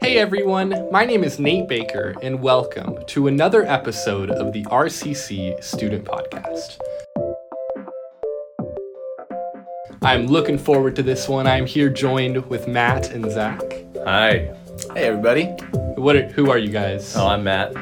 Hey 0.00 0.18
everyone, 0.18 0.88
my 0.92 1.04
name 1.04 1.24
is 1.24 1.38
Nate 1.38 1.68
Baker, 1.68 2.14
and 2.22 2.40
welcome 2.40 3.04
to 3.06 3.26
another 3.26 3.64
episode 3.64 4.30
of 4.30 4.52
the 4.52 4.62
RCC 4.64 5.62
Student 5.62 6.04
Podcast. 6.04 6.78
I'm 10.02 10.26
looking 10.26 10.58
forward 10.58 10.96
to 10.96 11.02
this 11.02 11.28
one. 11.28 11.46
I'm 11.46 11.66
here 11.66 11.88
joined 11.88 12.46
with 12.46 12.68
Matt 12.68 13.10
and 13.10 13.30
Zach. 13.30 13.60
Hi. 14.04 14.54
Hey, 14.94 15.04
everybody. 15.04 15.44
What? 15.96 16.16
Are, 16.16 16.28
who 16.28 16.50
are 16.50 16.58
you 16.58 16.70
guys? 16.70 17.16
Oh, 17.16 17.26
I'm 17.26 17.44
Matt. 17.44 17.74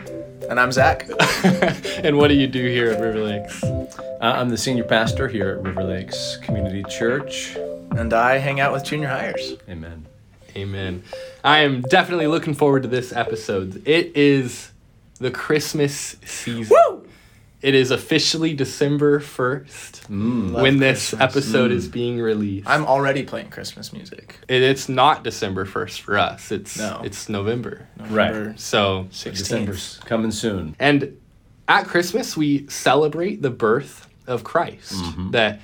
And 0.48 0.60
I'm 0.60 0.72
Zach. 0.72 1.08
and 2.04 2.16
what 2.16 2.28
do 2.28 2.34
you 2.34 2.46
do 2.46 2.64
here 2.66 2.90
at 2.90 3.00
River 3.00 3.20
Lakes? 3.20 3.62
Uh, 3.62 3.88
I'm 4.20 4.48
the 4.48 4.56
senior 4.56 4.84
pastor 4.84 5.28
here 5.28 5.50
at 5.50 5.62
River 5.62 5.84
Lakes 5.84 6.38
Community 6.38 6.84
Church. 6.88 7.56
And 7.96 8.12
I 8.12 8.38
hang 8.38 8.60
out 8.60 8.72
with 8.72 8.84
junior 8.84 9.08
hires. 9.08 9.54
Amen. 9.68 10.06
Amen. 10.56 11.02
I 11.44 11.58
am 11.60 11.82
definitely 11.82 12.26
looking 12.26 12.54
forward 12.54 12.82
to 12.84 12.88
this 12.88 13.12
episode. 13.12 13.86
It 13.86 14.16
is 14.16 14.72
the 15.18 15.30
Christmas 15.30 16.16
season. 16.24 16.74
Woo! 16.88 17.06
It 17.60 17.74
is 17.74 17.90
officially 17.90 18.52
December 18.54 19.20
1st 19.20 19.92
Mm. 20.10 20.52
When 20.60 20.78
this 20.78 21.10
Christmas. 21.10 21.20
episode 21.36 21.70
is 21.72 21.88
being 21.88 22.18
released. 22.20 22.68
I'm 22.68 22.84
already 22.84 23.22
playing 23.22 23.48
Christmas 23.48 23.90
music. 23.92 24.38
It, 24.48 24.62
it's 24.62 24.86
not 24.88 25.22
December 25.24 25.64
1st 25.64 26.00
for 26.00 26.18
us. 26.18 26.50
It's 26.52 26.76
No. 26.78 27.00
it's 27.04 27.28
November. 27.28 27.88
November 27.98 28.54
So, 28.58 29.06
16th. 29.10 29.38
December's 29.38 30.00
coming 30.04 30.30
soon. 30.30 30.76
and 30.78 31.16
at 31.68 31.86
Christmas 31.86 32.36
we 32.36 32.66
celebrate 32.68 33.40
the 33.40 33.48
birth 33.50 34.08
of 34.26 34.44
Christ. 34.44 34.92
Mm-hmm. 34.94 35.30
That 35.30 35.60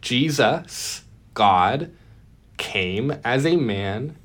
Jesus, 0.00 1.02
God, 1.34 1.90
came 2.56 3.10
as 3.24 3.44
a 3.44 3.56
man 3.56 4.16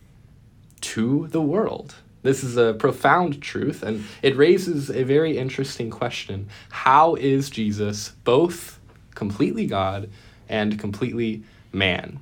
to 0.82 1.28
the 1.28 1.42
world. 1.42 1.96
This 2.24 2.44
is 2.44 2.56
a 2.56 2.74
profound 2.74 3.42
truth, 3.42 3.82
and 3.82 4.06
it 4.22 4.36
raises 4.36 4.92
a 4.92 5.04
very 5.04 5.38
interesting 5.38 5.90
question. 5.90 6.48
How 6.70 7.16
is 7.16 7.50
Jesus 7.50 8.10
both 8.24 8.80
completely 9.16 9.66
God 9.66 10.09
and 10.48 10.78
completely 10.78 11.44
man? 11.72 12.20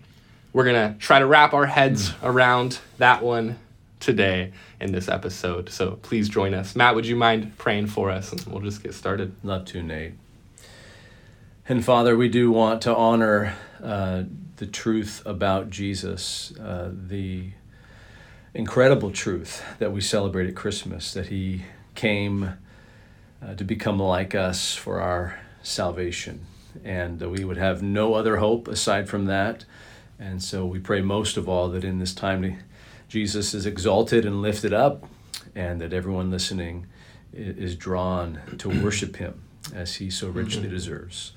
We're 0.53 0.63
going 0.63 0.93
to 0.93 0.97
try 0.99 1.19
to 1.19 1.25
wrap 1.25 1.53
our 1.53 1.65
heads 1.65 2.13
around 2.23 2.79
that 2.97 3.21
one 3.21 3.59
today 3.99 4.53
in 4.79 4.93
this 4.93 5.09
episode. 5.09 5.69
So 5.69 5.99
please 6.01 6.29
join 6.29 6.53
us. 6.53 6.75
Matt, 6.75 6.95
would 6.95 7.05
you 7.05 7.17
mind 7.17 7.57
praying 7.57 7.87
for 7.87 8.09
us? 8.09 8.31
And 8.31 8.45
we'll 8.45 8.61
just 8.61 8.81
get 8.81 8.93
started. 8.93 9.35
Love 9.43 9.65
to, 9.65 9.83
Nate. 9.83 10.13
And 11.67 11.83
Father, 11.83 12.17
we 12.17 12.29
do 12.29 12.51
want 12.51 12.81
to 12.83 12.95
honor 12.95 13.53
uh, 13.83 14.23
the 14.55 14.65
truth 14.65 15.21
about 15.25 15.69
Jesus, 15.69 16.53
uh, 16.57 16.89
the 16.91 17.51
incredible 18.59 19.09
truth 19.09 19.63
that 19.79 19.93
we 19.93 20.01
celebrate 20.01 20.45
at 20.45 20.53
Christmas, 20.53 21.13
that 21.13 21.27
he 21.27 21.63
came 21.95 22.57
uh, 23.41 23.55
to 23.55 23.63
become 23.63 23.97
like 23.97 24.35
us 24.35 24.75
for 24.75 24.99
our 24.99 25.39
salvation, 25.63 26.45
and 26.83 27.19
that 27.19 27.29
we 27.29 27.45
would 27.45 27.55
have 27.55 27.81
no 27.81 28.15
other 28.15 28.37
hope 28.37 28.67
aside 28.67 29.07
from 29.07 29.25
that. 29.25 29.63
And 30.19 30.43
so 30.43 30.65
we 30.65 30.77
pray 30.77 30.99
most 30.99 31.37
of 31.37 31.47
all 31.47 31.69
that 31.69 31.85
in 31.85 31.99
this 31.99 32.13
time 32.13 32.59
Jesus 33.07 33.53
is 33.53 33.65
exalted 33.65 34.25
and 34.25 34.41
lifted 34.41 34.73
up, 34.73 35.05
and 35.55 35.79
that 35.79 35.93
everyone 35.93 36.29
listening 36.29 36.85
is 37.31 37.77
drawn 37.77 38.39
to 38.57 38.67
worship 38.83 39.15
him 39.15 39.41
as 39.73 39.95
he 39.95 40.09
so 40.09 40.27
richly 40.27 40.67
deserves. 40.67 41.31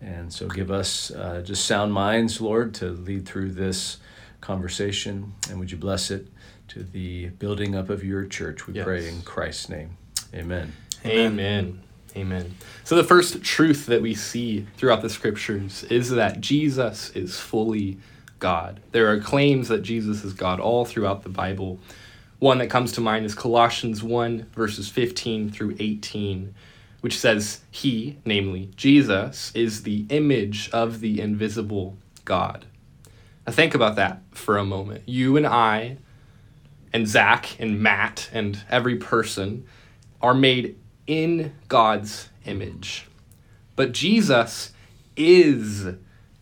And 0.00 0.32
so 0.32 0.46
give 0.46 0.70
us 0.70 1.10
uh, 1.10 1.42
just 1.44 1.64
sound 1.64 1.92
minds, 1.92 2.40
Lord, 2.40 2.74
to 2.74 2.90
lead 2.90 3.26
through 3.26 3.50
this 3.50 3.98
conversation. 4.40 5.34
And 5.50 5.58
would 5.58 5.72
you 5.72 5.76
bless 5.76 6.12
it 6.12 6.28
to 6.70 6.82
the 6.82 7.28
building 7.28 7.74
up 7.74 7.90
of 7.90 8.04
your 8.04 8.24
church? 8.26 8.66
We 8.66 8.82
pray 8.82 9.08
in 9.08 9.22
Christ's 9.22 9.68
name. 9.68 9.96
Amen. 10.34 10.72
Amen. 11.04 11.82
Amen. 12.16 12.54
So, 12.84 12.96
the 12.96 13.04
first 13.04 13.42
truth 13.42 13.86
that 13.86 14.02
we 14.02 14.14
see 14.14 14.66
throughout 14.76 15.02
the 15.02 15.10
scriptures 15.10 15.84
is 15.84 16.10
that 16.10 16.40
Jesus 16.40 17.10
is 17.10 17.38
fully 17.38 17.98
God. 18.40 18.80
There 18.92 19.12
are 19.12 19.20
claims 19.20 19.68
that 19.68 19.82
Jesus 19.82 20.24
is 20.24 20.32
God 20.32 20.58
all 20.58 20.84
throughout 20.84 21.22
the 21.22 21.28
Bible. 21.28 21.78
One 22.38 22.58
that 22.58 22.68
comes 22.68 22.92
to 22.92 23.00
mind 23.00 23.26
is 23.26 23.34
Colossians 23.34 24.02
1, 24.02 24.46
verses 24.54 24.88
15 24.88 25.50
through 25.50 25.76
18, 25.78 26.54
which 27.00 27.18
says, 27.18 27.60
He, 27.70 28.18
namely 28.24 28.70
Jesus, 28.76 29.52
is 29.54 29.82
the 29.82 30.06
image 30.08 30.70
of 30.70 31.00
the 31.00 31.20
invisible 31.20 31.96
God. 32.24 32.64
Now, 33.46 33.52
think 33.52 33.74
about 33.74 33.96
that 33.96 34.22
for 34.30 34.56
a 34.56 34.64
moment. 34.64 35.02
You 35.06 35.36
and 35.36 35.46
I, 35.46 35.98
and 36.92 37.06
Zach, 37.06 37.58
and 37.60 37.80
Matt, 37.80 38.28
and 38.32 38.62
every 38.68 38.96
person 38.96 39.66
are 40.20 40.34
made 40.34 40.76
in 41.06 41.52
God's 41.68 42.28
image. 42.44 43.06
But 43.76 43.92
Jesus 43.92 44.72
is 45.16 45.86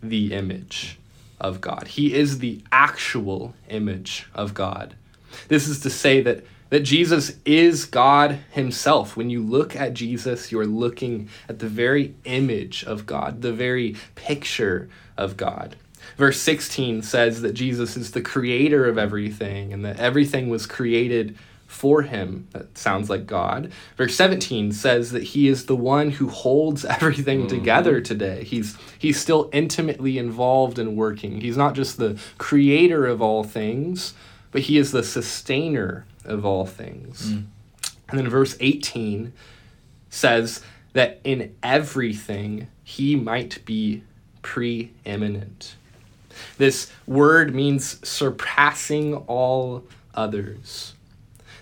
the 0.03 0.33
image 0.33 0.99
of 1.41 1.61
God. 1.61 1.89
He 1.89 2.15
is 2.15 2.39
the 2.39 2.63
actual 2.73 3.55
image 3.69 4.27
of 4.35 4.55
God. 4.55 4.95
This 5.49 5.69
is 5.69 5.81
to 5.81 5.91
say 5.91 6.21
that 6.23 6.45
that 6.71 6.81
Jesus 6.81 7.39
is 7.45 7.87
God 7.87 8.39
himself. 8.51 9.17
When 9.17 9.31
you 9.31 9.43
look 9.43 9.75
at 9.75 9.95
Jesus, 9.95 10.53
you're 10.53 10.67
looking 10.67 11.29
at 11.49 11.61
the 11.61 11.69
very 11.69 12.15
image 12.25 12.85
of 12.85 13.07
God, 13.07 13.41
the 13.41 13.53
very 13.53 13.97
picture 14.15 14.89
of 15.17 15.37
God. 15.37 15.77
Verse 16.19 16.41
16 16.41 17.03
says 17.03 17.43
that 17.43 17.55
Jesus 17.55 17.97
is 17.97 18.11
the 18.11 18.21
creator 18.21 18.87
of 18.87 18.99
everything 18.99 19.73
and 19.73 19.85
that 19.85 20.01
everything 20.01 20.51
was 20.51 20.67
created 20.67 21.39
for 21.69 22.03
him. 22.03 22.49
That 22.51 22.77
sounds 22.77 23.09
like 23.09 23.25
God. 23.25 23.71
Verse 23.97 24.17
17 24.17 24.73
says 24.73 25.13
that 25.13 25.23
he 25.23 25.47
is 25.47 25.67
the 25.67 25.77
one 25.77 26.11
who 26.11 26.29
holds 26.29 26.85
everything 26.85 27.41
mm-hmm. 27.41 27.57
together 27.57 28.01
today. 28.01 28.43
He's 28.43 28.77
he's 28.99 29.21
still 29.21 29.49
intimately 29.53 30.19
involved 30.19 30.81
in 30.81 30.97
working. 30.97 31.41
He's 31.41 31.57
not 31.57 31.75
just 31.75 31.99
the 31.99 32.19
creator 32.37 33.07
of 33.07 33.23
all 33.23 33.45
things, 33.45 34.15
but 34.51 34.63
he 34.63 34.77
is 34.77 34.91
the 34.91 35.05
sustainer 35.05 36.05
of 36.25 36.45
all 36.45 36.67
things. 36.67 37.33
Mm. 37.33 37.45
And 38.09 38.19
then 38.19 38.29
verse 38.29 38.57
18 38.59 39.33
says 40.11 40.63
that 40.95 41.21
in 41.23 41.55
everything 41.63 42.69
he 42.83 43.15
might 43.15 43.65
be 43.65 44.03
preeminent. 44.43 45.77
This 46.57 46.91
word 47.07 47.55
means 47.55 48.07
surpassing 48.07 49.15
all 49.15 49.85
others. 50.15 50.95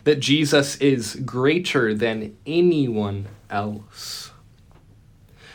That 0.04 0.20
Jesus 0.20 0.76
is 0.76 1.16
greater 1.16 1.94
than 1.94 2.36
anyone 2.46 3.26
else. 3.50 4.30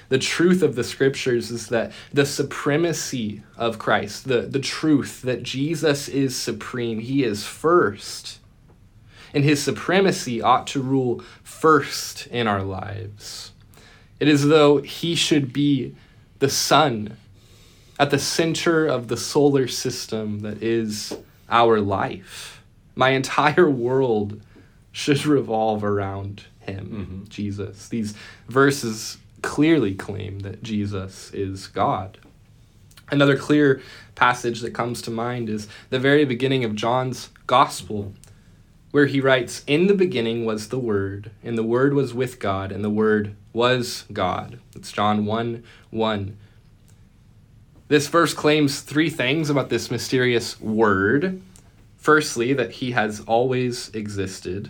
The 0.09 0.20
truth 0.20 0.62
of 0.62 0.76
the 0.76 0.84
scriptures 0.84 1.52
is 1.52 1.68
that 1.68 1.94
the 2.12 2.26
supremacy 2.26 3.44
of 3.56 3.80
Christ, 3.80 4.28
the, 4.28 4.42
the 4.42 4.59
truth 4.59 5.22
that 5.22 5.42
Jesus 5.42 6.09
is 6.09 6.36
supreme, 6.36 7.00
he 7.00 7.24
is 7.24 7.46
first. 7.46 8.40
And 9.34 9.46
his 9.46 9.64
supremacy 9.64 10.42
ought 10.42 10.68
to 10.68 10.82
rule 10.82 11.24
first 11.44 12.28
in 12.28 12.46
our 12.46 12.62
lives. 12.62 13.53
It 14.20 14.28
is 14.28 14.50
though 14.50 14.80
he 14.80 15.16
should 15.16 15.53
be 15.53 15.96
the 16.40 16.50
sun 16.50 17.16
at 18.00 18.09
the 18.09 18.19
center 18.19 18.88
of 18.88 19.07
the 19.07 19.18
solar 19.18 19.68
system 19.68 20.40
that 20.40 20.62
is 20.62 21.16
our 21.50 21.79
life. 21.79 22.63
My 22.96 23.09
entire 23.09 23.69
world 23.69 24.41
should 24.91 25.25
revolve 25.25 25.84
around 25.84 26.44
him, 26.59 26.88
mm-hmm. 26.88 27.24
Jesus. 27.29 27.88
These 27.90 28.13
verses 28.47 29.18
clearly 29.41 29.96
claim 29.96 30.40
that 30.40 30.63
Jesus 30.63 31.31
is 31.34 31.68
God. 31.68 32.18
Another 33.09 33.38
clear 33.38 33.82
passage 34.16 34.61
that 34.61 34.73
comes 34.73 35.02
to 35.02 35.11
mind 35.11 35.49
is 35.49 35.67
the 35.90 35.99
very 35.99 36.23
beginning 36.23 36.64
of 36.64 36.76
John's 36.76 37.29
Gospel, 37.46 38.14
where 38.91 39.05
he 39.05 39.20
writes, 39.20 39.64
In 39.67 39.87
the 39.87 39.94
beginning 39.94 40.46
was 40.46 40.70
the 40.70 40.79
Word, 40.79 41.32
and 41.44 41.58
the 41.58 41.64
Word 41.64 41.94
was 41.94 42.14
with 42.14 42.40
God, 42.40 42.72
and 42.72 42.84
the 42.84 42.90
Word 42.90 43.35
was 43.52 44.05
God. 44.14 44.59
It's 44.76 44.91
John 44.91 45.26
1 45.26 45.64
1. 45.90 46.37
This 47.91 48.08
verse 48.08 48.34
claims 48.34 48.79
three 48.79 49.09
things 49.09 49.49
about 49.49 49.67
this 49.67 49.91
mysterious 49.91 50.61
Word. 50.61 51.41
Firstly, 51.97 52.53
that 52.53 52.72
he 52.72 52.91
has 52.91 53.20
always 53.28 53.90
existed. 53.90 54.70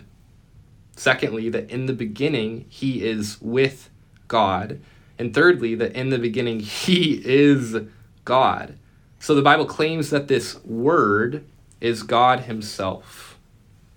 Secondly, 0.96 1.48
that 1.50 1.70
in 1.70 1.86
the 1.86 1.92
beginning 1.92 2.64
he 2.68 3.04
is 3.04 3.40
with 3.40 3.90
God. 4.26 4.80
And 5.20 5.32
thirdly, 5.32 5.76
that 5.76 5.92
in 5.92 6.10
the 6.10 6.18
beginning 6.18 6.58
he 6.58 7.22
is 7.24 7.76
God. 8.24 8.76
So 9.20 9.36
the 9.36 9.40
Bible 9.40 9.66
claims 9.66 10.10
that 10.10 10.26
this 10.26 10.56
Word 10.64 11.44
is 11.80 12.02
God 12.02 12.40
Himself. 12.40 13.38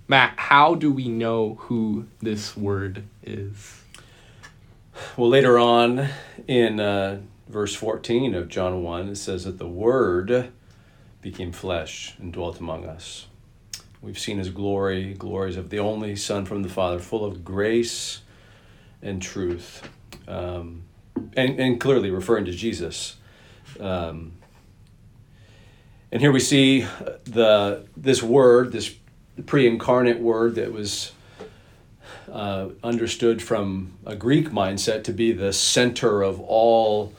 Matt, 0.08 0.38
how 0.38 0.76
do 0.76 0.92
we 0.92 1.08
know 1.08 1.56
who 1.62 2.06
this 2.22 2.56
Word 2.56 3.06
is? 3.24 3.82
Well, 5.18 5.30
later 5.30 5.58
on 5.58 6.10
in 6.48 6.80
uh, 6.80 7.22
verse 7.48 7.76
14 7.76 8.34
of 8.36 8.50
John 8.50 8.84
1, 8.84 9.10
it 9.10 9.16
says 9.16 9.46
that 9.46 9.58
the 9.58 9.68
Word 9.68 10.52
became 11.22 11.52
flesh 11.52 12.16
and 12.20 12.32
dwelt 12.32 12.60
among 12.60 12.86
us. 12.86 13.28
We've 14.02 14.20
seen 14.20 14.38
his 14.38 14.50
glory, 14.50 15.14
glories 15.14 15.58
of 15.58 15.70
the 15.70 15.80
only 15.80 16.16
Son 16.16 16.46
from 16.46 16.62
the 16.62 16.70
Father, 16.70 17.00
full 17.00 17.26
of 17.26 17.44
grace 17.44 18.22
and 19.02 19.22
truth. 19.22 19.88
Um, 20.28 20.84
and, 21.36 21.60
and 21.60 21.80
clearly 21.80 22.12
referring 22.12 22.46
to 22.46 22.52
Jesus. 22.52 23.16
Um, 23.80 24.34
and 26.12 26.22
here 26.22 26.32
we 26.32 26.40
see 26.40 26.86
the 27.24 27.88
this 27.98 28.24
word, 28.24 28.72
this 28.72 28.96
pre-incarnate 29.46 30.20
word 30.20 30.56
that 30.56 30.72
was 30.72 31.12
uh, 32.32 32.70
understood 32.84 33.42
from 33.42 33.94
a 34.06 34.16
Greek 34.16 34.50
mindset 34.50 35.04
to 35.06 35.12
be 35.12 35.32
the 35.32 35.52
center 35.52 36.22
of 36.22 36.40
all 36.40 37.14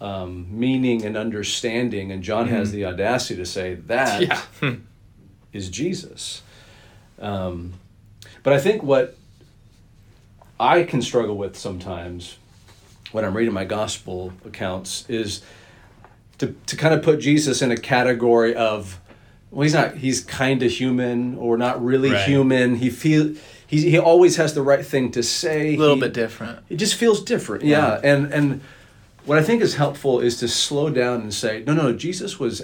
um, 0.00 0.46
meaning 0.50 1.04
and 1.04 1.16
understanding. 1.16 2.10
And 2.12 2.22
John 2.22 2.48
has 2.48 2.70
the 2.72 2.84
audacity 2.84 3.36
to 3.36 3.46
say 3.46 3.74
that 3.74 4.22
Yeah. 4.62 4.74
is 5.52 5.68
Jesus. 5.68 6.42
Um, 7.20 7.74
but 8.42 8.52
I 8.52 8.60
think 8.60 8.82
what 8.82 9.16
I 10.60 10.82
can 10.84 11.02
struggle 11.02 11.36
with 11.36 11.56
sometimes 11.56 12.36
when 13.12 13.24
I'm 13.24 13.36
reading 13.36 13.54
my 13.54 13.64
gospel 13.64 14.32
accounts 14.44 15.08
is 15.08 15.42
to, 16.38 16.54
to 16.66 16.76
kind 16.76 16.94
of 16.94 17.02
put 17.02 17.18
Jesus 17.20 17.62
in 17.62 17.70
a 17.72 17.76
category 17.76 18.54
of, 18.54 19.00
well, 19.50 19.62
he's 19.62 19.72
not, 19.74 19.96
he's 19.96 20.22
kind 20.22 20.62
of 20.62 20.70
human 20.70 21.36
or 21.38 21.56
not 21.56 21.82
really 21.84 22.10
Right. 22.12 22.26
human. 22.28 22.76
He 22.76 22.90
feel 22.90 23.34
he, 23.66 23.90
he 23.90 23.98
always 23.98 24.36
has 24.36 24.54
the 24.54 24.62
right 24.62 24.84
thing 24.84 25.10
to 25.12 25.22
say. 25.22 25.74
A 25.74 25.76
little 25.76 25.94
He- 25.96 26.02
bit 26.02 26.14
different. 26.14 26.60
it 26.68 26.76
just 26.76 26.94
feels 26.94 27.22
different 27.22 27.64
yeah. 27.64 28.00
and 28.04 28.32
and 28.32 28.60
what 29.28 29.38
i 29.38 29.42
think 29.42 29.62
is 29.62 29.74
helpful 29.76 30.20
is 30.20 30.38
to 30.38 30.48
slow 30.48 30.90
down 30.90 31.20
and 31.20 31.32
say 31.32 31.62
no 31.66 31.72
no 31.74 31.92
jesus 31.92 32.38
was 32.40 32.62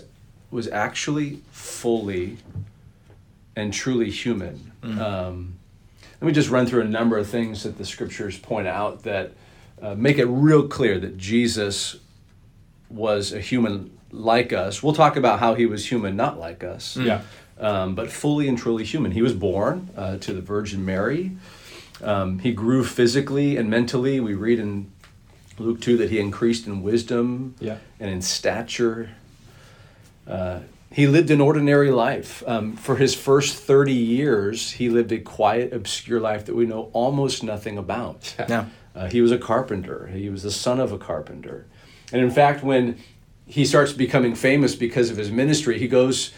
was 0.50 0.66
actually 0.68 1.40
fully 1.50 2.38
and 3.56 3.72
truly 3.72 4.10
human 4.10 4.72
um, 5.00 5.56
let 6.20 6.26
me 6.28 6.32
just 6.32 6.50
run 6.50 6.66
through 6.66 6.82
a 6.82 6.88
number 6.88 7.16
of 7.18 7.26
things 7.26 7.62
that 7.62 7.78
the 7.78 7.84
scriptures 7.84 8.38
point 8.38 8.66
out 8.66 9.02
that 9.04 9.32
uh, 9.82 9.94
make 9.94 10.18
it 10.18 10.26
real 10.26 10.66
clear 10.68 10.98
that 10.98 11.16
jesus 11.18 11.96
was 12.90 13.32
a 13.32 13.40
human 13.40 13.90
like 14.10 14.52
us 14.52 14.82
we'll 14.82 14.94
talk 14.94 15.16
about 15.16 15.38
how 15.40 15.54
he 15.54 15.66
was 15.66 15.90
human 15.90 16.16
not 16.16 16.38
like 16.38 16.62
us 16.62 16.96
Yeah. 16.96 17.22
um, 17.58 17.94
but 17.94 18.10
fully 18.10 18.46
and 18.48 18.56
truly 18.58 18.84
human. 18.84 19.10
He 19.12 19.22
was 19.22 19.32
born 19.32 19.88
uh, 19.96 20.16
to 20.18 20.32
the 20.32 20.40
Virgin 20.40 20.84
Mary. 20.84 21.32
Um, 22.02 22.38
he 22.40 22.52
grew 22.52 22.84
physically 22.84 23.56
and 23.56 23.68
mentally. 23.70 24.18
We 24.20 24.34
read 24.34 24.58
in 24.58 24.90
Luke 25.58 25.80
2 25.80 25.96
that 25.98 26.10
he 26.10 26.18
increased 26.18 26.66
in 26.66 26.82
wisdom 26.82 27.54
Yeah. 27.60 27.78
and 28.00 28.10
in 28.10 28.22
stature. 28.22 29.10
Uh, 30.26 30.60
he 30.90 31.06
lived 31.06 31.30
an 31.30 31.40
ordinary 31.40 31.90
life. 31.90 32.42
Um, 32.46 32.76
for 32.76 32.96
his 32.96 33.14
first 33.14 33.56
30 33.56 33.92
years, 33.92 34.72
he 34.72 34.88
lived 34.88 35.10
a 35.12 35.18
quiet, 35.18 35.72
obscure 35.72 36.20
life 36.20 36.46
that 36.46 36.54
we 36.54 36.66
know 36.66 36.88
almost 36.92 37.42
nothing 37.42 37.78
about. 37.78 38.34
Yeah. 38.48 38.66
Uh, 38.94 39.08
he 39.10 39.20
was 39.20 39.32
a 39.32 39.38
carpenter. 39.38 40.06
He 40.06 40.30
was 40.30 40.44
the 40.44 40.52
son 40.52 40.78
of 40.78 40.92
a 40.92 40.98
carpenter. 40.98 41.66
And 42.12 42.22
in 42.22 42.30
fact, 42.30 42.62
when 42.62 42.96
he 43.44 43.64
starts 43.64 43.92
becoming 43.92 44.36
famous 44.36 44.76
because 44.76 45.10
of 45.10 45.16
his 45.16 45.32
ministry, 45.32 45.80
he 45.80 45.88
goes 45.88 46.32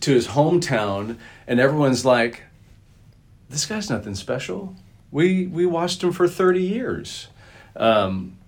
to 0.00 0.10
his 0.12 0.28
hometown 0.28 1.18
and 1.46 1.60
everyone's 1.60 2.06
like, 2.06 2.44
this 3.50 3.66
guy's 3.66 3.90
nothing 3.90 4.14
special. 4.14 4.74
We, 5.10 5.46
we 5.46 5.66
watched 5.66 6.02
him 6.02 6.12
for 6.12 6.26
30 6.26 6.62
years. 6.62 7.28
Um, 7.76 8.38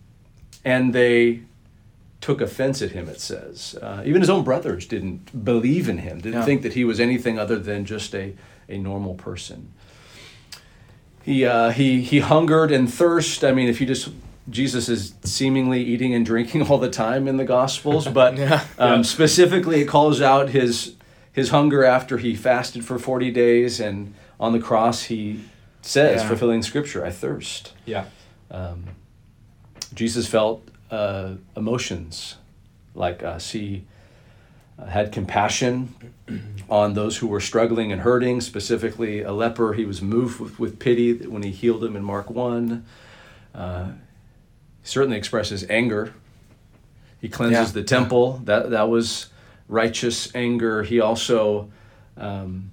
and 0.65 0.93
they 0.93 1.41
took 2.21 2.41
offense 2.41 2.81
at 2.81 2.93
him, 2.93 3.09
it 3.09 3.21
says. 3.21 3.77
Uh, 3.83 4.03
even 4.07 4.23
his 4.23 4.31
own 4.31 4.43
brothers 4.45 4.87
didn't 4.87 5.45
believe 5.45 5.89
in 5.89 5.99
him, 5.99 6.19
didn't 6.21 6.41
Yeah. 6.41 6.45
think 6.47 6.63
that 6.63 6.73
he 6.73 6.85
was 6.85 6.99
anything 6.99 7.39
other 7.39 7.59
than 7.59 7.85
just 7.85 8.15
a, 8.15 8.35
a 8.69 8.79
normal 8.79 9.15
person. 9.15 9.73
He, 11.23 11.45
uh, 11.45 11.71
he, 11.71 12.03
he 12.03 12.21
hungered 12.21 12.71
and 12.71 12.93
thirst. 12.93 13.45
I 13.45 13.53
mean, 13.53 13.69
if 13.69 13.81
you 13.81 13.87
just, 13.87 14.09
Jesus 14.49 14.89
is 14.89 15.15
seemingly 15.25 15.83
eating 15.83 16.15
and 16.15 16.25
drinking 16.25 16.63
all 16.69 16.79
the 16.79 16.91
time 16.91 17.29
in 17.29 17.37
the 17.37 17.45
Gospels, 17.45 18.09
but 18.09 18.37
Yeah. 18.39 18.65
um, 18.79 18.97
Yeah. 18.99 19.03
specifically 19.03 19.83
it 19.83 19.87
calls 19.87 20.21
out 20.21 20.51
his, 20.51 20.95
his 21.33 21.51
hunger 21.51 21.85
after 21.85 22.19
he 22.19 22.35
fasted 22.35 22.85
for 22.85 22.99
40 22.99 23.31
days 23.31 23.81
and 23.81 24.15
on 24.41 24.53
the 24.53 24.59
cross 24.61 25.05
he 25.05 25.41
says, 25.83 26.23
fulfilling 26.25 26.63
scripture, 26.63 27.05
I 27.05 27.11
thirst. 27.11 27.73
Yeah. 27.85 28.07
Um, 28.51 28.85
Jesus 29.93 30.27
felt 30.27 30.67
uh, 30.91 31.35
emotions 31.57 32.37
like 32.95 33.23
us. 33.23 33.51
He 33.53 33.85
uh, 34.79 34.87
had 34.87 35.13
compassion 35.13 35.95
on 36.69 36.95
those 36.95 37.19
who 37.19 37.27
were 37.27 37.41
struggling 37.41 37.93
and 37.93 38.01
hurting, 38.03 38.41
specifically 38.41 39.21
a 39.23 39.33
leper. 39.33 39.73
He 39.75 39.85
was 39.85 40.01
moved 40.01 40.41
with, 40.41 40.59
with 40.59 40.79
pity 40.79 41.13
when 41.27 41.43
he 41.43 41.51
healed 41.51 41.85
him 41.85 41.97
in 41.97 42.05
Mark 42.05 42.31
1. 42.31 42.85
Uh, 43.55 43.85
he 43.85 43.93
certainly 44.83 45.17
expresses 45.17 45.65
anger. 45.69 46.15
He 47.21 47.29
cleanses 47.29 47.69
Yeah. 47.75 47.81
the 47.81 47.85
temple. 47.85 48.41
That, 48.45 48.71
that 48.71 48.89
was 48.89 49.29
righteous 49.69 50.35
anger. 50.35 50.83
He 50.83 51.01
also, 51.01 51.71
um, 52.17 52.71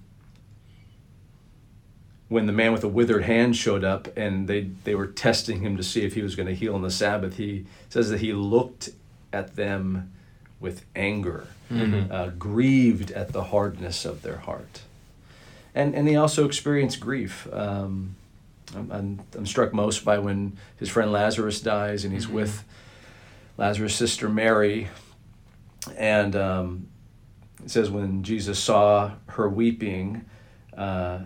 when 2.32 2.46
the 2.46 2.54
man 2.54 2.72
with 2.72 2.80
the 2.80 2.88
withered 2.88 3.24
hand 3.26 3.58
showed 3.58 3.84
up 3.84 4.08
and 4.16 4.48
they, 4.48 4.62
they 4.86 4.96
were 4.96 5.06
testing 5.06 5.60
him 5.60 5.76
to 5.76 5.84
see 5.84 6.06
if 6.06 6.14
he 6.14 6.22
was 6.22 6.34
going 6.34 6.48
to 6.48 6.56
heal 6.56 6.74
on 6.76 6.82
the 6.82 6.90
Sabbath, 6.90 7.36
he 7.36 7.66
says 7.90 8.10
that 8.10 8.22
he 8.22 8.32
looked 8.32 8.88
at 9.34 9.58
them 9.58 10.14
with 10.58 10.86
anger, 10.96 11.48
uh, 12.10 12.30
grieved 12.30 13.12
at 13.12 13.34
the 13.34 13.44
hardness 13.44 14.06
of 14.06 14.22
their 14.22 14.38
heart. 14.38 14.80
And, 15.76 15.94
and 15.94 16.08
he 16.08 16.16
also 16.16 16.46
experienced 16.46 17.02
grief. 17.02 17.50
Um, 17.52 18.16
I'm, 18.74 18.90
I'm, 18.94 19.20
I'm 19.36 19.46
struck 19.46 19.74
most 19.74 20.06
by 20.06 20.18
when 20.20 20.58
his 20.78 20.88
friend 20.88 21.12
Lazarus 21.12 21.60
dies 21.60 22.06
and 22.06 22.14
he's 22.14 22.30
with 22.30 22.64
Lazarus' 23.58 23.94
sister 23.94 24.30
Mary. 24.30 24.88
And 25.98 26.38
um, 26.38 26.88
it 27.62 27.72
says 27.72 27.90
when 27.90 28.24
Jesus 28.24 28.58
saw 28.58 29.16
her 29.26 29.50
weeping, 29.50 30.24
uh, 30.78 31.20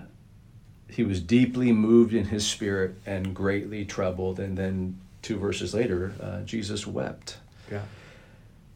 he 0.90 1.04
was 1.04 1.20
deeply 1.20 1.72
moved 1.72 2.14
in 2.14 2.26
his 2.26 2.46
spirit 2.46 2.96
and 3.06 3.36
greatly 3.36 3.86
troubled. 3.86 4.40
And 4.40 4.58
then 4.58 5.00
two 5.22 5.38
verses 5.38 5.74
later, 5.74 6.14
uh, 6.22 6.42
Jesus 6.42 6.86
wept. 6.86 7.38
Yeah. 7.72 7.82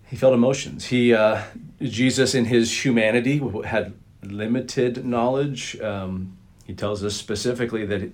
He 0.08 0.16
felt 0.16 0.34
emotions. 0.34 0.86
He, 0.86 1.14
uh, 1.14 1.44
Jesus, 1.82 2.34
in 2.34 2.46
his 2.46 2.84
humanity, 2.84 3.42
had 3.66 3.94
limited 4.24 5.06
knowledge. 5.06 5.80
Um, 5.80 6.36
he 6.66 6.74
tells 6.74 7.04
us 7.04 7.16
specifically 7.16 7.86
that 7.86 8.12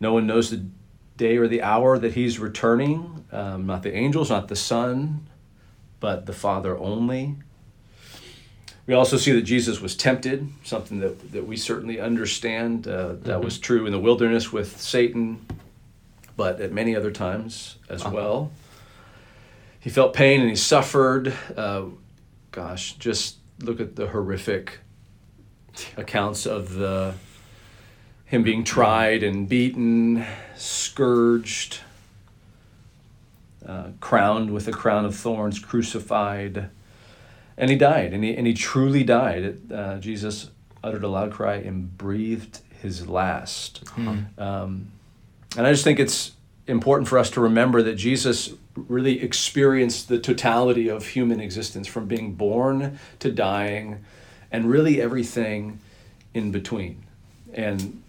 no 0.00 0.12
one 0.12 0.26
knows 0.26 0.50
the 0.50 0.64
day 1.16 1.36
or 1.36 1.46
the 1.46 1.62
hour 1.62 1.98
that 1.98 2.14
he's 2.14 2.38
returning. 2.38 3.24
Um, 3.30 3.66
not 3.66 3.82
the 3.82 3.94
angels, 3.94 4.30
not 4.30 4.48
the 4.48 4.56
Son, 4.56 5.28
but 6.00 6.26
the 6.26 6.32
Father 6.32 6.76
only. 6.76 7.36
We 8.88 8.94
also 8.94 9.18
see 9.18 9.32
that 9.32 9.42
Jesus 9.42 9.82
was 9.82 9.94
tempted, 9.94 10.48
something 10.64 11.00
that, 11.00 11.32
that 11.32 11.46
we 11.46 11.58
certainly 11.58 12.00
understand. 12.00 12.88
Uh, 12.88 13.16
that 13.20 13.44
was 13.44 13.58
true 13.58 13.84
in 13.84 13.92
the 13.92 13.98
wilderness 13.98 14.50
with 14.50 14.80
Satan, 14.80 15.44
but 16.38 16.58
at 16.62 16.72
many 16.72 16.96
other 16.96 17.10
times 17.10 17.76
as 17.90 18.00
Uh-huh. 18.00 18.10
well. 18.14 18.50
He 19.78 19.90
felt 19.90 20.14
pain 20.14 20.40
and 20.40 20.48
he 20.48 20.56
suffered. 20.56 21.34
Uh, 21.54 21.84
gosh, 22.50 22.94
just 22.94 23.36
look 23.60 23.78
at 23.78 23.94
the 23.94 24.06
horrific 24.08 24.78
accounts 25.98 26.46
of 26.46 26.72
the 26.74 27.12
him 28.24 28.42
being 28.42 28.64
tried 28.64 29.22
and 29.22 29.46
beaten, 29.48 30.24
scourged, 30.56 31.80
uh, 33.66 33.88
crowned 34.00 34.50
with 34.50 34.66
a 34.66 34.72
crown 34.72 35.04
of 35.04 35.14
thorns, 35.14 35.58
crucified, 35.58 36.70
and 37.58 37.70
he 37.70 37.76
died. 37.76 38.14
And 38.14 38.24
he 38.24 38.34
and 38.34 38.46
he 38.46 38.54
truly 38.54 39.04
died. 39.04 39.70
Uh, 39.70 39.98
Jesus 39.98 40.50
uttered 40.82 41.04
a 41.04 41.08
loud 41.08 41.32
cry 41.32 41.56
and 41.56 41.96
breathed 41.98 42.60
his 42.80 43.06
last. 43.08 43.82
Um, 44.38 44.92
and 45.56 45.66
I 45.66 45.72
just 45.72 45.84
think 45.84 45.98
it's 45.98 46.32
important 46.66 47.08
for 47.08 47.18
us 47.18 47.30
to 47.30 47.40
remember 47.40 47.82
that 47.82 47.94
Jesus 47.94 48.54
really 48.76 49.20
experienced 49.22 50.08
the 50.08 50.18
totality 50.18 50.88
of 50.88 51.08
human 51.08 51.40
existence 51.40 51.88
from 51.88 52.06
being 52.06 52.34
born 52.34 52.98
to 53.18 53.32
dying 53.32 54.04
and 54.52 54.70
really 54.70 55.00
everything 55.00 55.80
in 56.34 56.52
between. 56.52 57.02
And 57.52 58.02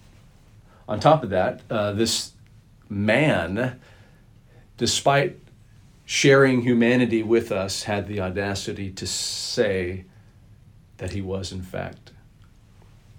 on 0.87 0.99
top 0.99 1.23
of 1.23 1.31
that, 1.31 1.61
uh, 1.69 1.93
this 1.93 2.33
man, 2.89 3.79
despite 4.77 5.39
sharing 6.09 6.63
humanity 6.63 7.21
with 7.21 7.51
us, 7.51 7.83
had 7.83 8.07
the 8.07 8.19
audacity 8.19 8.89
to 8.89 9.05
say 9.05 10.03
that 10.97 11.11
he 11.11 11.21
was, 11.21 11.51
in 11.51 11.61
fact, 11.61 12.11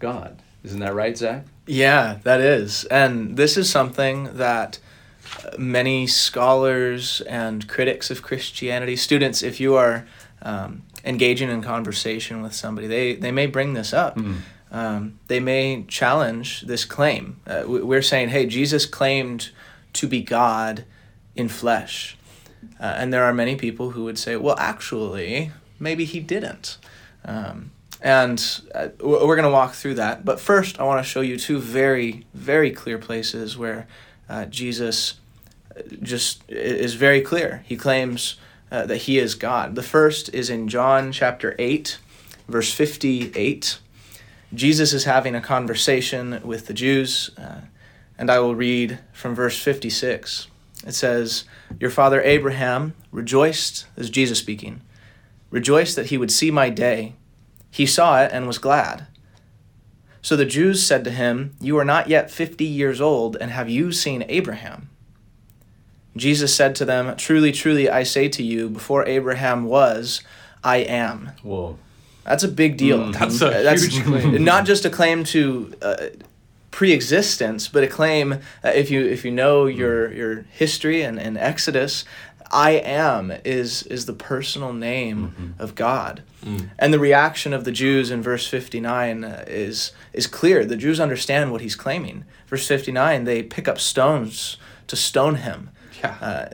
God. 0.00 0.42
Isn't 0.64 0.80
that 0.80 0.92
right, 0.92 1.16
Zach? 1.16 1.44
Yeah, 1.68 2.18
that 2.24 2.40
is. 2.40 2.82
And 2.86 3.36
this 3.36 3.56
is 3.56 3.70
something 3.70 4.24
that 4.38 4.80
many 5.56 6.08
scholars 6.08 7.20
and 7.28 7.68
critics 7.68 8.10
of 8.10 8.22
Christianity, 8.22 8.96
students, 8.96 9.40
if 9.44 9.60
you 9.60 9.76
are 9.76 10.04
um, 10.42 10.82
engaging 11.04 11.48
in 11.48 11.62
conversation 11.62 12.42
with 12.42 12.54
somebody, 12.54 12.88
they, 12.88 13.14
they 13.14 13.30
may 13.30 13.46
bring 13.46 13.74
this 13.74 13.92
up. 13.92 14.18
um, 14.72 15.20
they 15.28 15.38
may 15.38 15.84
challenge 15.86 16.62
this 16.62 16.84
claim. 16.84 17.38
Uh, 17.46 17.62
we're 17.66 18.02
saying, 18.02 18.30
hey, 18.30 18.46
Jesus 18.46 18.84
claimed 18.84 19.50
to 19.92 20.08
be 20.08 20.22
God 20.22 20.84
in 21.36 21.48
flesh. 21.48 22.16
Uh, 22.78 22.94
and 22.96 23.12
there 23.12 23.24
are 23.24 23.32
many 23.32 23.56
people 23.56 23.90
who 23.90 24.04
would 24.04 24.18
say, 24.18 24.36
well, 24.36 24.56
actually, 24.58 25.52
maybe 25.78 26.04
he 26.04 26.20
didn't. 26.20 26.78
Um, 27.24 27.72
and 28.02 28.60
uh, 28.74 28.88
we're 29.00 29.36
going 29.36 29.42
to 29.42 29.50
walk 29.50 29.74
through 29.74 29.94
that. 29.94 30.24
But 30.24 30.40
first, 30.40 30.80
I 30.80 30.84
want 30.84 31.04
to 31.04 31.08
show 31.08 31.20
you 31.20 31.38
two 31.38 31.58
very, 31.58 32.24
very 32.32 32.70
clear 32.70 32.98
places 32.98 33.58
where 33.58 33.86
uh, 34.28 34.46
Jesus 34.46 35.14
uh, 35.76 35.82
just 36.02 36.42
is 36.48 36.94
very 36.94 37.20
clear. 37.20 37.62
He 37.66 37.76
claims 37.76 38.36
uh, 38.70 38.86
that 38.86 38.98
he 38.98 39.18
is 39.18 39.34
God. 39.34 39.74
The 39.74 39.82
first 39.82 40.32
is 40.32 40.48
in 40.48 40.68
John 40.68 41.12
chapter 41.12 41.54
8, 41.58 41.98
verse 42.48 42.72
58. 42.72 43.78
Jesus 44.54 44.92
is 44.92 45.04
having 45.04 45.34
a 45.34 45.40
conversation 45.40 46.40
with 46.42 46.66
the 46.66 46.74
Jews, 46.74 47.30
uh, 47.36 47.62
and 48.18 48.30
I 48.30 48.40
will 48.40 48.54
read 48.54 48.98
from 49.12 49.34
verse 49.34 49.60
56. 49.60 50.48
It 50.86 50.94
says, 50.94 51.44
Your 51.78 51.90
father 51.90 52.22
Abraham 52.22 52.94
rejoiced, 53.12 53.86
this 53.96 54.04
is 54.06 54.10
Jesus 54.10 54.38
speaking, 54.38 54.80
rejoiced 55.50 55.96
that 55.96 56.06
he 56.06 56.16
would 56.18 56.32
see 56.32 56.50
my 56.50 56.70
day. 56.70 57.14
He 57.70 57.86
saw 57.86 58.22
it 58.22 58.30
and 58.32 58.46
was 58.46 58.58
glad. 58.58 59.06
So 60.22 60.36
the 60.36 60.44
Jews 60.44 60.82
said 60.82 61.04
to 61.04 61.10
him, 61.10 61.54
You 61.60 61.78
are 61.78 61.84
not 61.84 62.08
yet 62.08 62.30
fifty 62.30 62.64
years 62.66 63.00
old, 63.00 63.36
and 63.40 63.50
have 63.50 63.68
you 63.70 63.92
seen 63.92 64.24
Abraham? 64.28 64.90
Jesus 66.16 66.54
said 66.54 66.74
to 66.76 66.84
them, 66.84 67.16
Truly, 67.16 67.52
truly, 67.52 67.88
I 67.88 68.02
say 68.02 68.28
to 68.30 68.42
you, 68.42 68.68
before 68.68 69.06
Abraham 69.06 69.64
was, 69.64 70.22
I 70.64 70.78
am. 70.78 71.30
Whoa. 71.42 71.78
That's 72.24 72.42
a 72.44 72.48
big 72.48 72.76
deal. 72.76 72.98
Mhm. 72.98 73.12
That's 73.12 73.40
a 73.40 73.76
huge 73.86 74.04
claim. 74.04 74.44
Not 74.44 74.66
just 74.66 74.84
a 74.84 74.90
claim 74.90 75.24
to 75.24 75.72
uh, 75.80 75.96
pre-existence, 76.70 77.68
but 77.68 77.82
a 77.82 77.86
claim. 77.86 78.34
Uh, 78.64 78.68
if 78.68 78.90
you 78.90 79.04
if 79.04 79.24
you 79.24 79.30
know 79.30 79.66
your 79.66 80.12
your 80.12 80.42
history 80.50 81.02
and, 81.02 81.18
and 81.18 81.36
Exodus, 81.36 82.04
I 82.50 82.72
am 82.72 83.32
is 83.44 83.82
is 83.84 84.06
the 84.06 84.12
personal 84.12 84.72
name 84.72 85.54
of 85.58 85.74
God. 85.74 86.22
And 86.78 86.92
the 86.94 86.98
reaction 86.98 87.52
of 87.52 87.64
the 87.64 87.72
Jews 87.72 88.10
in 88.10 88.22
verse 88.22 88.46
59 88.48 89.24
uh, 89.24 89.44
is 89.46 89.92
is 90.12 90.26
clear. 90.26 90.64
The 90.64 90.76
Jews 90.76 90.98
understand 90.98 91.52
what 91.52 91.60
he's 91.60 91.76
claiming. 91.76 92.24
Verse 92.48 92.66
59, 92.66 93.24
they 93.24 93.42
pick 93.42 93.68
up 93.68 93.78
stones 93.78 94.56
to 94.88 94.96
stone 94.96 95.36
him. 95.36 95.70
Yeah. 96.02 96.16
Uh, 96.20 96.48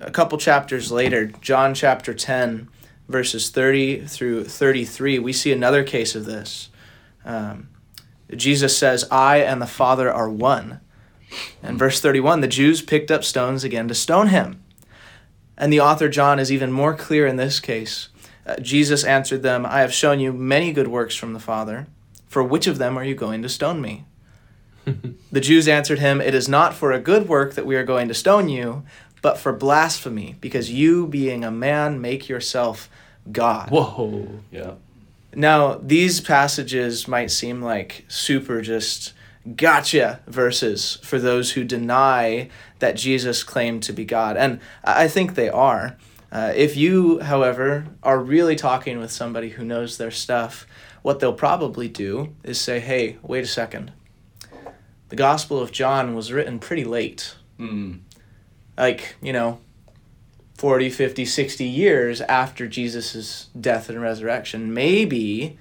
a 0.00 0.10
couple 0.10 0.38
chapters 0.38 0.92
later, 0.92 1.26
John 1.26 1.74
chapter 1.74 2.14
10, 2.14 2.68
verses 3.08 3.50
30 3.50 4.06
through 4.06 4.44
33, 4.44 5.18
we 5.18 5.32
see 5.32 5.52
another 5.52 5.82
case 5.82 6.14
of 6.14 6.24
this. 6.24 6.70
Um, 7.24 7.68
Jesus 8.36 8.76
says, 8.76 9.06
I 9.10 9.38
and 9.38 9.60
the 9.60 9.66
Father 9.66 10.12
are 10.12 10.28
one. 10.28 10.80
And 11.62 11.78
verse 11.78 12.00
31, 12.00 12.40
the 12.40 12.48
Jews 12.48 12.82
picked 12.82 13.10
up 13.10 13.24
stones 13.24 13.64
again 13.64 13.88
to 13.88 13.94
stone 13.94 14.28
him. 14.28 14.62
And 15.56 15.72
the 15.72 15.80
author 15.80 16.08
John 16.08 16.38
is 16.38 16.52
even 16.52 16.70
more 16.72 16.94
clear 16.94 17.26
in 17.26 17.36
this 17.36 17.60
case. 17.60 18.08
Uh, 18.46 18.56
Jesus 18.60 19.04
answered 19.04 19.42
them, 19.42 19.66
I 19.66 19.80
have 19.80 19.92
shown 19.92 20.20
you 20.20 20.32
many 20.32 20.72
good 20.72 20.88
works 20.88 21.16
from 21.16 21.32
the 21.32 21.40
Father. 21.40 21.86
For 22.26 22.42
which 22.42 22.66
of 22.66 22.78
them 22.78 22.96
are 22.96 23.04
you 23.04 23.14
going 23.14 23.42
to 23.42 23.48
stone 23.48 23.80
me? 23.80 24.04
The 25.30 25.42
Jews 25.42 25.68
answered 25.68 25.98
him, 25.98 26.22
It 26.22 26.34
is 26.34 26.48
not 26.48 26.74
for 26.74 26.92
a 26.92 26.98
good 26.98 27.28
work 27.28 27.54
that 27.54 27.66
we 27.66 27.76
are 27.76 27.84
going 27.84 28.08
to 28.08 28.14
stone 28.14 28.48
you, 28.48 28.84
but 29.20 29.36
for 29.36 29.52
blasphemy, 29.52 30.36
because 30.40 30.70
you, 30.70 31.06
being 31.06 31.44
a 31.44 31.50
man, 31.50 32.00
make 32.00 32.30
yourself 32.30 32.88
God. 33.30 33.70
Whoa. 33.70 34.40
Yeah. 34.50 34.74
Now, 35.34 35.74
these 35.74 36.20
passages 36.20 37.06
might 37.06 37.30
seem 37.30 37.62
like 37.62 38.04
super 38.08 38.60
just 38.62 39.12
gotcha 39.56 40.20
verses 40.26 40.98
for 41.02 41.18
those 41.18 41.52
who 41.52 41.64
deny 41.64 42.48
that 42.80 42.96
Jesus 42.96 43.44
claimed 43.44 43.82
to 43.84 43.92
be 43.92 44.04
God. 44.04 44.36
And 44.36 44.60
I 44.84 45.08
think 45.08 45.34
they 45.34 45.48
are. 45.48 45.96
Uh, 46.30 46.52
if 46.54 46.76
you, 46.76 47.20
however, 47.20 47.86
are 48.02 48.18
really 48.18 48.56
talking 48.56 48.98
with 48.98 49.10
somebody 49.10 49.50
who 49.50 49.64
knows 49.64 49.96
their 49.96 50.10
stuff, 50.10 50.66
what 51.02 51.20
they'll 51.20 51.32
probably 51.32 51.88
do 51.88 52.34
is 52.42 52.60
say, 52.60 52.80
hey, 52.80 53.16
wait 53.22 53.44
a 53.44 53.46
second. 53.48 53.92
The 55.08 55.16
Gospel 55.16 55.58
of 55.60 55.72
John 55.72 56.14
was 56.14 56.32
written 56.32 56.58
pretty 56.58 56.84
late 56.84 57.34
Mm. 57.58 58.00
like 58.76 59.16
you 59.20 59.32
know 59.32 59.58
40 60.58 60.90
50 60.90 61.24
60 61.24 61.64
years 61.64 62.20
after 62.22 62.66
jesus' 62.68 63.48
death 63.58 63.88
and 63.88 64.02
resurrection 64.02 64.74
maybe 64.74 65.56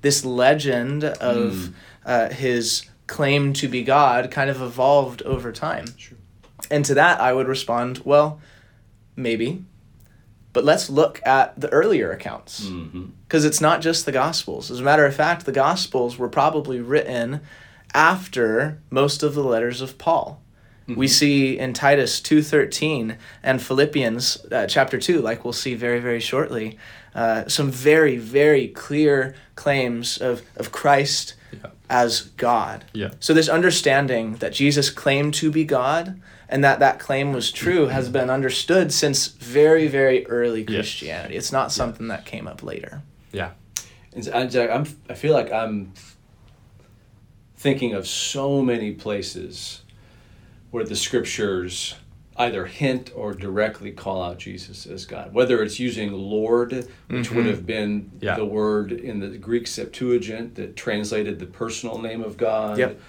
this 0.00 0.24
legend 0.24 1.04
of 1.04 1.74
uh, 2.04 2.30
his 2.30 2.88
claim 3.06 3.52
to 3.52 3.68
be 3.68 3.82
god 3.82 4.30
kind 4.30 4.48
of 4.48 4.62
evolved 4.62 5.20
over 5.22 5.52
time. 5.52 5.86
Sure. 5.96 6.16
and 6.70 6.84
to 6.84 6.94
that 6.94 7.20
i 7.20 7.32
would 7.32 7.48
respond 7.48 7.98
well 8.04 8.40
maybe. 9.16 9.64
But 10.52 10.64
let's 10.64 10.88
look 10.88 11.20
at 11.26 11.58
the 11.60 11.68
earlier 11.68 12.12
accounts. 12.12 12.66
Mm-hmm. 12.66 13.06
because 13.24 13.44
it's 13.44 13.60
not 13.60 13.82
just 13.82 14.06
the 14.06 14.12
gospels. 14.12 14.70
As 14.70 14.80
a 14.80 14.82
matter 14.82 15.04
of 15.04 15.14
fact 15.14 15.44
the 15.44 15.52
gospels 15.52 16.16
were 16.16 16.30
probably 16.30 16.80
written 16.80 17.42
after 17.92 18.80
most 18.90 19.22
of 19.22 19.34
the 19.34 19.42
letters 19.44 19.80
of 19.80 19.96
paul 19.98 20.42
we 20.88 21.08
see 21.08 21.58
in 21.58 21.72
titus 21.72 22.20
2.13 22.20 23.16
and 23.42 23.60
philippians 23.62 24.46
uh, 24.52 24.66
chapter 24.66 24.98
2 24.98 25.20
like 25.20 25.42
we'll 25.44 25.52
see 25.52 25.74
very 25.74 25.98
very 26.00 26.20
shortly 26.20 26.78
uh, 27.14 27.48
some 27.48 27.70
very 27.70 28.16
very 28.16 28.68
clear 28.68 29.34
claims 29.56 30.18
of, 30.18 30.42
of 30.56 30.70
christ 30.70 31.34
Yeah. 31.52 31.70
as 31.90 32.20
god 32.36 32.84
Yeah. 32.92 33.10
so 33.20 33.34
this 33.34 33.48
understanding 33.48 34.36
that 34.36 34.52
jesus 34.52 34.90
claimed 34.90 35.34
to 35.34 35.50
be 35.50 35.64
god 35.64 36.20
and 36.48 36.62
that 36.62 36.78
that 36.78 37.00
claim 37.00 37.32
was 37.32 37.50
true 37.50 37.86
has 37.88 38.08
been 38.08 38.30
understood 38.30 38.92
since 38.92 39.26
very 39.26 39.88
very 39.88 40.24
early 40.26 40.60
Yes. 40.60 40.68
christianity 40.68 41.34
it's 41.36 41.50
not 41.52 41.72
something 41.72 42.06
that 42.08 42.24
came 42.26 42.46
up 42.46 42.62
later 42.62 43.02
Yeah. 43.32 43.50
And 44.12 44.24
so 44.24 44.32
I, 44.32 44.46
Jack, 44.46 44.70
I'm, 44.70 44.86
I 45.10 45.14
feel 45.14 45.34
like 45.34 45.52
I'm 45.52 45.92
thinking 47.56 47.92
of 47.94 48.06
so 48.06 48.62
many 48.62 48.92
places 48.92 49.82
where 50.70 50.84
the 50.84 50.96
scriptures 50.96 51.94
either 52.38 52.66
hint 52.66 53.10
or 53.14 53.32
directly 53.32 53.90
call 53.90 54.22
out 54.22 54.38
Jesus 54.38 54.86
as 54.86 55.06
God. 55.06 55.32
Whether 55.32 55.62
it's 55.62 55.80
using 55.80 56.12
Lord, 56.12 56.86
which 57.08 57.30
would 57.30 57.46
have 57.46 57.64
been 57.64 58.10
Yeah. 58.20 58.36
the 58.36 58.44
word 58.44 58.92
in 58.92 59.20
the 59.20 59.28
Greek 59.38 59.66
Septuagint 59.66 60.54
that 60.56 60.76
translated 60.76 61.38
the 61.38 61.46
personal 61.46 61.98
name 61.98 62.22
of 62.22 62.36
God. 62.36 62.78
Yep. 62.78 63.00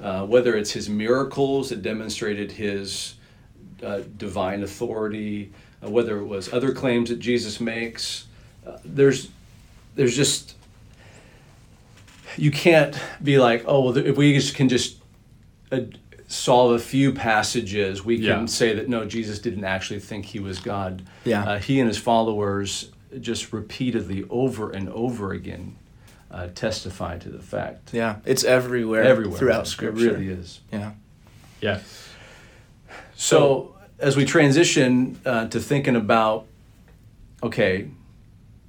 Uh, 0.00 0.24
whether 0.24 0.56
it's 0.56 0.70
his 0.70 0.88
miracles 0.88 1.68
that 1.68 1.82
demonstrated 1.82 2.52
his 2.52 3.14
uh, 3.82 4.00
divine 4.16 4.62
authority, 4.62 5.52
uh, 5.84 5.90
whether 5.90 6.18
it 6.18 6.24
was 6.24 6.50
other 6.52 6.72
claims 6.72 7.10
that 7.10 7.18
Jesus 7.18 7.60
makes. 7.60 8.24
Uh, 8.66 8.78
there's 8.82 9.28
there's 9.96 10.16
just 10.16 10.54
you 12.36 12.50
can't 12.50 12.98
be 13.22 13.38
like 13.38 13.64
oh 13.66 13.80
well 13.84 13.96
if 13.96 14.16
we 14.16 14.40
can 14.40 14.68
just 14.68 14.96
uh, 15.72 15.80
solve 16.30 16.72
a 16.72 16.78
few 16.78 17.12
passages 17.12 18.04
we 18.04 18.16
can 18.16 18.24
Yeah. 18.24 18.46
say 18.46 18.72
that 18.74 18.88
no 18.88 19.04
jesus 19.04 19.40
didn't 19.40 19.64
actually 19.64 19.98
think 19.98 20.26
he 20.26 20.38
was 20.38 20.60
god 20.60 21.02
Yeah. 21.24 21.42
uh, 21.44 21.58
he 21.58 21.80
and 21.80 21.88
his 21.88 21.98
followers 21.98 22.90
just 23.20 23.52
repeatedly 23.52 24.24
over 24.30 24.70
and 24.70 24.88
over 24.90 25.32
again 25.32 25.74
uh, 26.30 26.46
testify 26.54 27.18
to 27.18 27.28
the 27.28 27.40
fact 27.40 27.92
yeah 27.92 28.16
it's 28.24 28.44
everywhere, 28.44 29.02
everywhere 29.02 29.38
throughout 29.38 29.64
It 29.66 29.70
scripture 29.70 30.12
really 30.12 30.28
is 30.28 30.60
yeah 30.72 30.92
Yes. 31.60 32.08
So, 33.14 33.74
as 33.98 34.16
we 34.16 34.24
transition 34.24 35.20
uh, 35.26 35.48
to 35.48 35.60
thinking 35.60 35.94
about, 35.94 36.46
okay, 37.42 37.90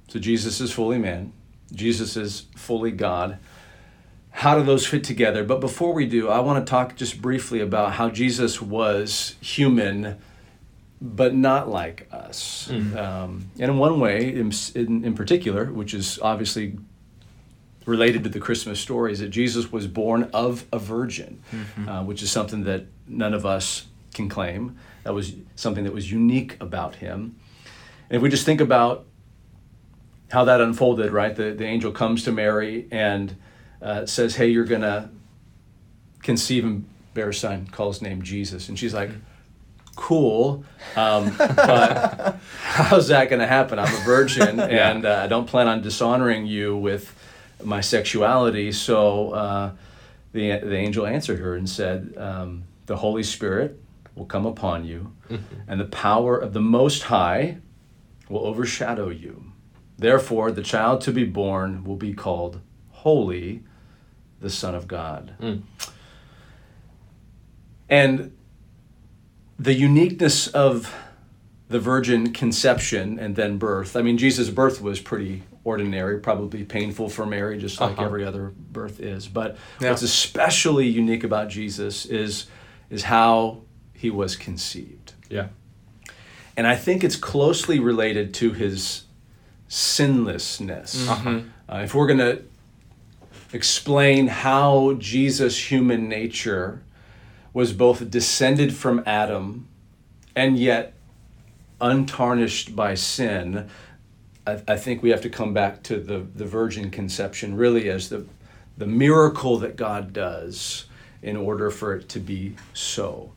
so 0.08 0.18
Jesus 0.18 0.60
is 0.60 0.70
fully 0.70 0.98
man, 0.98 1.32
Jesus 1.74 2.18
is 2.18 2.44
fully 2.54 2.90
God. 2.90 3.38
How 4.32 4.56
do 4.58 4.64
those 4.64 4.86
fit 4.86 5.04
together? 5.04 5.44
But 5.44 5.60
before 5.60 5.92
we 5.94 6.06
do, 6.06 6.28
I 6.28 6.40
want 6.40 6.64
to 6.64 6.68
talk 6.68 6.96
just 6.96 7.22
briefly 7.22 7.60
about 7.60 7.92
how 7.92 8.10
Jesus 8.10 8.60
was 8.60 9.36
human, 9.40 10.18
but 11.00 11.34
not 11.34 11.68
like 11.68 12.08
us. 12.10 12.68
Um, 12.96 13.50
and 13.58 13.70
in 13.70 13.78
one 13.78 14.00
way, 14.00 14.34
in, 14.34 14.52
in, 14.74 15.04
in 15.04 15.14
particular, 15.14 15.66
which 15.66 15.94
is 15.94 16.18
obviously 16.20 16.78
related 17.86 18.22
to 18.24 18.30
the 18.30 18.40
Christmas 18.40 18.80
story 18.80 19.12
is 19.12 19.18
that 19.18 19.28
Jesus 19.28 19.70
was 19.70 19.86
born 19.86 20.30
of 20.32 20.64
a 20.72 20.78
virgin, 20.78 21.42
uh, 21.88 22.02
which 22.04 22.22
is 22.22 22.30
something 22.30 22.64
that 22.64 22.86
none 23.06 23.34
of 23.34 23.44
us 23.44 23.86
can 24.14 24.28
claim. 24.28 24.76
That 25.04 25.14
was 25.14 25.34
something 25.56 25.84
that 25.84 25.92
was 25.92 26.10
unique 26.10 26.56
about 26.60 26.96
him. 26.96 27.36
And 28.08 28.16
if 28.16 28.22
we 28.22 28.28
just 28.28 28.46
think 28.46 28.60
about 28.60 29.06
how 30.30 30.44
that 30.44 30.60
unfolded, 30.60 31.12
right? 31.12 31.34
The, 31.34 31.52
the 31.52 31.64
angel 31.64 31.92
comes 31.92 32.24
to 32.24 32.32
Mary 32.32 32.88
and 32.90 33.36
uh, 33.82 34.06
says, 34.06 34.36
Hey, 34.36 34.48
you're 34.48 34.64
going 34.64 34.82
to 34.82 35.08
conceive 36.22 36.64
and 36.64 36.84
bear 37.14 37.30
a 37.30 37.34
son, 37.34 37.66
call 37.66 37.88
his 37.88 38.02
name 38.02 38.22
Jesus. 38.22 38.68
And 38.68 38.78
she's 38.78 38.94
like, 38.94 39.10
Cool, 39.94 40.64
um, 40.96 41.34
but 41.38 42.38
how's 42.62 43.08
that 43.08 43.28
going 43.28 43.40
to 43.40 43.46
happen? 43.46 43.78
I'm 43.78 43.94
a 43.94 44.04
virgin 44.04 44.58
and 44.60 45.04
uh, 45.04 45.20
I 45.24 45.26
don't 45.26 45.46
plan 45.46 45.68
on 45.68 45.82
dishonoring 45.82 46.46
you 46.46 46.76
with 46.76 47.14
my 47.62 47.80
sexuality. 47.80 48.72
So 48.72 49.32
uh, 49.32 49.72
the, 50.32 50.58
the 50.58 50.76
angel 50.76 51.06
answered 51.06 51.40
her 51.40 51.54
and 51.54 51.68
said, 51.68 52.14
um, 52.16 52.64
The 52.86 52.96
Holy 52.96 53.22
Spirit 53.22 53.78
will 54.14 54.26
come 54.26 54.46
upon 54.46 54.84
you, 54.84 55.12
and 55.66 55.80
the 55.80 55.86
power 55.86 56.36
of 56.36 56.52
the 56.52 56.60
Most 56.60 57.04
High 57.04 57.58
will 58.28 58.46
overshadow 58.46 59.08
you. 59.08 59.52
Therefore, 59.96 60.50
the 60.50 60.62
child 60.62 61.00
to 61.02 61.12
be 61.12 61.24
born 61.24 61.84
will 61.84 61.96
be 61.96 62.12
called 62.12 62.60
Holy, 62.90 63.62
the 64.42 64.50
Son 64.50 64.74
of 64.74 64.86
God. 64.86 65.34
Mm. 65.40 65.62
And 67.88 68.36
the 69.58 69.74
uniqueness 69.74 70.48
of 70.48 70.92
the 71.68 71.78
virgin 71.78 72.32
conception 72.32 73.18
and 73.18 73.36
then 73.36 73.56
birth. 73.56 73.96
I 73.96 74.02
mean, 74.02 74.18
Jesus' 74.18 74.50
birth 74.50 74.82
was 74.82 75.00
pretty 75.00 75.42
ordinary, 75.64 76.18
probably 76.18 76.64
painful 76.64 77.08
for 77.08 77.24
Mary, 77.24 77.56
just 77.58 77.80
like 77.80 77.92
Uh-huh. 77.92 78.04
every 78.04 78.24
other 78.24 78.52
birth 78.72 79.00
is. 79.00 79.28
But 79.28 79.56
Yeah. 79.80 79.90
what's 79.90 80.02
especially 80.02 80.86
unique 80.88 81.24
about 81.24 81.48
Jesus 81.48 82.04
is 82.06 82.46
is 82.90 83.04
how 83.04 83.62
he 83.94 84.10
was 84.10 84.36
conceived. 84.36 85.14
Yeah. 85.30 85.46
And 86.58 86.66
I 86.66 86.76
think 86.76 87.02
it's 87.02 87.16
closely 87.16 87.78
related 87.78 88.34
to 88.34 88.52
his 88.52 89.04
sinlessness. 89.68 91.08
Uh-huh. 91.08 91.40
Uh, 91.70 91.78
if 91.84 91.94
we're 91.94 92.06
going 92.06 92.18
to 92.18 92.42
explain 93.52 94.28
how 94.28 94.94
Jesus' 94.94 95.70
human 95.70 96.08
nature 96.08 96.82
was 97.52 97.72
both 97.72 98.10
descended 98.10 98.74
from 98.74 99.02
Adam 99.04 99.68
and 100.34 100.58
yet 100.58 100.94
untarnished 101.80 102.74
by 102.74 102.94
sin, 102.94 103.68
I, 104.46 104.62
I 104.66 104.76
think 104.76 105.02
we 105.02 105.10
have 105.10 105.20
to 105.22 105.30
come 105.30 105.52
back 105.52 105.82
to 105.84 105.98
the, 105.98 106.18
the 106.18 106.46
virgin 106.46 106.90
conception 106.90 107.56
really 107.56 107.90
as 107.90 108.08
the, 108.08 108.24
the 108.78 108.86
miracle 108.86 109.58
that 109.58 109.76
God 109.76 110.12
does 110.12 110.86
in 111.20 111.36
order 111.36 111.70
for 111.70 111.94
it 111.94 112.08
to 112.10 112.20
be 112.20 112.56
so. 112.72 113.32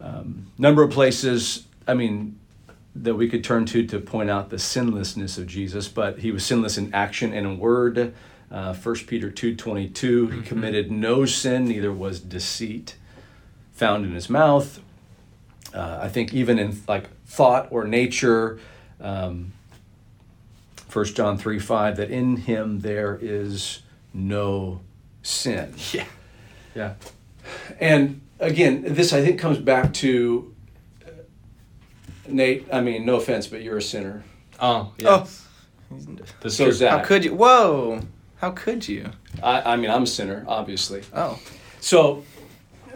Um, 0.00 0.46
number 0.58 0.82
of 0.82 0.90
places, 0.90 1.66
I 1.86 1.94
mean, 1.94 2.38
that 2.94 3.14
we 3.14 3.28
could 3.28 3.44
turn 3.44 3.66
to 3.66 3.86
to 3.86 4.00
point 4.00 4.30
out 4.30 4.50
the 4.50 4.58
sinlessness 4.58 5.38
of 5.38 5.46
Jesus, 5.46 5.88
but 5.88 6.18
he 6.18 6.32
was 6.32 6.44
sinless 6.44 6.76
in 6.76 6.92
action 6.92 7.32
and 7.32 7.46
in 7.46 7.58
word. 7.58 8.14
Uh, 8.50 8.74
1 8.74 8.94
Peter 9.06 9.30
2.22, 9.30 10.34
he 10.34 10.42
committed 10.42 10.90
no 10.90 11.24
sin, 11.24 11.66
neither 11.66 11.92
was 11.92 12.18
deceit 12.18 12.96
found 13.72 14.04
in 14.04 14.12
his 14.12 14.28
mouth. 14.28 14.80
Uh, 15.72 16.00
I 16.02 16.08
think 16.08 16.34
even 16.34 16.58
in 16.58 16.82
like 16.86 17.08
thought 17.26 17.68
or 17.70 17.84
nature, 17.84 18.58
um, 19.00 19.52
1 20.92 21.04
John 21.06 21.38
3 21.38 21.58
5, 21.58 21.96
that 21.96 22.10
in 22.10 22.36
him 22.36 22.80
there 22.80 23.18
is 23.20 23.80
no 24.12 24.80
sin. 25.22 25.74
Yeah. 25.92 26.04
Yeah. 26.74 26.94
And 27.80 28.20
again, 28.38 28.84
this 28.86 29.12
I 29.12 29.24
think 29.24 29.40
comes 29.40 29.58
back 29.58 29.92
to 29.94 30.54
uh, 31.04 31.10
Nate. 32.28 32.68
I 32.72 32.80
mean, 32.80 33.04
no 33.04 33.16
offense, 33.16 33.46
but 33.46 33.62
you're 33.62 33.78
a 33.78 33.82
sinner. 33.82 34.22
Oh, 34.60 34.92
yes. 34.98 35.46
That's 36.40 36.54
So. 36.56 36.70
Zach, 36.70 36.90
How 37.00 37.04
could 37.04 37.24
you? 37.24 37.34
Whoa! 37.34 38.02
How 38.40 38.52
could 38.52 38.88
you? 38.88 39.10
I, 39.42 39.72
I 39.72 39.76
mean, 39.76 39.90
I'm 39.90 40.04
a 40.04 40.06
sinner, 40.06 40.44
obviously. 40.48 41.02
Oh, 41.12 41.38
So, 41.80 42.24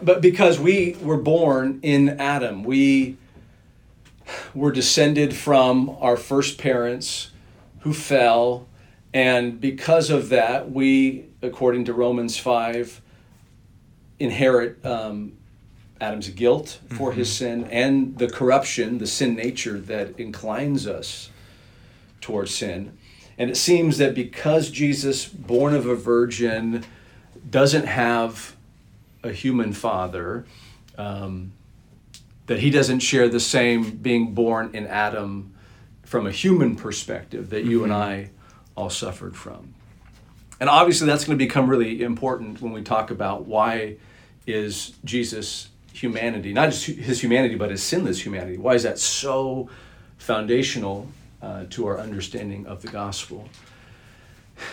but 0.01 0.19
because 0.19 0.59
we 0.59 0.97
were 1.01 1.17
born 1.17 1.79
in 1.83 2.19
Adam, 2.19 2.63
we 2.63 3.17
were 4.55 4.71
descended 4.71 5.35
from 5.35 5.95
our 6.01 6.17
first 6.17 6.57
parents 6.57 7.29
who 7.81 7.93
fell. 7.93 8.67
And 9.13 9.61
because 9.61 10.09
of 10.09 10.29
that, 10.29 10.71
we, 10.71 11.25
according 11.43 11.85
to 11.85 11.93
Romans 11.93 12.37
5, 12.37 13.01
inherit 14.17 14.83
um, 14.83 15.33
Adam's 16.01 16.29
guilt 16.29 16.79
for 16.97 17.11
his 17.11 17.31
sin 17.31 17.65
and 17.65 18.17
the 18.17 18.27
corruption, 18.27 18.97
the 18.97 19.05
sin 19.07 19.35
nature 19.35 19.79
that 19.79 20.19
inclines 20.19 20.87
us 20.87 21.29
towards 22.19 22.53
sin. 22.53 22.97
And 23.37 23.49
it 23.49 23.57
seems 23.57 23.97
that 23.97 24.15
because 24.15 24.69
Jesus, 24.69 25.25
born 25.25 25.73
of 25.73 25.85
a 25.85 25.95
virgin, 25.95 26.85
doesn't 27.49 27.85
have 27.85 28.55
a 29.23 29.31
human 29.31 29.73
father, 29.73 30.45
um, 30.97 31.51
that 32.47 32.59
he 32.59 32.69
doesn't 32.69 32.99
share 32.99 33.27
the 33.27 33.39
same 33.39 33.97
being 33.97 34.33
born 34.33 34.69
in 34.73 34.87
Adam 34.87 35.53
from 36.03 36.27
a 36.27 36.31
human 36.31 36.75
perspective 36.75 37.49
that 37.49 37.65
you 37.65 37.83
and 37.83 37.91
I 37.91 38.29
all 38.77 38.89
suffered 38.89 39.35
from. 39.35 39.73
And 40.59 40.69
obviously, 40.69 41.07
that's 41.07 41.25
going 41.25 41.37
to 41.37 41.43
become 41.43 41.69
really 41.69 42.01
important 42.01 42.61
when 42.61 42.71
we 42.71 42.81
talk 42.81 43.11
about 43.11 43.45
why 43.45 43.97
is 44.47 44.93
Jesus 45.03 45.69
humanity, 45.91 46.53
not 46.53 46.69
just 46.69 46.85
his 46.85 47.21
humanity, 47.21 47.55
but 47.55 47.71
his 47.71 47.81
sinless 47.83 48.23
humanity. 48.23 48.57
Why 48.57 48.75
is 48.75 48.83
that 48.83 48.99
so 48.99 49.69
foundational 50.17 51.07
uh, 51.45 51.65
to 51.69 51.79
our 51.87 51.97
understanding 51.99 52.61
of 52.65 52.77
the 52.81 52.87
gospel? 53.01 53.39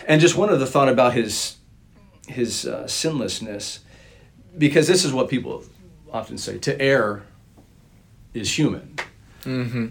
And 0.08 0.20
just 0.20 0.36
one 0.36 0.48
other 0.54 0.66
thought 0.66 0.88
about 0.88 1.12
his 1.14 1.56
his 2.28 2.66
uh, 2.66 2.86
sinlessness, 2.86 3.80
because 4.56 4.86
this 4.92 5.04
is 5.04 5.12
what 5.12 5.28
people 5.28 5.64
often 6.12 6.38
say: 6.38 6.58
to 6.58 6.72
err 6.80 7.22
is 8.32 8.58
human. 8.58 8.86
mm-hmm. 9.44 9.86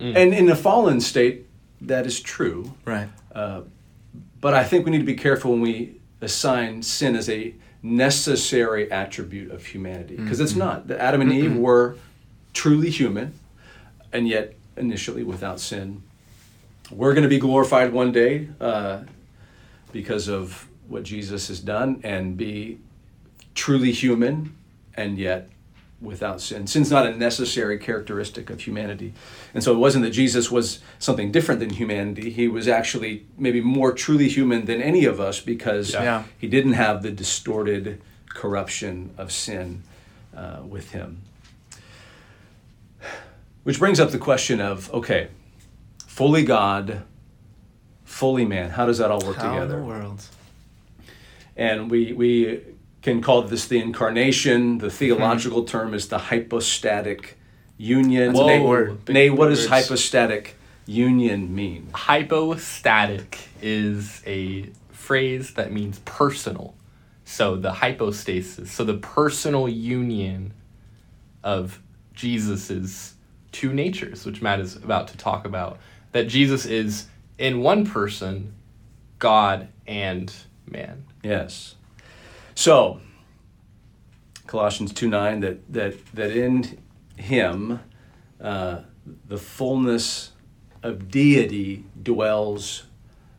And 0.00 0.32
in 0.40 0.48
a 0.48 0.56
fallen 0.56 1.00
state, 1.00 1.46
that 1.80 2.06
is 2.06 2.20
true. 2.20 2.60
Right. 2.84 3.08
But 4.40 4.54
I 4.54 4.64
think 4.68 4.84
we 4.84 4.92
need 4.92 5.04
to 5.06 5.12
be 5.16 5.20
careful 5.28 5.50
when 5.50 5.60
we 5.60 6.00
assign 6.20 6.82
sin 6.82 7.16
as 7.16 7.28
a 7.28 7.54
necessary 7.82 8.90
attribute 8.92 9.50
of 9.50 9.66
humanity, 9.66 10.16
because 10.16 10.40
it's 10.40 10.54
not. 10.54 10.88
Adam 10.90 11.20
and 11.20 11.32
Eve 11.32 11.56
were 11.56 11.96
truly 12.52 12.90
human, 12.90 13.32
and 14.12 14.28
yet 14.28 14.54
initially 14.78 15.22
without 15.22 15.60
sin. 15.60 16.02
We're 16.90 17.12
going 17.12 17.24
to 17.24 17.28
be 17.28 17.38
glorified 17.38 17.92
one 17.92 18.12
day 18.12 18.48
uh, 18.60 19.00
because 19.92 20.28
of 20.28 20.66
what 20.88 21.02
Jesus 21.02 21.48
has 21.48 21.60
done, 21.60 22.00
and 22.02 22.36
be 22.36 22.78
truly 23.54 23.92
human, 23.92 24.56
and 24.94 25.18
yet 25.18 25.50
without 26.00 26.40
sin. 26.40 26.66
Sin's 26.66 26.90
not 26.90 27.06
a 27.06 27.16
necessary 27.16 27.78
characteristic 27.78 28.50
of 28.50 28.60
humanity. 28.60 29.12
And 29.52 29.62
so 29.64 29.74
it 29.74 29.78
wasn't 29.78 30.04
that 30.04 30.10
Jesus 30.10 30.50
was 30.50 30.78
something 30.98 31.32
different 31.32 31.60
than 31.60 31.70
humanity. 31.70 32.30
He 32.30 32.46
was 32.46 32.68
actually 32.68 33.26
maybe 33.36 33.60
more 33.60 33.92
truly 33.92 34.28
human 34.28 34.66
than 34.66 34.80
any 34.80 35.04
of 35.04 35.20
us 35.20 35.40
because 35.40 35.92
Yeah. 35.92 36.24
He 36.38 36.46
didn't 36.46 36.74
have 36.74 37.02
the 37.02 37.10
distorted 37.10 38.00
corruption 38.28 39.10
of 39.18 39.32
sin 39.32 39.82
uh, 40.36 40.60
with 40.62 40.92
him. 40.92 41.22
Which 43.68 43.78
brings 43.78 44.00
up 44.00 44.12
the 44.12 44.18
question 44.18 44.62
of 44.62 44.90
okay, 44.94 45.28
fully 46.06 46.42
God, 46.42 47.02
fully 48.02 48.46
man. 48.46 48.70
How 48.70 48.86
does 48.86 48.96
that 48.96 49.10
all 49.10 49.20
work 49.20 49.36
How 49.36 49.48
in 49.48 49.60
together? 49.60 49.80
the 49.80 49.84
world? 49.84 50.24
and 51.54 51.90
we 51.90 52.14
we 52.14 52.62
can 53.02 53.20
call 53.20 53.42
this 53.42 53.68
the 53.68 53.78
incarnation. 53.78 54.78
The 54.78 54.88
theological 54.88 55.60
hmm. 55.60 55.66
term 55.66 55.92
is 55.92 56.08
the 56.08 56.16
hypostatic 56.16 57.36
union. 57.76 58.28
That's 58.28 58.38
a 58.38 58.46
big 58.46 58.60
Nate, 58.60 58.66
word. 58.66 59.04
Big 59.04 59.32
what 59.32 59.48
does 59.48 59.66
hypostatic 59.66 60.56
union 60.86 61.54
mean? 61.54 61.90
Hypostatic 61.92 63.50
is 63.60 64.22
a 64.26 64.70
phrase 64.92 65.52
that 65.52 65.72
means 65.72 65.98
personal. 66.06 66.74
So 67.26 67.56
the 67.56 67.72
hypostasis, 67.72 68.70
so 68.70 68.84
the 68.84 68.94
personal 68.96 69.68
union 69.68 70.54
of 71.44 71.82
Jesus's 72.14 73.12
two 73.52 73.72
natures, 73.72 74.24
which 74.24 74.42
Matt 74.42 74.60
is 74.60 74.76
about 74.76 75.08
to 75.08 75.16
talk 75.16 75.44
about. 75.44 75.78
That 76.12 76.28
Jesus 76.28 76.66
is 76.66 77.06
in 77.38 77.60
one 77.60 77.86
person, 77.86 78.54
God 79.18 79.68
and 79.86 80.32
man. 80.66 81.04
Yes. 81.22 81.74
So 82.54 83.00
Colossians 84.46 84.92
two 84.92 85.08
nine 85.08 85.40
that 85.40 85.72
that 85.72 85.94
that 86.14 86.30
in 86.30 86.78
him 87.16 87.80
uh, 88.40 88.80
the 89.26 89.38
fullness 89.38 90.32
of 90.82 91.10
deity 91.10 91.84
dwells 92.02 92.84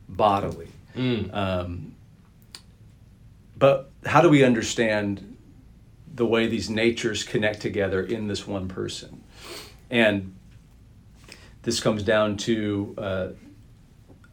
bodily. 0.08 0.68
Mm. 0.96 1.34
Um, 1.34 1.96
but 3.58 3.92
how 4.06 4.22
do 4.22 4.30
we 4.30 4.44
understand 4.44 5.38
the 6.14 6.26
way 6.26 6.48
these 6.48 6.70
natures 6.70 7.24
connect 7.24 7.62
together 7.62 8.02
in 8.02 8.28
this 8.28 8.48
one 8.48 8.68
person? 8.68 9.19
And 9.90 10.36
this 11.64 11.80
comes 11.80 12.04
down 12.04 12.38
to 12.38 12.96
uh, 12.98 13.28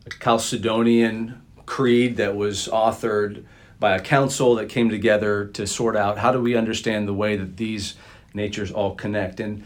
a 0.06 0.10
Chalcedonian 0.10 1.40
creed 1.64 2.16
that 2.16 2.36
was 2.36 2.68
authored 2.68 3.44
by 3.78 3.96
a 3.96 4.00
council 4.00 4.54
that 4.54 4.68
came 4.68 4.88
together 4.88 5.46
to 5.46 5.66
sort 5.66 5.96
out 5.96 6.18
how 6.18 6.32
do 6.32 6.40
we 6.40 6.56
understand 6.56 7.06
the 7.06 7.14
way 7.14 7.36
that 7.36 7.56
these 7.56 7.94
natures 8.32 8.70
all 8.70 8.94
connect. 8.94 9.40
And 9.40 9.64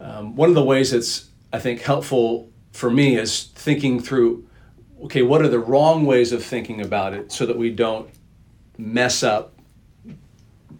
um, 0.00 0.36
one 0.36 0.48
of 0.48 0.54
the 0.54 0.64
ways 0.64 0.92
that's 0.92 1.28
I 1.52 1.58
think 1.58 1.80
helpful 1.80 2.50
for 2.72 2.90
me 2.90 3.16
is 3.16 3.44
thinking 3.54 4.00
through 4.00 4.48
okay, 5.04 5.22
what 5.22 5.42
are 5.42 5.48
the 5.48 5.58
wrong 5.58 6.06
ways 6.06 6.32
of 6.32 6.42
thinking 6.42 6.80
about 6.80 7.12
it 7.12 7.30
so 7.30 7.44
that 7.46 7.58
we 7.58 7.70
don't 7.70 8.08
mess 8.78 9.22
up 9.22 9.55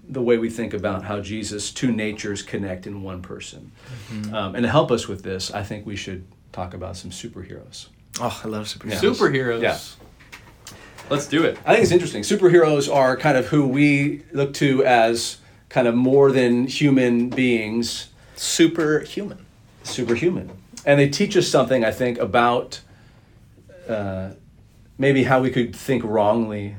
the 0.08 0.22
way 0.22 0.38
we 0.38 0.50
think 0.50 0.72
about 0.72 1.04
how 1.04 1.20
Jesus, 1.20 1.70
two 1.70 1.90
natures 1.90 2.42
connect 2.42 2.86
in 2.86 3.02
one 3.02 3.22
person. 3.22 3.72
Um, 4.32 4.54
and 4.54 4.62
to 4.62 4.68
help 4.70 4.90
us 4.90 5.08
with 5.08 5.22
this, 5.22 5.52
I 5.52 5.62
think 5.62 5.86
we 5.86 5.96
should 5.96 6.24
talk 6.52 6.74
about 6.74 6.96
some 6.96 7.10
superheroes. 7.10 7.88
Oh, 8.20 8.40
I 8.44 8.48
love 8.48 8.66
superheroes. 8.66 9.00
Superheroes. 9.00 9.62
Yeah. 9.62 9.78
Let's 11.10 11.26
do 11.26 11.44
it. 11.44 11.58
I 11.64 11.72
think 11.74 11.84
it's 11.84 11.92
interesting. 11.92 12.22
Superheroes 12.22 12.92
are 12.92 13.16
kind 13.16 13.36
of 13.36 13.46
who 13.46 13.66
we 13.66 14.22
look 14.32 14.54
to 14.54 14.84
as 14.84 15.38
kind 15.68 15.86
of 15.86 15.94
more 15.94 16.32
than 16.32 16.66
human 16.66 17.28
beings, 17.28 18.08
Superhuman. 18.36 19.44
superhuman. 19.82 20.50
And 20.84 20.98
they 21.00 21.08
teach 21.08 21.36
us 21.36 21.48
something, 21.48 21.84
I 21.84 21.90
think, 21.90 22.18
about 22.18 22.80
uh, 23.88 24.30
maybe 24.98 25.24
how 25.24 25.40
we 25.40 25.50
could 25.50 25.74
think 25.74 26.02
wrongly 26.04 26.76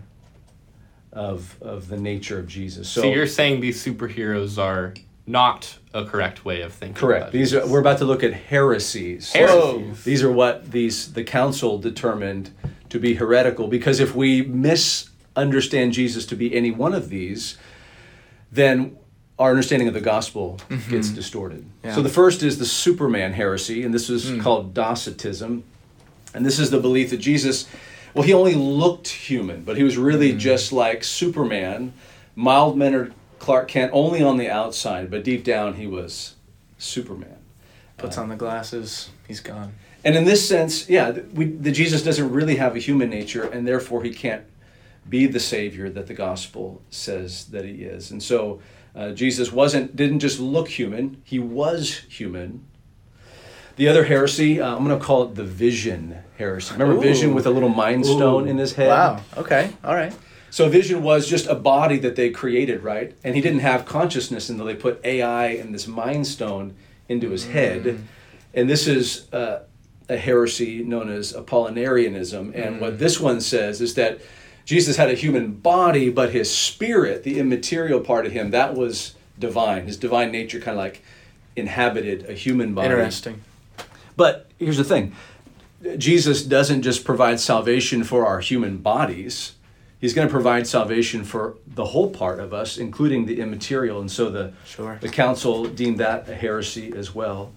of, 1.18 1.58
of 1.62 1.88
the 1.88 1.98
nature 1.98 2.38
of 2.38 2.48
Jesus. 2.48 2.88
So, 2.88 3.04
you're 3.04 3.28
saying 3.28 3.60
these 3.60 3.84
superheroes 3.84 4.62
are 4.62 4.94
not 5.26 5.78
a 5.94 6.06
correct 6.06 6.46
way 6.46 6.62
of 6.62 6.74
thinking. 6.74 6.96
Correct. 6.96 7.32
These 7.32 7.54
are, 7.54 7.66
we're 7.68 7.80
about 7.80 7.98
to 7.98 8.06
look 8.06 8.24
at 8.24 8.34
heresies. 8.34 9.34
Heresies. 9.34 9.52
Oh. 9.52 9.94
These 10.04 10.24
are 10.24 10.32
what 10.32 10.72
these 10.72 11.14
the 11.14 11.24
council 11.24 11.80
determined 11.80 12.52
to 12.90 13.00
be 13.00 13.16
heretical 13.16 13.68
because 13.68 14.00
if 14.00 14.16
we 14.16 14.44
misunderstand 14.44 15.92
Jesus 15.92 16.26
to 16.28 16.36
be 16.36 16.56
any 16.56 16.72
one 16.72 16.94
of 16.94 17.10
these, 17.10 17.58
then 18.52 18.96
our 19.38 19.50
understanding 19.50 19.88
of 19.88 19.94
the 19.94 20.02
gospel 20.02 20.60
mm-hmm. 20.70 20.90
gets 20.90 21.10
distorted. 21.10 21.66
Yeah. 21.84 21.96
So 21.96 22.02
the 22.02 22.10
first 22.10 22.44
is 22.44 22.58
the 22.58 22.66
Superman 22.66 23.34
heresy, 23.34 23.84
and 23.84 23.94
this 23.94 24.10
is 24.10 24.32
mm. 24.32 24.42
called 24.42 24.74
Docetism. 24.74 25.64
And 26.34 26.46
this 26.46 26.60
is 26.60 26.72
the 26.72 26.80
belief 26.80 27.10
that 27.12 27.18
Jesus, 27.18 27.68
well, 28.14 28.24
he 28.24 28.34
only 28.34 28.56
looked 28.56 29.08
human, 29.08 29.64
but 29.64 29.78
he 29.78 29.84
was 29.84 29.98
really 29.98 30.34
just 30.34 30.72
like 30.72 31.04
Superman, 31.04 31.94
mild 32.36 32.78
mannered 32.78 33.14
Clark 33.40 33.68
Kent, 33.68 33.92
only 33.94 34.22
on 34.22 34.38
the 34.38 34.50
outside, 34.50 35.12
but 35.12 35.24
deep 35.24 35.44
down 35.44 35.76
he 35.76 35.88
was 35.88 36.36
Superman. 36.78 37.38
Puts 37.98 38.18
on 38.18 38.30
the 38.30 38.36
glasses. 38.36 39.10
He's 39.28 39.40
gone. 39.40 39.74
And 40.04 40.16
in 40.16 40.26
this 40.26 40.48
sense, 40.48 40.90
yeah, 40.90 41.12
we, 41.34 41.46
the 41.46 41.72
Jesus 41.72 42.04
doesn't 42.04 42.32
really 42.32 42.58
have 42.58 42.76
a 42.76 42.80
human 42.80 43.10
nature, 43.10 43.44
and 43.44 43.68
therefore 43.68 44.04
he 44.04 44.14
can't 44.14 44.46
be 45.10 45.26
the 45.26 45.40
Savior 45.40 45.90
that 45.90 46.08
the 46.08 46.14
gospel 46.14 46.82
says 46.90 47.46
that 47.48 47.66
he 47.66 47.84
is. 47.84 48.12
And 48.12 48.22
so 48.22 48.62
uh, 48.96 49.12
Jesus 49.12 49.52
wasn't 49.52 49.96
didn't 49.96 50.20
just 50.20 50.40
look 50.40 50.70
human; 50.70 51.22
he 51.24 51.40
was 51.40 52.00
human. 52.10 52.67
The 53.78 53.88
other 53.88 54.04
heresy, 54.04 54.60
uh, 54.60 54.76
I'm 54.76 54.84
going 54.84 54.98
to 54.98 55.04
call 55.04 55.24
it 55.24 55.36
the 55.36 55.44
Vision 55.44 56.18
heresy. 56.38 56.74
Remember 56.74 56.96
Ooh. 56.96 57.02
Vision 57.02 57.34
with 57.34 57.46
a 57.46 57.52
little 57.52 57.70
mind 57.70 58.06
stone 58.06 58.46
Ooh. 58.46 58.50
in 58.50 58.58
his 58.58 58.74
head? 58.74 58.90
Wow. 58.90 59.22
Okay. 59.38 59.72
All 59.84 59.96
right. 59.96 60.14
So 60.50 60.68
Vision 60.68 61.04
was 61.04 61.28
just 61.28 61.46
a 61.46 61.56
body 61.56 62.00
that 62.00 62.16
they 62.16 62.32
created, 62.32 62.84
right? 62.84 63.16
And 63.24 63.36
he 63.36 63.42
didn't 63.42 63.60
have 63.60 63.86
consciousness 63.86 64.50
until 64.50 64.66
they 64.66 64.76
put 64.76 65.00
AI 65.06 65.48
and 65.48 65.74
this 65.74 65.88
mind 65.88 66.26
stone 66.26 66.76
into 67.08 67.30
his 67.30 67.46
head. 67.46 68.04
And 68.54 68.68
this 68.68 68.88
is 68.88 69.32
uh, 69.32 69.64
a 70.10 70.18
heresy 70.18 70.84
known 70.84 71.12
as 71.12 71.34
Apollinarianism. 71.34 72.56
And 72.56 72.82
what 72.82 72.98
this 72.98 73.20
one 73.20 73.42
says 73.42 73.82
is 73.82 73.94
that 73.96 74.20
Jesus 74.66 74.98
had 74.98 75.10
a 75.12 75.14
human 75.14 75.52
body, 75.54 76.10
but 76.10 76.32
his 76.32 76.54
spirit, 76.54 77.24
the 77.24 77.40
immaterial 77.40 78.00
part 78.00 78.26
of 78.26 78.32
him, 78.32 78.52
that 78.52 78.74
was 78.74 79.16
divine. 79.38 79.86
His 79.86 79.98
divine 79.98 80.32
nature 80.32 80.60
kind 80.60 80.78
of 80.78 80.84
like 80.84 81.04
inhabited 81.56 82.28
a 82.28 82.34
human 82.34 82.74
body. 82.74 82.90
Interesting. 82.90 83.42
But 84.18 84.50
here's 84.60 84.78
the 84.78 84.84
thing 84.84 85.14
Jesus 85.98 86.44
doesn't 86.44 86.82
just 86.82 87.06
provide 87.06 87.40
salvation 87.40 88.04
for 88.04 88.26
our 88.26 88.40
human 88.40 88.78
bodies, 88.78 89.54
He's 90.00 90.14
going 90.14 90.28
to 90.28 90.32
provide 90.32 90.68
salvation 90.68 91.24
for 91.24 91.56
the 91.66 91.86
whole 91.86 92.12
part 92.12 92.40
of 92.40 92.54
us, 92.54 92.78
including 92.78 93.26
the 93.26 93.40
immaterial. 93.40 94.00
And 94.00 94.12
so 94.12 94.30
the, 94.30 94.54
Sure. 94.64 95.00
the 95.02 95.10
council 95.10 95.66
deemed 95.66 95.98
that 96.00 96.30
a 96.30 96.36
heresy 96.36 96.94
as 96.96 97.16
well. 97.16 97.52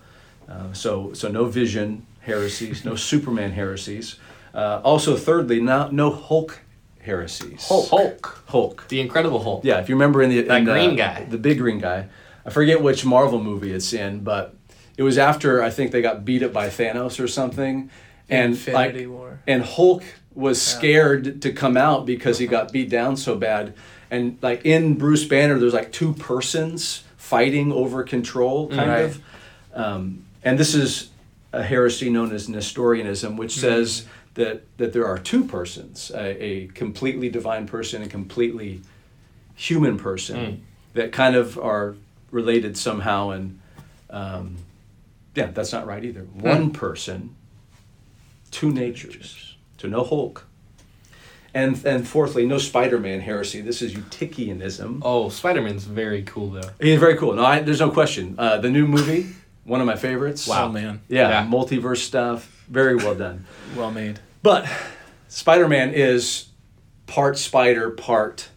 Uh, 0.49 0.73
so, 0.73 1.12
so 1.12 1.29
no 1.29 1.44
vision 1.44 2.07
heresies, 2.20 2.83
no 2.83 2.94
Superman 3.11 3.53
heresies. 3.53 4.16
Uh, 4.55 4.81
also, 4.83 5.16
thirdly, 5.18 5.61
no, 5.61 5.88
no 5.90 6.11
Hulk 6.11 6.61
heresies. 7.03 7.68
Hulk. 7.68 7.90
Hulk. 7.90 8.44
Hulk. 8.49 8.88
The 8.88 9.01
Incredible 9.03 9.42
Hulk. 9.42 9.62
Yeah, 9.62 9.79
if 9.81 9.90
you 9.90 9.94
remember 9.94 10.23
in 10.23 10.31
the 10.31 10.40
That 10.40 10.59
in 10.61 10.64
the- 10.64 10.73
green 10.73 10.96
guy. 10.96 11.25
the 11.29 11.37
big 11.38 11.59
green 11.59 11.79
guy. 11.79 12.07
I 12.46 12.49
forget 12.51 12.81
which 12.83 13.05
Marvel 13.05 13.42
movie 13.42 13.73
it's 13.73 13.92
in, 13.92 14.20
but 14.20 14.55
it 15.01 15.03
was 15.03 15.17
after 15.17 15.63
I 15.63 15.71
think 15.71 15.93
they 15.93 16.03
got 16.03 16.27
beat 16.27 16.43
up 16.43 16.53
by 16.53 16.69
Thanos 16.69 17.19
or 17.25 17.27
something, 17.27 17.89
and 18.29 18.53
Infinity 18.53 19.07
like, 19.07 19.09
War. 19.19 19.41
and 19.47 19.63
Hulk 19.63 20.03
was 20.35 20.61
scared 20.61 21.41
to 21.41 21.53
come 21.53 21.79
out 21.79 22.05
because 22.05 22.39
he 22.39 22.47
got 22.47 22.71
beat 22.71 22.91
down 22.91 23.17
so 23.17 23.35
bad, 23.35 23.73
and 24.11 24.37
like 24.43 24.67
in 24.67 24.97
Bruce 24.99 25.25
Banner, 25.25 25.59
there's 25.59 25.73
like 25.73 25.91
two 25.91 26.13
persons 26.13 27.03
fighting 27.17 27.73
over 27.73 28.03
control, 28.03 28.69
kind 28.69 28.91
Right. 28.91 29.01
of, 29.07 29.23
um, 29.73 30.25
and 30.45 30.59
this 30.59 30.75
is 30.75 31.09
a 31.55 31.63
heresy 31.63 32.11
known 32.11 32.31
as 32.35 32.47
Nestorianism, 32.49 33.39
which 33.39 33.53
says 33.57 34.05
that 34.35 34.65
that 34.77 34.93
there 34.93 35.07
are 35.07 35.17
two 35.19 35.45
persons, 35.45 36.13
a, 36.15 36.45
a 36.45 36.67
completely 36.69 37.31
divine 37.31 37.67
person 37.67 38.03
and 38.03 38.11
completely 38.11 38.83
human 39.55 39.97
person 39.99 40.37
Mm. 40.37 40.57
that 40.93 41.11
kind 41.13 41.37
of 41.37 41.57
are 41.59 41.95
related 42.31 42.77
somehow. 42.77 43.31
And 43.31 43.59
um, 44.11 44.57
yeah 45.35 45.47
that's 45.47 45.73
not 45.73 45.87
right 45.87 46.05
either 46.05 46.23
one 46.23 46.71
person 46.71 47.35
two 48.51 48.71
natures 48.71 49.57
to 49.79 49.88
no 49.88 50.03
hulk 50.05 50.47
and 51.55 51.85
and 51.85 52.07
fourthly 52.07 52.47
no 52.47 52.59
spider-man 52.59 53.21
heresy 53.21 53.61
this 53.61 53.83
is 53.83 53.95
eutychianism 53.95 55.01
Oh, 55.03 55.29
Spider 55.29 55.62
Man's 55.62 55.85
very 55.85 56.23
cool 56.23 56.51
though. 56.51 56.71
he's 56.81 56.99
very 57.01 57.16
cool 57.16 57.35
no 57.35 57.45
I, 57.45 57.61
there's 57.61 57.81
no 57.81 57.90
question 57.90 58.35
uh, 58.38 58.59
the 58.59 58.71
new 58.71 58.87
movie 58.87 59.27
one 59.64 59.81
of 59.81 59.87
my 59.87 59.97
favorites 59.97 60.47
Wow. 60.47 60.69
Man. 60.69 61.01
yeah, 61.09 61.29
Yeah. 61.29 61.47
multiverse 61.47 61.99
stuff 61.99 62.64
very 62.69 62.97
well 62.97 63.14
done 63.14 63.47
Well 63.77 63.90
made. 63.90 64.19
but 64.43 64.66
spider-man 65.29 65.93
is 65.95 66.49
part 67.07 67.38
spider 67.38 67.90
part 67.90 68.49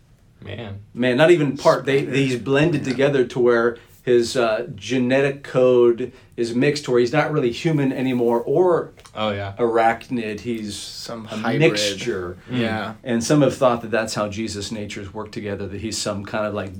Man. 0.42 0.82
Man, 0.94 1.16
not 1.16 1.32
even 1.32 1.56
part. 1.56 1.86
They, 1.86 2.04
they 2.04 2.26
he's 2.26 2.38
blended 2.38 2.84
together 2.84 3.24
to 3.28 3.40
where 3.40 3.78
his 4.04 4.36
uh, 4.38 4.68
genetic 4.76 5.44
code 5.44 6.12
is 6.38 6.54
mixed, 6.54 6.88
where 6.89 7.00
he's 7.00 7.13
not 7.13 7.32
really 7.32 7.52
human 7.52 7.92
anymore 7.94 8.42
or 8.42 8.92
Oh 9.16 9.32
yeah. 9.32 9.54
arachnid. 9.58 10.42
He's 10.42 10.76
Some 10.76 11.26
a 11.26 11.30
hybrid. 11.30 11.60
mixture. 11.72 12.38
Yeah. 12.52 12.96
And 13.04 13.24
some 13.24 13.42
have 13.42 13.56
thought 13.56 13.82
that 13.82 13.92
that's 13.92 14.13
how 14.13 14.28
Jesus' 14.28 14.72
natures 14.72 15.13
work 15.13 15.32
together. 15.32 15.68
That 15.68 15.80
he's 15.80 15.98
some 15.98 16.26
kind 16.26 16.46
of 16.46 16.54
like 16.54 16.72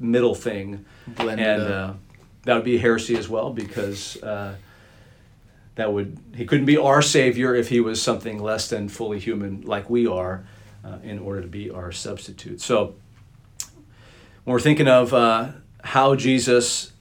middle 0.00 0.34
thing, 0.34 0.84
Blended 1.06 1.46
and 1.46 1.62
up. 1.62 1.90
uh, 1.90 1.92
that 2.44 2.54
would 2.54 2.64
be 2.64 2.78
heresy 2.78 3.16
as 3.16 3.28
well 3.28 3.50
because 3.52 4.16
uh, 4.22 4.54
that 5.74 5.92
would 5.92 6.16
he 6.34 6.46
couldn't 6.46 6.66
be 6.66 6.76
our 6.78 7.02
savior 7.02 7.54
if 7.54 7.68
he 7.68 7.80
was 7.80 8.00
something 8.00 8.38
less 8.42 8.68
than 8.68 8.88
fully 8.88 9.18
human 9.18 9.60
like 9.62 9.90
we 9.90 10.06
are 10.06 10.46
uh, 10.84 10.96
in 11.02 11.18
order 11.18 11.42
to 11.42 11.48
be 11.48 11.70
our 11.70 11.92
substitute. 11.92 12.60
So 12.60 12.94
when 14.44 14.52
we're 14.52 14.60
thinking 14.60 14.88
of 14.88 15.12
uh, 15.12 15.48
how 15.84 16.14
Jesus 16.14 16.92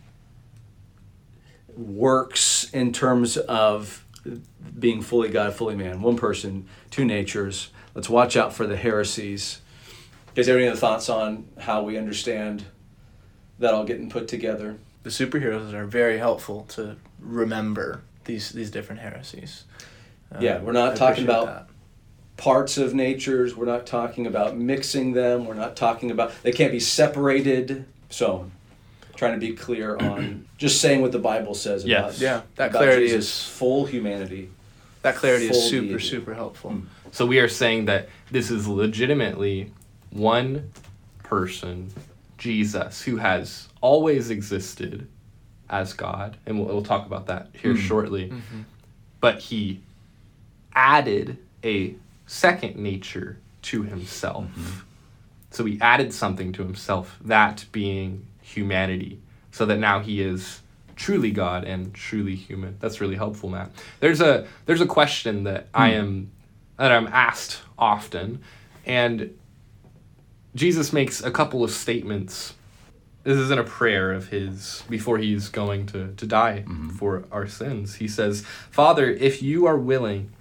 works 1.75 2.69
in 2.73 2.91
terms 2.91 3.37
of 3.37 4.05
being 4.77 5.01
fully 5.01 5.29
God, 5.29 5.53
fully 5.53 5.75
man, 5.75 6.01
one 6.01 6.17
person, 6.17 6.67
two 6.91 7.05
natures. 7.05 7.69
Let's 7.95 8.09
watch 8.09 8.35
out 8.37 8.53
for 8.53 8.67
the 8.67 8.75
heresies. 8.75 9.61
Is 10.35 10.47
there 10.47 10.57
any 10.57 10.67
other 10.67 10.77
thoughts 10.77 11.09
on 11.09 11.47
how 11.59 11.83
we 11.83 11.97
understand 11.97 12.65
that 13.59 13.73
all 13.73 13.85
getting 13.85 14.09
put 14.09 14.27
together? 14.27 14.77
the 15.03 15.09
superheroes 15.09 15.73
are 15.73 15.85
very 15.85 16.17
helpful 16.17 16.63
to 16.69 16.95
remember 17.19 18.01
these 18.23 18.51
these 18.53 18.71
different 18.71 19.01
heresies. 19.01 19.65
Uh, 20.33 20.37
Yeah, 20.39 20.61
we're 20.61 20.71
not 20.71 20.93
I 20.93 20.95
talking 20.95 21.25
about- 21.25 21.67
Parts 22.37 22.77
of 22.77 22.93
natures, 22.95 23.53
we're 23.55 23.65
not 23.65 23.85
talking 23.85 24.25
about 24.25 24.57
mixing 24.57 25.11
them, 25.11 25.45
we're 25.45 25.53
not 25.53 25.75
talking 25.75 26.09
about, 26.09 26.31
they 26.41 26.51
can't 26.53 26.71
be 26.71 26.79
separated. 26.79 27.85
So, 28.09 28.49
trying 29.15 29.39
to 29.39 29.39
be 29.39 29.53
clear 29.53 29.95
on 29.97 30.45
just 30.57 30.81
saying 30.81 31.01
what 31.01 31.11
the 31.11 31.19
Bible 31.19 31.53
says 31.53 31.85
Yes. 31.85 32.17
about, 32.17 32.19
Yeah, 32.21 32.41
that 32.55 32.69
about 32.71 32.79
clarity 32.79 33.07
Jesus' 33.07 33.25
is- 33.27 33.43
full 33.57 33.85
humanity. 33.85 34.49
that. 35.01 35.13
That 35.13 35.15
clarity 35.17 35.47
is 35.49 35.69
super 35.69 35.87
deity. 35.87 36.03
super 36.03 36.33
helpful. 36.33 36.71
Mm. 36.71 36.85
So 37.11 37.25
we 37.25 37.39
are 37.39 37.49
saying 37.49 37.85
that 37.85 38.09
this 38.31 38.49
is 38.49 38.67
legitimately 38.67 39.71
one 40.11 40.71
person, 41.21 41.91
Jesus, 42.37 43.01
who 43.03 43.17
has 43.17 43.67
always 43.81 44.29
existed 44.29 45.07
as 45.69 45.93
God, 45.93 46.37
and 46.45 46.57
we'll, 46.59 46.67
we'll 46.67 46.83
talk 46.83 47.05
about 47.05 47.27
that 47.27 47.49
here 47.53 47.73
Mm. 47.73 47.79
shortly. 47.79 48.29
Mm-hmm. 48.29 48.61
But 49.19 49.39
he 49.39 49.81
added 50.75 51.37
a 51.63 51.95
second 52.25 52.75
nature 52.77 53.37
to 53.63 53.83
himself. 53.83 54.45
So 55.51 55.65
he 55.65 55.79
added 55.81 56.13
something 56.13 56.51
to 56.53 56.63
himself, 56.63 57.17
that 57.23 57.65
being 57.71 58.25
humanity, 58.55 59.19
so 59.51 59.65
that 59.65 59.77
now 59.77 59.99
he 59.99 60.21
is 60.21 60.61
truly 60.95 61.31
God 61.31 61.63
and 61.63 61.93
truly 61.93 62.35
human. 62.35 62.77
That's 62.79 63.01
really 63.01 63.15
helpful, 63.15 63.49
Matt. 63.49 63.71
There's 63.99 64.21
a 64.21 64.47
there's 64.65 64.81
a 64.81 64.85
question 64.85 65.43
that 65.43 65.63
hmm. 65.73 65.81
I 65.81 65.89
am 65.93 66.31
that 66.77 66.91
I'm 66.91 67.07
asked 67.07 67.61
often. 67.77 68.41
And 68.85 69.37
Jesus 70.55 70.93
makes 70.93 71.23
a 71.23 71.31
couple 71.31 71.63
of 71.63 71.71
statements. 71.71 72.53
This 73.23 73.37
isn't 73.37 73.59
a 73.59 73.63
prayer 73.63 74.11
of 74.11 74.27
his 74.27 74.83
before 74.89 75.17
he's 75.17 75.49
going 75.49 75.85
to, 75.87 76.13
to 76.13 76.27
die 76.27 76.65
mm-hmm. 76.67 76.89
for 76.89 77.23
our 77.31 77.47
sins. 77.47 77.95
He 77.95 78.07
says, 78.07 78.41
Father, 78.69 79.09
if 79.09 79.41
you 79.41 79.65
are 79.65 79.77
willing, 79.77 80.31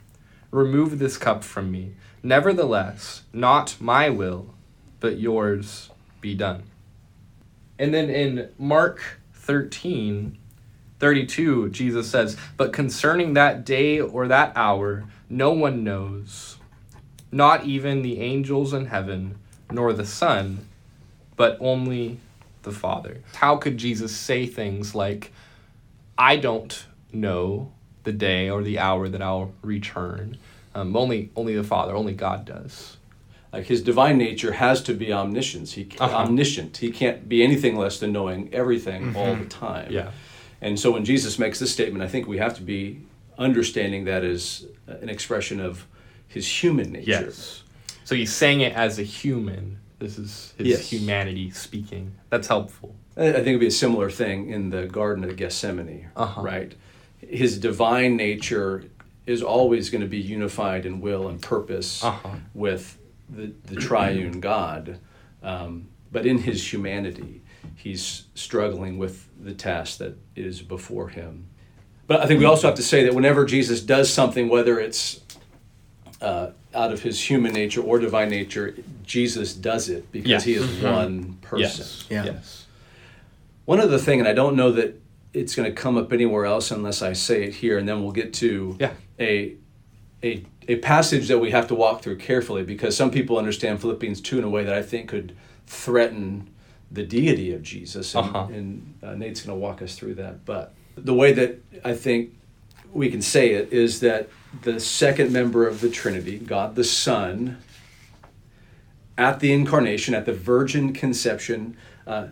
remove 0.51 0.99
this 0.99 1.17
cup 1.17 1.45
from 1.45 1.71
me. 1.71 1.93
Nevertheless, 2.23 3.23
not 3.33 3.77
my 3.81 4.11
will, 4.11 4.55
but 5.01 5.19
yours 5.19 5.91
be 6.21 6.35
done. 6.35 6.65
And 7.83 7.93
then 7.93 8.11
in 8.11 8.49
Mark 8.61 9.19
13, 9.35 10.39
32, 11.01 11.71
Jesus 11.71 12.09
says, 12.09 12.37
But 12.57 12.73
concerning 12.73 13.35
that 13.35 13.65
day 13.65 13.99
or 13.99 14.29
that 14.29 14.53
hour, 14.55 15.03
no 15.29 15.51
one 15.51 15.83
knows, 15.83 16.59
not 17.33 17.65
even 17.65 18.03
the 18.03 18.21
angels 18.21 18.73
in 18.73 18.87
heaven, 18.87 19.35
nor 19.69 19.93
the 19.93 20.07
Son, 20.07 20.65
but 21.35 21.59
only 21.59 22.21
the 22.63 22.71
Father. 22.71 23.21
How 23.35 23.57
could 23.57 23.79
Jesus 23.79 24.15
say 24.15 24.47
things 24.47 24.95
like, 24.95 25.33
I 26.17 26.37
don't 26.37 26.87
know 27.13 27.73
the 28.05 28.13
day 28.13 28.49
or 28.49 28.63
the 28.63 28.79
hour 28.79 29.09
that 29.09 29.21
I'll 29.21 29.55
return? 29.61 30.39
Um, 30.73 30.97
only, 30.97 31.33
only 31.35 31.57
the 31.57 31.65
Father, 31.65 31.97
only 31.97 32.15
God 32.15 32.45
does. 32.45 32.97
Like 33.53 33.67
his 33.67 33.83
divine 33.83 34.17
nature 34.17 34.53
has 34.53 34.83
to 34.85 34.95
be 34.95 35.13
omniscience. 35.13 35.73
He 35.75 35.87
Uh-huh. 36.01 36.17
omniscient. 36.17 36.79
He 36.79 36.91
can't 36.91 37.29
be 37.29 37.43
anything 37.43 37.77
less 37.77 37.99
than 37.99 38.13
knowing 38.13 38.49
everything 38.53 39.15
all 39.15 39.35
the 39.37 39.45
time. 39.45 39.93
Yeah. 39.93 40.11
And 40.61 40.79
so 40.79 40.91
when 40.93 41.05
Jesus 41.05 41.39
makes 41.39 41.59
this 41.59 41.71
statement, 41.73 42.03
I 42.03 42.09
think 42.09 42.27
we 42.27 42.39
have 42.39 42.55
to 42.57 42.63
be 42.63 43.01
understanding 43.37 44.05
that 44.05 44.25
as 44.25 44.67
an 44.87 45.09
expression 45.09 45.61
of 45.61 45.87
his 46.29 46.47
human 46.63 46.93
nature. 46.93 47.11
Yes. 47.11 47.63
So 48.05 48.15
he's 48.15 48.33
saying 48.33 48.61
it 48.63 48.73
as 48.75 48.99
a 48.99 49.03
human. 49.03 49.79
This 49.99 50.19
is 50.19 50.55
his 50.57 50.67
Yes. 50.67 50.91
humanity 50.91 51.51
speaking. 51.51 52.13
That's 52.31 52.49
helpful. 52.49 52.95
I 53.17 53.29
I 53.29 53.33
think 53.35 53.49
it'd 53.49 53.61
be 53.61 53.67
a 53.67 53.71
similar 53.71 54.11
thing 54.11 54.49
in 54.49 54.71
the 54.71 54.87
Garden 54.87 55.25
of 55.25 55.37
Gethsemane, 55.37 56.07
Uh-huh. 56.17 56.41
right? 56.43 56.75
His 57.21 57.59
divine 57.59 58.17
nature 58.17 58.85
is 59.27 59.43
always 59.43 59.91
going 59.91 60.01
to 60.01 60.09
be 60.09 60.19
unified 60.19 60.85
in 60.87 61.01
will 61.01 61.29
and 61.29 61.41
purpose 61.41 62.03
Uh-huh. 62.03 62.31
with 62.55 62.99
the, 63.35 63.53
the 63.65 63.77
triune 63.81 64.41
God. 64.41 64.99
Um, 65.43 65.89
but 66.11 66.27
in 66.27 66.39
his 66.39 66.73
humanity, 66.73 67.43
he's 67.75 68.25
struggling 68.35 68.99
with 68.99 69.29
the 69.43 69.53
task 69.55 69.99
that 69.99 70.17
is 70.37 70.63
before 70.63 71.09
him. 71.09 71.47
But 72.07 72.21
I 72.21 72.27
think 72.27 72.41
we 72.41 72.47
also 72.47 72.67
have 72.67 72.77
to 72.77 72.83
say 72.83 73.05
that 73.05 73.15
whenever 73.15 73.45
Jesus 73.45 73.81
does 73.81 74.13
something, 74.13 74.49
whether 74.49 74.79
it's 74.79 75.21
uh, 76.21 76.51
out 76.75 76.93
of 76.93 77.03
his 77.03 77.21
human 77.31 77.53
nature 77.53 77.81
or 77.81 77.99
divine 77.99 78.29
nature, 78.29 78.77
Jesus 79.05 79.55
does 79.55 79.89
it 79.89 80.11
because 80.13 80.29
Yes. 80.31 80.45
he 80.45 80.55
is 80.55 80.83
one 80.83 81.35
person. 81.41 81.61
Yes. 81.61 82.07
Yeah. 82.11 82.25
Yes. 82.25 82.67
One 83.65 83.81
other 83.81 83.99
thing, 83.99 84.19
and 84.19 84.29
I 84.29 84.33
don't 84.35 84.57
know 84.57 84.73
that 84.73 85.01
it's 85.33 85.55
going 85.55 85.73
to 85.73 85.75
come 85.75 85.97
up 85.97 86.13
anywhere 86.13 86.45
else 86.45 86.71
unless 86.71 87.01
I 87.01 87.15
say 87.15 87.45
it 87.45 87.55
here, 87.55 87.79
and 87.79 87.89
then 87.89 88.03
we'll 88.03 88.13
get 88.13 88.35
to 88.35 88.77
Yeah. 88.79 88.93
a, 89.19 89.57
a, 90.23 90.45
a 90.69 90.77
passage 90.77 91.29
that 91.29 91.39
we 91.39 91.51
have 91.51 91.67
to 91.69 91.75
walk 91.75 92.03
through 92.03 92.17
carefully 92.19 92.63
because 92.63 92.97
some 92.97 93.11
people 93.11 93.37
understand 93.39 93.81
Philippians 93.81 94.21
2 94.21 94.39
in 94.39 94.45
a 94.45 94.49
way 94.49 94.65
that 94.65 94.75
I 94.75 94.83
think 94.83 95.09
could 95.09 95.35
threaten 95.67 96.49
the 96.91 97.03
deity 97.03 97.53
of 97.53 97.63
Jesus. 97.63 98.15
And, 98.15 98.27
Uh-huh. 98.27 98.47
and 98.53 98.95
uh, 99.03 99.15
Nate's 99.15 99.43
going 99.43 99.57
to 99.57 99.61
walk 99.61 99.83
us 99.83 99.97
through 99.97 100.15
that. 100.15 100.45
But 100.45 100.75
the 100.97 101.15
way 101.15 101.33
that 101.33 101.61
I 101.85 101.95
think 101.95 102.35
we 102.93 103.11
can 103.11 103.23
say 103.23 103.53
it 103.53 103.73
is 103.73 104.01
that 104.01 104.29
the 104.63 104.79
second 104.79 105.33
member 105.33 105.67
of 105.67 105.81
the 105.81 105.89
Trinity, 105.89 106.39
God 106.39 106.75
the 106.75 106.85
Son, 106.85 107.59
at 109.17 109.41
the 109.41 109.53
incarnation, 109.53 110.15
at 110.15 110.27
the 110.27 110.33
virgin 110.33 110.93
conception, 110.93 111.77
uh, 112.07 112.29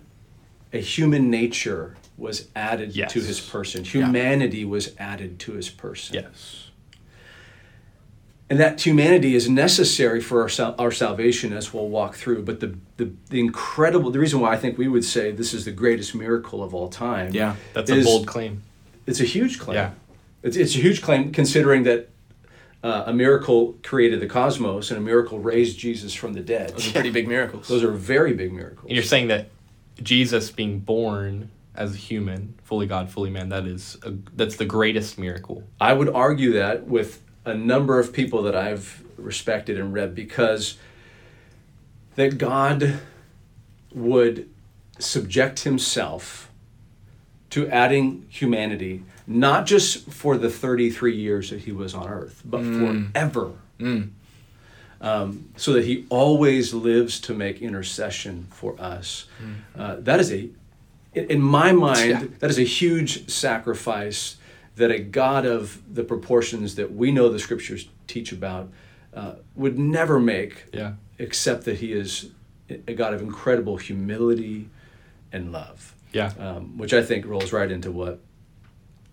a 0.72 0.78
human 0.78 1.30
nature 1.30 1.96
was 2.16 2.48
added 2.54 2.94
Yes. 2.94 3.12
to 3.12 3.20
his 3.20 3.40
person. 3.40 3.84
Humanity 3.84 4.64
was 4.64 4.94
added 4.98 5.38
to 5.40 5.52
his 5.52 5.70
person. 5.70 6.14
Yes. 6.16 6.69
And 8.50 8.58
that 8.58 8.84
humanity 8.84 9.36
is 9.36 9.48
necessary 9.48 10.20
for 10.20 10.42
our, 10.42 10.48
sal- 10.48 10.74
our 10.76 10.90
salvation 10.90 11.52
as 11.52 11.72
we'll 11.72 11.88
walk 11.88 12.16
through. 12.16 12.42
But 12.42 12.58
the, 12.58 12.76
the, 12.96 13.12
the 13.28 13.38
incredible, 13.38 14.10
the 14.10 14.18
reason 14.18 14.40
why 14.40 14.52
I 14.52 14.56
think 14.56 14.76
we 14.76 14.88
would 14.88 15.04
say 15.04 15.30
this 15.30 15.54
is 15.54 15.64
the 15.64 15.70
greatest 15.70 16.16
miracle 16.16 16.62
of 16.62 16.74
all 16.74 16.88
time. 16.88 17.32
Yeah. 17.32 17.54
That's 17.74 17.88
is- 17.88 18.04
a 18.04 18.08
bold 18.08 18.26
claim. 18.26 18.62
It's 19.06 19.20
a 19.20 19.24
huge 19.24 19.58
claim. 19.58 19.76
Yeah. 19.76 19.90
It's, 20.42 20.56
it's 20.56 20.74
a 20.74 20.78
huge 20.78 21.00
claim 21.00 21.32
considering 21.32 21.84
that 21.84 22.10
uh, 22.82 23.04
a 23.06 23.12
miracle 23.12 23.76
created 23.82 24.20
the 24.20 24.26
cosmos 24.26 24.90
and 24.90 24.98
a 24.98 25.00
miracle 25.00 25.38
raised 25.38 25.78
Jesus 25.78 26.14
from 26.14 26.32
the 26.32 26.40
dead. 26.40 26.70
Those 26.70 26.88
are 26.88 26.92
pretty 26.92 27.10
big 27.10 27.28
miracles. 27.28 27.68
Those 27.68 27.84
are 27.84 27.92
very 27.92 28.34
big 28.34 28.52
miracles. 28.52 28.86
And 28.86 28.94
you're 28.94 29.04
saying 29.04 29.28
that 29.28 29.48
Jesus 30.02 30.50
being 30.50 30.78
born 30.80 31.50
as 31.74 31.94
a 31.94 31.96
human, 31.96 32.54
fully 32.64 32.86
God, 32.86 33.10
fully 33.10 33.30
man, 33.30 33.48
that 33.50 33.66
is 33.66 33.96
a, 34.02 34.12
that's 34.34 34.56
the 34.56 34.64
greatest 34.64 35.18
miracle. 35.18 35.62
I 35.80 35.92
would 35.92 36.08
argue 36.08 36.52
that 36.54 36.86
with 36.86 37.20
a 37.44 37.54
number 37.54 37.98
of 37.98 38.12
people 38.12 38.42
that 38.42 38.54
I've 38.56 39.02
respected 39.16 39.78
and 39.78 39.92
read 39.92 40.14
because 40.14 40.76
that 42.16 42.38
God 42.38 43.00
would 43.94 44.48
subject 44.98 45.60
himself 45.60 46.50
to 47.50 47.68
adding 47.68 48.26
humanity, 48.28 49.02
not 49.26 49.66
just 49.66 50.10
for 50.10 50.36
the 50.36 50.50
33 50.50 51.16
years 51.16 51.50
that 51.50 51.60
he 51.60 51.72
was 51.72 51.94
on 51.94 52.08
earth, 52.08 52.42
but 52.44 52.62
forever. 52.62 53.52
Mm. 53.78 54.10
Um, 55.00 55.48
so 55.56 55.72
that 55.72 55.86
he 55.86 56.04
always 56.10 56.74
lives 56.74 57.18
to 57.20 57.32
make 57.34 57.62
intercession 57.62 58.46
for 58.50 58.78
us. 58.78 59.24
Uh, 59.74 59.96
that 60.00 60.20
is 60.20 60.30
a, 60.30 60.50
in 61.14 61.24
in 61.30 61.40
my 61.40 61.72
mind, 61.72 62.10
Yeah. 62.10 62.24
that 62.40 62.50
is 62.50 62.58
a 62.58 62.64
huge 62.64 63.28
sacrifice 63.30 64.36
that 64.80 64.90
a 64.90 64.98
God 64.98 65.44
of 65.46 65.80
the 65.94 66.02
proportions 66.02 66.74
that 66.76 66.92
we 66.94 67.12
know 67.12 67.28
the 67.28 67.38
scriptures 67.38 67.88
teach 68.06 68.32
about 68.32 68.70
uh, 69.14 69.34
would 69.54 69.78
never 69.78 70.18
make, 70.18 70.64
Yeah. 70.72 70.92
except 71.18 71.64
that 71.66 71.78
he 71.78 71.92
is 71.92 72.30
a 72.88 72.94
God 72.94 73.12
of 73.12 73.20
incredible 73.20 73.76
humility 73.76 74.68
and 75.32 75.52
love, 75.52 75.94
Yeah. 76.12 76.32
um, 76.38 76.78
which 76.78 76.92
I 76.94 77.02
think 77.02 77.26
rolls 77.26 77.52
right 77.52 77.70
into 77.70 77.90
what 77.90 78.20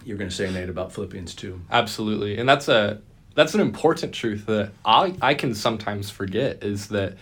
you're 0.06 0.18
going 0.18 0.30
to 0.30 0.36
say, 0.36 0.50
Nate, 0.52 0.70
about 0.70 0.94
Philippians 0.94 1.36
2. 1.36 1.62
Absolutely. 1.70 2.38
And 2.38 2.48
that's 2.48 2.68
a 2.70 3.02
that's 3.36 3.54
an 3.54 3.60
important 3.62 4.14
truth 4.14 4.46
that 4.48 4.72
I 4.86 5.14
I 5.22 5.34
can 5.34 5.54
sometimes 5.54 6.10
forget 6.10 6.64
is 6.64 6.88
that 6.88 7.18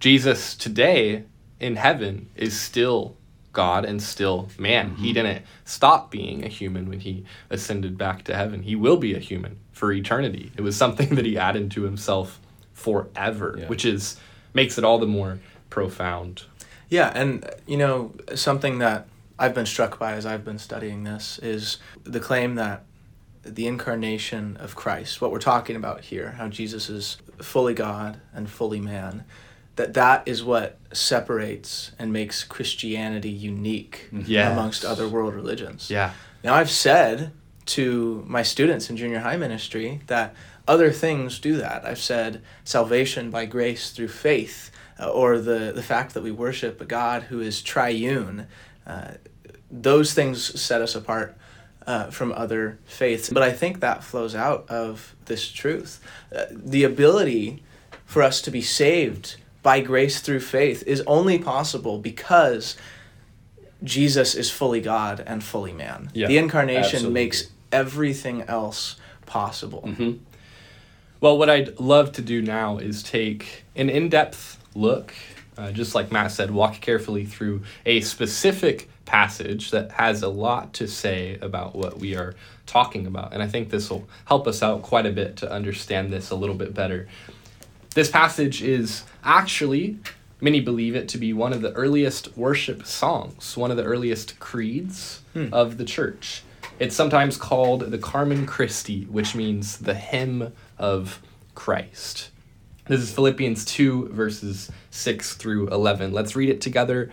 Jesus 0.00 0.54
today 0.56 1.24
in 1.60 1.76
heaven 1.76 2.28
is 2.34 2.58
still 2.58 3.16
God 3.52 3.84
and 3.84 4.02
still 4.02 4.48
man. 4.58 4.96
He 4.96 5.08
mm-hmm. 5.08 5.14
didn't 5.14 5.42
stop 5.64 6.10
being 6.10 6.44
a 6.44 6.48
human 6.48 6.88
when 6.88 7.00
he 7.00 7.24
ascended 7.48 7.98
back 7.98 8.24
to 8.24 8.36
heaven. 8.36 8.62
He 8.62 8.76
will 8.76 8.96
be 8.96 9.14
a 9.14 9.18
human 9.18 9.58
for 9.72 9.92
eternity. 9.92 10.52
It 10.56 10.62
was 10.62 10.76
something 10.76 11.14
that 11.16 11.24
he 11.24 11.38
added 11.38 11.70
to 11.72 11.82
himself 11.82 12.40
forever, 12.72 13.56
Yeah. 13.58 13.66
which 13.68 13.84
is 13.84 14.16
makes 14.54 14.78
it 14.78 14.84
all 14.84 14.98
the 14.98 15.06
more 15.06 15.38
profound. 15.68 16.44
Yeah, 16.88 17.12
and 17.14 17.48
you 17.66 17.76
know, 17.76 18.12
something 18.34 18.78
that 18.78 19.06
I've 19.38 19.54
been 19.54 19.66
struck 19.66 19.98
by 19.98 20.12
as 20.12 20.26
I've 20.26 20.44
been 20.44 20.58
studying 20.58 21.04
this 21.04 21.38
is 21.38 21.78
the 22.02 22.20
claim 22.20 22.56
that 22.56 22.84
the 23.42 23.66
incarnation 23.66 24.56
of 24.58 24.76
Christ, 24.76 25.20
what 25.20 25.30
we're 25.32 25.38
talking 25.38 25.76
about 25.76 26.02
here, 26.02 26.32
how 26.32 26.48
Jesus 26.48 26.90
is 26.90 27.16
fully 27.40 27.72
God 27.72 28.20
and 28.34 28.50
fully 28.50 28.80
man, 28.80 29.24
that 29.76 29.94
that 29.94 30.22
is 30.26 30.42
what 30.44 30.78
separates 30.92 31.92
and 31.98 32.12
makes 32.12 32.44
Christianity 32.44 33.30
unique 33.30 34.08
Yes. 34.12 34.52
amongst 34.52 34.84
other 34.84 35.08
world 35.08 35.34
religions. 35.34 35.90
Yeah. 35.90 36.12
Now, 36.44 36.54
I've 36.54 36.70
said 36.70 37.32
to 37.66 38.24
my 38.26 38.42
students 38.42 38.90
in 38.90 38.96
junior 38.96 39.20
high 39.20 39.36
ministry 39.36 40.00
that 40.06 40.34
other 40.66 40.90
things 40.90 41.38
do 41.38 41.56
that. 41.58 41.84
I've 41.84 41.98
said 42.00 42.42
salvation 42.64 43.30
by 43.30 43.46
grace 43.46 43.90
through 43.90 44.08
faith, 44.08 44.70
uh, 44.98 45.08
or 45.10 45.38
the, 45.38 45.72
the 45.74 45.82
fact 45.82 46.14
that 46.14 46.22
we 46.22 46.30
worship 46.30 46.80
a 46.80 46.84
God 46.84 47.24
who 47.24 47.40
is 47.40 47.62
triune. 47.62 48.46
Uh, 48.86 49.12
those 49.70 50.14
things 50.14 50.60
set 50.60 50.80
us 50.82 50.94
apart 50.94 51.36
uh, 51.86 52.10
from 52.10 52.32
other 52.32 52.78
faiths. 52.84 53.30
But 53.30 53.42
I 53.42 53.52
think 53.52 53.80
that 53.80 54.02
flows 54.04 54.34
out 54.34 54.68
of 54.68 55.14
this 55.26 55.50
truth. 55.50 56.00
Uh, 56.34 56.44
the 56.50 56.84
ability 56.84 57.62
for 58.04 58.22
us 58.22 58.40
to 58.42 58.50
be 58.50 58.62
saved 58.62 59.36
by 59.62 59.80
grace 59.80 60.20
through 60.20 60.40
faith 60.40 60.82
is 60.86 61.02
only 61.06 61.38
possible 61.38 61.98
because 61.98 62.76
Jesus 63.82 64.34
is 64.34 64.50
fully 64.50 64.80
God 64.80 65.22
and 65.26 65.42
fully 65.42 65.72
man. 65.72 66.10
Yeah, 66.14 66.26
the 66.26 66.38
incarnation 66.38 66.82
absolutely. 66.82 67.12
makes 67.12 67.50
everything 67.72 68.42
else 68.42 68.96
possible. 69.26 69.82
Well, 71.20 71.36
what 71.36 71.50
I'd 71.50 71.78
love 71.78 72.12
to 72.12 72.22
do 72.22 72.40
now 72.40 72.78
is 72.78 73.02
take 73.02 73.64
an 73.76 73.90
in 73.90 74.08
depth 74.08 74.58
look, 74.74 75.12
uh, 75.58 75.70
just 75.70 75.94
like 75.94 76.10
Matt 76.10 76.32
said, 76.32 76.50
walk 76.50 76.80
carefully 76.80 77.26
through 77.26 77.62
a 77.84 78.00
specific 78.00 78.88
passage 79.04 79.70
that 79.72 79.90
has 79.92 80.22
a 80.22 80.28
lot 80.28 80.72
to 80.74 80.86
say 80.86 81.36
about 81.42 81.74
what 81.74 81.98
we 81.98 82.16
are 82.16 82.34
talking 82.66 83.06
about. 83.06 83.32
And 83.34 83.42
I 83.42 83.48
think 83.48 83.70
this 83.70 83.90
will 83.90 84.08
help 84.24 84.46
us 84.46 84.62
out 84.62 84.82
quite 84.82 85.04
a 85.04 85.10
bit 85.10 85.36
to 85.38 85.50
understand 85.50 86.12
this 86.12 86.30
a 86.30 86.36
little 86.36 86.54
bit 86.54 86.72
better. 86.72 87.08
This 87.94 88.10
passage 88.10 88.62
is 88.62 89.02
actually, 89.24 89.98
many 90.40 90.60
believe 90.60 90.94
it 90.94 91.08
to 91.08 91.18
be 91.18 91.32
one 91.32 91.52
of 91.52 91.60
the 91.60 91.72
earliest 91.72 92.36
worship 92.36 92.86
songs, 92.86 93.56
one 93.56 93.72
of 93.72 93.76
the 93.76 93.82
earliest 93.82 94.38
creeds 94.38 95.22
hmm. 95.32 95.48
of 95.52 95.76
the 95.76 95.84
church. 95.84 96.42
It's 96.78 96.94
sometimes 96.94 97.36
called 97.36 97.90
the 97.90 97.98
Carmen 97.98 98.46
Christi, 98.46 99.04
which 99.06 99.34
means 99.34 99.78
the 99.78 99.94
hymn 99.94 100.52
of 100.78 101.20
Christ. 101.54 102.30
This 102.86 103.00
is 103.00 103.12
Philippians 103.12 103.64
2, 103.64 104.08
verses 104.08 104.70
6 104.90 105.34
through 105.34 105.68
11. 105.68 106.12
Let's 106.12 106.34
read 106.36 106.48
it 106.48 106.60
together. 106.60 107.10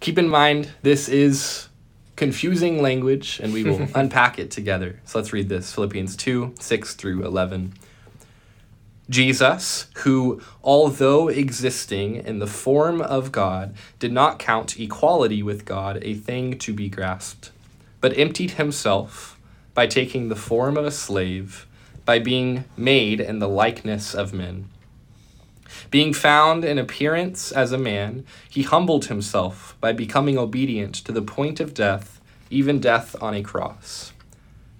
Keep 0.00 0.18
in 0.18 0.28
mind, 0.28 0.70
this 0.82 1.08
is 1.08 1.68
confusing 2.14 2.80
language, 2.80 3.40
and 3.42 3.52
we 3.52 3.64
will 3.64 3.86
unpack 3.94 4.38
it 4.38 4.50
together. 4.50 5.00
So 5.04 5.18
let's 5.18 5.32
read 5.32 5.48
this 5.48 5.74
Philippians 5.74 6.16
2, 6.16 6.54
6 6.58 6.94
through 6.94 7.24
11. 7.24 7.74
Jesus, 9.08 9.86
who, 9.98 10.40
although 10.64 11.28
existing 11.28 12.16
in 12.16 12.40
the 12.40 12.46
form 12.46 13.00
of 13.00 13.30
God, 13.30 13.74
did 14.00 14.12
not 14.12 14.40
count 14.40 14.80
equality 14.80 15.42
with 15.42 15.64
God 15.64 15.98
a 16.02 16.14
thing 16.14 16.58
to 16.58 16.72
be 16.72 16.88
grasped, 16.88 17.52
but 18.00 18.16
emptied 18.18 18.52
himself 18.52 19.38
by 19.74 19.86
taking 19.86 20.28
the 20.28 20.34
form 20.34 20.76
of 20.76 20.84
a 20.84 20.90
slave, 20.90 21.66
by 22.04 22.18
being 22.18 22.64
made 22.76 23.20
in 23.20 23.38
the 23.38 23.48
likeness 23.48 24.12
of 24.12 24.32
men. 24.32 24.68
Being 25.90 26.12
found 26.12 26.64
in 26.64 26.78
appearance 26.78 27.52
as 27.52 27.70
a 27.70 27.78
man, 27.78 28.24
he 28.50 28.62
humbled 28.62 29.06
himself 29.06 29.76
by 29.80 29.92
becoming 29.92 30.36
obedient 30.36 30.96
to 30.96 31.12
the 31.12 31.22
point 31.22 31.60
of 31.60 31.74
death, 31.74 32.20
even 32.50 32.80
death 32.80 33.14
on 33.22 33.34
a 33.34 33.42
cross. 33.42 34.12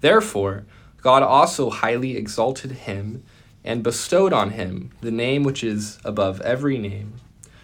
Therefore, 0.01 0.65
God 1.01 1.23
also 1.23 1.69
highly 1.69 2.17
exalted 2.17 2.71
him 2.71 3.23
and 3.67 3.83
bestowed 3.83 4.31
on 4.31 4.51
him 4.51 4.91
the 5.01 5.11
name 5.11 5.43
which 5.43 5.61
is 5.61 5.99
above 6.05 6.39
every 6.41 6.77
name, 6.77 7.13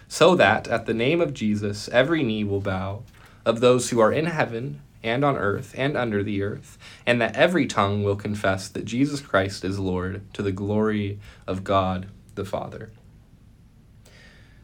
so 0.06 0.36
that 0.36 0.68
at 0.68 0.84
the 0.84 0.92
name 0.92 1.20
of 1.20 1.32
Jesus 1.32 1.88
every 1.88 2.22
knee 2.22 2.44
will 2.44 2.60
bow, 2.60 3.02
of 3.46 3.60
those 3.60 3.88
who 3.88 3.98
are 3.98 4.12
in 4.12 4.26
heaven 4.26 4.82
and 5.02 5.24
on 5.24 5.36
earth 5.36 5.74
and 5.76 5.96
under 5.96 6.22
the 6.22 6.42
earth, 6.42 6.76
and 7.06 7.20
that 7.22 7.34
every 7.34 7.66
tongue 7.66 8.04
will 8.04 8.16
confess 8.16 8.68
that 8.68 8.84
Jesus 8.84 9.22
Christ 9.22 9.64
is 9.64 9.78
Lord 9.78 10.22
to 10.34 10.42
the 10.42 10.52
glory 10.52 11.18
of 11.46 11.64
God 11.64 12.06
the 12.34 12.44
Father. 12.44 12.90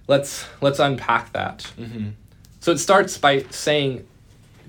Let's 0.06 0.46
let's 0.60 0.78
unpack 0.78 1.32
that. 1.32 1.72
Mm-hmm. 1.78 2.10
So 2.60 2.72
it 2.72 2.78
starts 2.78 3.16
by 3.16 3.44
saying 3.50 4.06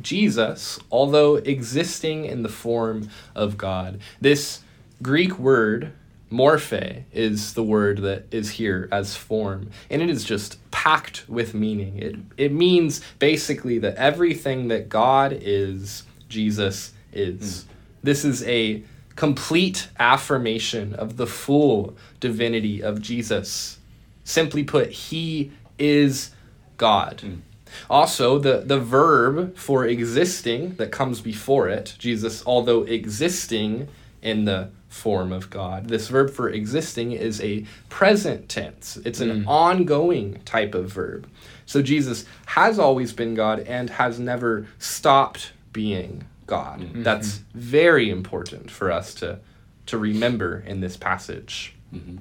Jesus, 0.02 0.80
although 0.90 1.36
existing 1.36 2.24
in 2.24 2.44
the 2.44 2.50
form 2.50 3.10
of 3.36 3.58
God, 3.58 4.00
this 4.22 4.62
Greek 5.02 5.38
word 5.38 5.92
Morphe 6.32 7.04
is 7.12 7.54
the 7.54 7.63
word 7.63 8.02
that 8.04 8.26
is 8.32 8.52
here 8.52 8.88
as 8.91 9.15
form, 9.15 9.70
and 9.89 10.02
it 10.02 10.10
is 10.10 10.24
just 10.24 10.58
packed 10.72 11.26
with 11.28 11.54
meaning. 11.54 11.98
It, 12.00 12.15
it 12.38 12.52
means 12.54 13.02
basically 13.20 13.78
that 13.80 13.96
everything 13.96 14.70
that 14.70 14.88
God 14.88 15.38
is, 15.39 16.04
Jesus 16.30 16.94
is. 17.12 17.63
Mm. 17.63 17.65
This 18.04 18.24
is 18.26 18.44
a 18.44 18.84
complete 19.15 19.89
affirmation 20.00 20.96
of 20.96 21.17
the 21.17 21.28
full 21.28 21.96
divinity 22.20 22.82
of 22.82 23.02
Jesus. 23.02 23.80
Simply 24.24 24.63
put, 24.63 24.89
he 24.91 25.52
is 25.78 26.32
God. 26.78 27.22
Mm. 27.26 27.41
Also, 27.89 28.39
the, 28.39 28.63
the 28.65 28.80
verb 28.80 29.58
for 29.58 29.86
existing 29.86 30.76
that 30.76 30.91
comes 30.91 31.22
before 31.22 31.67
it, 31.70 31.96
Jesus, 32.00 32.44
although 32.46 32.84
existing 32.84 33.88
in 34.22 34.46
the 34.46 34.70
form 34.92 35.32
of 35.32 35.50
God. 35.50 35.88
This 35.88 36.10
verb 36.10 36.30
for 36.30 36.50
existing 36.50 37.14
is 37.14 37.42
a 37.42 37.66
present 37.90 38.50
tense, 38.50 38.98
it's 39.06 39.22
an 39.22 39.44
mm. 39.44 39.48
ongoing 39.48 40.42
type 40.44 40.76
of 40.76 40.92
verb. 40.92 41.28
So 41.66 41.82
Jesus 41.82 42.26
has 42.48 42.78
always 42.78 43.14
been 43.14 43.34
God 43.34 43.60
and 43.62 43.90
has 43.92 44.20
never 44.20 44.68
stopped 44.78 45.54
being 45.72 46.26
God. 46.46 46.82
Mm-hmm. 46.82 47.04
That's 47.04 47.38
very 47.54 48.10
important 48.10 48.70
for 48.70 48.92
us 48.92 49.14
to, 49.16 49.40
to 49.86 49.98
remember 49.98 50.60
in 50.68 50.82
this 50.82 50.98
passage. 50.98 51.74
Mm-hmm. 51.94 52.18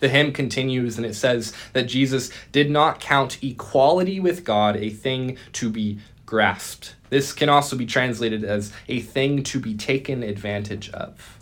The 0.00 0.08
hymn 0.08 0.32
continues 0.32 0.96
and 0.96 1.06
it 1.06 1.14
says 1.14 1.54
that 1.72 1.84
Jesus 1.84 2.30
did 2.50 2.68
not 2.68 2.98
count 2.98 3.42
equality 3.42 4.18
with 4.18 4.44
God 4.44 4.76
a 4.76 4.90
thing 4.90 5.38
to 5.52 5.70
be 5.70 6.00
grasped. 6.26 6.96
This 7.10 7.32
can 7.32 7.48
also 7.48 7.76
be 7.76 7.86
translated 7.86 8.42
as 8.42 8.72
a 8.88 9.00
thing 9.00 9.44
to 9.44 9.60
be 9.60 9.74
taken 9.74 10.24
advantage 10.24 10.90
of. 10.90 11.37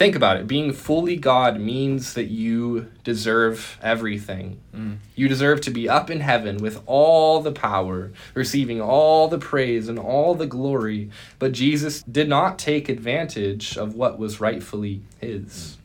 Think 0.00 0.16
about 0.16 0.38
it. 0.38 0.46
Being 0.46 0.72
fully 0.72 1.16
God 1.16 1.60
means 1.60 2.14
that 2.14 2.30
you 2.30 2.90
deserve 3.04 3.78
everything. 3.82 4.58
Mm. 4.74 4.96
You 5.14 5.28
deserve 5.28 5.60
to 5.60 5.70
be 5.70 5.90
up 5.90 6.08
in 6.08 6.20
heaven 6.20 6.56
with 6.56 6.82
all 6.86 7.42
the 7.42 7.52
power, 7.52 8.10
receiving 8.32 8.80
all 8.80 9.28
the 9.28 9.36
praise 9.36 9.90
and 9.90 9.98
all 9.98 10.34
the 10.34 10.46
glory. 10.46 11.10
But 11.38 11.52
Jesus 11.52 12.02
did 12.04 12.30
not 12.30 12.58
take 12.58 12.88
advantage 12.88 13.76
of 13.76 13.94
what 13.94 14.18
was 14.18 14.40
rightfully 14.40 15.02
His. 15.20 15.76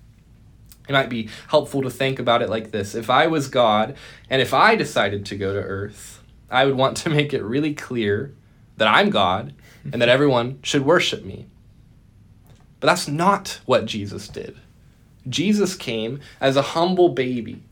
It 0.87 0.93
might 0.93 1.09
be 1.09 1.27
helpful 1.49 1.81
to 1.81 1.89
think 1.89 2.17
about 2.17 2.41
it 2.41 2.49
like 2.49 2.71
this 2.71 2.95
If 2.95 3.09
I 3.09 3.27
was 3.27 3.49
God, 3.49 3.97
and 4.29 4.41
if 4.41 4.53
I 4.53 4.77
decided 4.77 5.25
to 5.25 5.35
go 5.35 5.53
to 5.53 5.59
earth, 5.59 6.23
I 6.49 6.63
would 6.63 6.75
want 6.75 6.95
to 6.99 7.09
make 7.17 7.33
it 7.33 7.43
really 7.43 7.73
clear 7.73 8.33
that 8.77 8.87
I'm 8.87 9.09
God 9.09 9.53
and 9.83 10.01
that 10.01 10.07
everyone 10.07 10.59
should 10.63 10.85
worship 10.85 11.25
me. 11.25 11.47
But 12.85 12.91
that's 12.91 13.07
not 13.07 13.61
what 13.65 13.87
Jesus 13.87 14.27
did. 14.27 14.57
Jesus 15.27 15.73
came 15.73 16.19
as 16.39 16.55
a 16.55 16.61
humble 16.61 17.09
baby, 17.09 17.63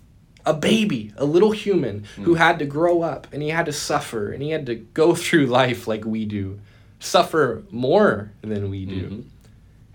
a 0.44 0.56
baby, 0.56 1.14
a 1.18 1.24
little 1.24 1.52
human 1.52 2.08
mm. 2.18 2.24
who 2.24 2.34
had 2.34 2.58
to 2.58 2.66
grow 2.66 3.04
up 3.04 3.28
and 3.32 3.44
he 3.44 3.50
had 3.50 3.68
to 3.68 3.74
suffer 3.74 4.32
and 4.32 4.42
he 4.42 4.50
had 4.50 4.66
to 4.66 4.74
go 4.74 5.14
through 5.24 5.46
life 5.46 5.88
like 5.88 6.04
we 6.04 6.26
do, 6.26 6.60
suffer 7.00 7.62
more 7.70 8.32
than 8.42 8.72
we 8.72 8.88
do. 8.88 9.02
Mm-hmm. 9.04 9.22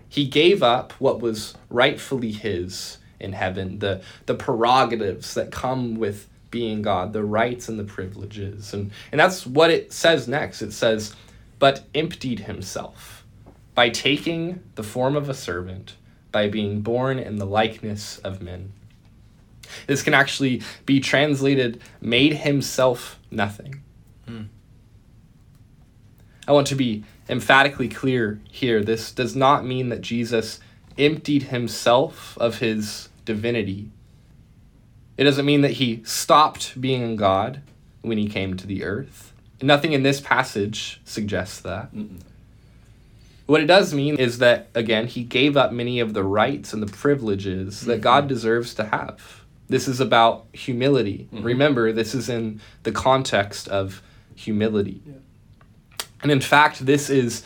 He 0.07 0.25
gave 0.25 0.63
up 0.63 0.93
what 0.99 1.19
was 1.19 1.53
rightfully 1.69 2.31
his 2.31 2.99
in 3.19 3.33
heaven, 3.33 3.79
the, 3.79 4.01
the 4.25 4.35
prerogatives 4.35 5.33
that 5.33 5.51
come 5.51 5.95
with 5.95 6.29
being 6.49 6.81
God, 6.81 7.11
the 7.11 7.25
rights 7.25 7.67
and 7.67 7.77
the 7.77 7.83
privileges. 7.83 8.73
And, 8.73 8.91
and 9.11 9.19
that's 9.19 9.45
what 9.45 9.69
it 9.69 9.91
says 9.91 10.29
next. 10.29 10.61
It 10.61 10.71
says, 10.71 11.13
but 11.59 11.83
emptied 11.93 12.39
himself 12.39 13.18
by 13.79 13.87
taking 13.87 14.61
the 14.75 14.83
form 14.83 15.15
of 15.15 15.29
a 15.29 15.33
servant, 15.33 15.95
by 16.33 16.49
being 16.49 16.81
born 16.81 17.17
in 17.17 17.37
the 17.37 17.45
likeness 17.45 18.17
of 18.25 18.41
men. 18.41 18.73
This 19.87 20.01
can 20.01 20.13
actually 20.13 20.61
be 20.85 20.99
translated 20.99 21.81
made 22.01 22.33
himself 22.33 23.17
nothing. 23.31 23.81
Hmm. 24.27 24.41
I 26.45 26.51
want 26.51 26.67
to 26.67 26.75
be 26.75 27.05
emphatically 27.29 27.87
clear 27.87 28.41
here. 28.51 28.83
This 28.83 29.13
does 29.13 29.33
not 29.33 29.65
mean 29.65 29.87
that 29.87 30.01
Jesus 30.01 30.59
emptied 30.97 31.43
himself 31.43 32.37
of 32.37 32.57
his 32.57 33.07
divinity. 33.23 33.91
It 35.15 35.23
doesn't 35.23 35.45
mean 35.45 35.61
that 35.61 35.71
he 35.71 36.03
stopped 36.03 36.81
being 36.81 37.15
God 37.15 37.61
when 38.01 38.17
he 38.17 38.27
came 38.27 38.57
to 38.57 38.67
the 38.67 38.83
earth. 38.83 39.31
Nothing 39.61 39.93
in 39.93 40.03
this 40.03 40.19
passage 40.19 40.99
suggests 41.05 41.61
that. 41.61 41.95
Mm-mm. 41.95 42.19
What 43.49 43.61
it 43.61 43.65
does 43.65 43.95
mean 43.95 44.17
is 44.17 44.37
that, 44.37 44.69
again, 44.75 45.07
he 45.07 45.23
gave 45.23 45.57
up 45.57 45.71
many 45.71 46.01
of 46.01 46.13
the 46.13 46.23
rights 46.23 46.71
and 46.71 46.83
the 46.83 46.91
privileges 46.91 47.77
mm-hmm. 47.77 47.89
that 47.89 48.01
God 48.01 48.27
deserves 48.27 48.75
to 48.75 48.85
have. 48.85 49.43
This 49.67 49.87
is 49.87 49.99
about 49.99 50.45
humility. 50.53 51.27
Mm-hmm. 51.33 51.43
Remember, 51.43 51.91
this 51.91 52.13
is 52.13 52.29
in 52.29 52.61
the 52.83 52.91
context 52.91 53.67
of 53.67 54.03
humility. 54.35 55.01
Yeah. 55.03 55.13
And 56.21 56.31
in 56.31 56.41
fact, 56.41 56.85
this 56.85 57.09
is 57.09 57.41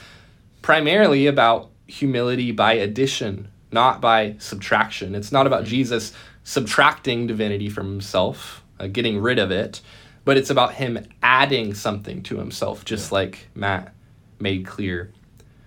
primarily 0.61 1.25
about 1.25 1.69
humility 1.87 2.51
by 2.51 2.73
addition, 2.73 3.47
not 3.71 4.01
by 4.01 4.35
subtraction. 4.39 5.15
It's 5.15 5.31
not 5.31 5.47
about 5.47 5.61
mm-hmm. 5.61 5.69
Jesus 5.69 6.11
subtracting 6.43 7.27
divinity 7.27 7.69
from 7.69 7.87
himself, 7.87 8.61
uh, 8.77 8.87
getting 8.87 9.21
rid 9.21 9.39
of 9.39 9.51
it, 9.51 9.79
but 10.25 10.35
it's 10.35 10.49
about 10.49 10.73
him 10.73 11.07
adding 11.21 11.73
something 11.73 12.21
to 12.23 12.39
himself, 12.39 12.83
just 12.83 13.09
yeah. 13.09 13.19
like 13.19 13.47
Matt 13.55 13.93
made 14.37 14.65
clear. 14.65 15.12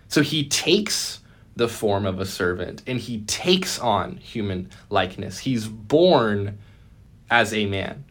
So 0.09 0.23
he 0.23 0.49
takes 0.49 1.21
the 1.57 1.69
form 1.69 2.05
of 2.05 2.21
a 2.21 2.27
servant 2.27 2.83
and 2.87 2.99
he 2.99 3.23
takes 3.23 3.79
on 3.79 4.19
human 4.19 4.71
likeness. 4.91 5.39
He's 5.39 5.67
born 5.67 6.59
as 7.31 7.53
a 7.53 7.67
man. 7.67 8.05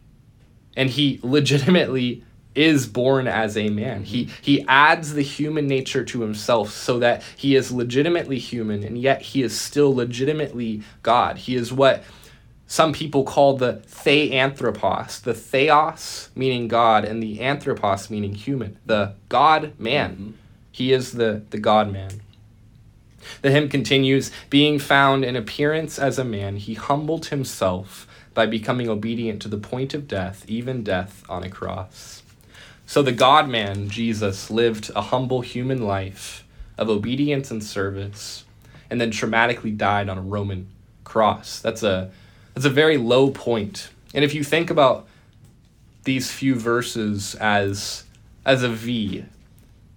And 0.76 0.90
he 0.90 1.20
legitimately 1.24 2.24
is 2.56 2.88
born 2.88 3.28
as 3.28 3.58
a 3.58 3.70
man. 3.70 4.04
He 4.04 4.30
he 4.42 4.66
adds 4.68 5.14
the 5.14 5.22
human 5.22 5.68
nature 5.68 6.04
to 6.06 6.22
himself 6.22 6.72
so 6.72 7.00
that 7.00 7.22
he 7.36 7.56
is 7.56 7.72
legitimately 7.72 8.40
human 8.40 8.84
and 8.84 8.98
yet 8.98 9.22
he 9.22 9.44
is 9.44 9.60
still 9.60 9.94
legitimately 9.94 10.82
God. 11.04 11.38
He 11.38 11.56
is 11.56 11.72
what 11.72 12.04
some 12.68 12.94
people 12.94 13.24
call 13.24 13.58
the 13.58 13.74
theanthropos, 13.86 15.20
the 15.20 15.34
theos 15.34 16.30
meaning 16.34 16.68
God 16.68 17.06
and 17.06 17.22
the 17.22 17.42
anthropos 17.42 18.10
meaning 18.10 18.34
human, 18.34 18.80
the 18.86 19.14
God 19.30 19.74
man. 19.78 20.12
Mm-hmm. 20.12 20.32
He 20.76 20.92
is 20.92 21.14
the, 21.14 21.42
the 21.52 21.58
God 21.58 21.90
man. 21.90 22.20
The 23.42 23.50
hymn 23.50 23.70
continues 23.70 24.30
Being 24.50 24.78
found 24.78 25.24
in 25.24 25.38
appearance 25.38 25.98
as 25.98 26.20
a 26.20 26.26
man, 26.26 26.58
he 26.58 26.74
humbled 26.74 27.28
himself 27.28 28.06
by 28.34 28.46
becoming 28.46 28.90
obedient 28.90 29.42
to 29.44 29.48
the 29.48 29.58
point 29.58 29.94
of 29.94 30.06
death, 30.06 30.44
even 30.50 30.84
death 30.84 31.24
on 31.30 31.46
a 31.46 31.50
cross. 31.50 32.24
So 32.86 33.02
the 33.02 33.14
God 33.14 33.48
man, 33.48 33.88
Jesus, 33.88 34.52
lived 34.52 34.92
a 34.98 35.02
humble 35.04 35.40
human 35.40 35.82
life 35.82 36.46
of 36.78 36.90
obedience 36.90 37.52
and 37.52 37.64
service, 37.64 38.44
and 38.90 39.00
then 39.00 39.12
traumatically 39.12 39.78
died 39.78 40.10
on 40.10 40.18
a 40.18 40.22
Roman 40.22 40.68
cross. 41.06 41.62
That's 41.62 41.84
a, 41.84 42.12
that's 42.54 42.66
a 42.66 42.70
very 42.70 42.98
low 42.98 43.30
point. 43.30 43.92
And 44.14 44.26
if 44.26 44.34
you 44.34 44.44
think 44.44 44.70
about 44.70 45.08
these 46.04 46.30
few 46.30 46.54
verses 46.54 47.34
as, 47.36 48.04
as 48.46 48.62
a 48.62 48.68
V, 48.68 49.24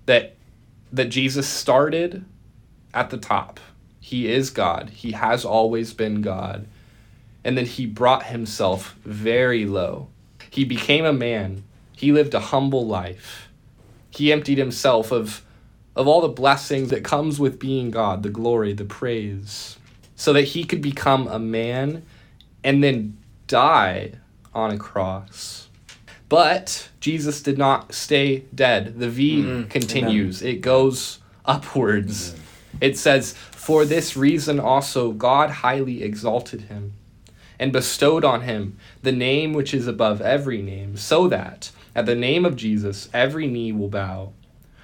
that, 0.06 0.36
that 0.92 1.06
Jesus 1.06 1.48
started 1.48 2.24
at 2.94 3.10
the 3.10 3.18
top. 3.18 3.60
He 4.00 4.30
is 4.30 4.50
God. 4.50 4.90
He 4.90 5.12
has 5.12 5.44
always 5.44 5.92
been 5.92 6.22
God. 6.22 6.66
And 7.44 7.56
then 7.56 7.66
he 7.66 7.86
brought 7.86 8.26
himself 8.26 8.96
very 9.04 9.66
low. 9.66 10.08
He 10.50 10.64
became 10.64 11.04
a 11.04 11.12
man. 11.12 11.64
He 11.96 12.12
lived 12.12 12.34
a 12.34 12.40
humble 12.40 12.86
life. 12.86 13.48
He 14.10 14.32
emptied 14.32 14.58
himself 14.58 15.12
of, 15.12 15.44
of 15.94 16.08
all 16.08 16.20
the 16.20 16.28
blessings 16.28 16.90
that 16.90 17.04
comes 17.04 17.38
with 17.38 17.58
being 17.58 17.90
God, 17.90 18.22
the 18.22 18.30
glory, 18.30 18.72
the 18.72 18.84
praise, 18.84 19.78
so 20.16 20.32
that 20.32 20.42
he 20.42 20.64
could 20.64 20.80
become 20.80 21.28
a 21.28 21.38
man 21.38 22.04
and 22.64 22.82
then 22.82 23.16
die 23.46 24.12
on 24.54 24.70
a 24.70 24.78
cross. 24.78 25.67
But 26.28 26.90
Jesus 27.00 27.42
did 27.42 27.56
not 27.56 27.94
stay 27.94 28.44
dead. 28.54 28.98
The 28.98 29.08
V 29.08 29.42
mm, 29.42 29.70
continues, 29.70 30.42
amen. 30.42 30.54
it 30.54 30.60
goes 30.60 31.18
upwards. 31.44 32.34
It 32.80 32.98
says, 32.98 33.32
For 33.32 33.84
this 33.84 34.16
reason 34.16 34.60
also 34.60 35.12
God 35.12 35.50
highly 35.50 36.02
exalted 36.02 36.62
him 36.62 36.92
and 37.58 37.72
bestowed 37.72 38.24
on 38.24 38.42
him 38.42 38.76
the 39.02 39.12
name 39.12 39.52
which 39.52 39.74
is 39.74 39.86
above 39.86 40.20
every 40.20 40.62
name, 40.62 40.96
so 40.96 41.28
that 41.28 41.70
at 41.94 42.06
the 42.06 42.14
name 42.14 42.44
of 42.44 42.56
Jesus 42.56 43.08
every 43.12 43.46
knee 43.46 43.72
will 43.72 43.88
bow 43.88 44.32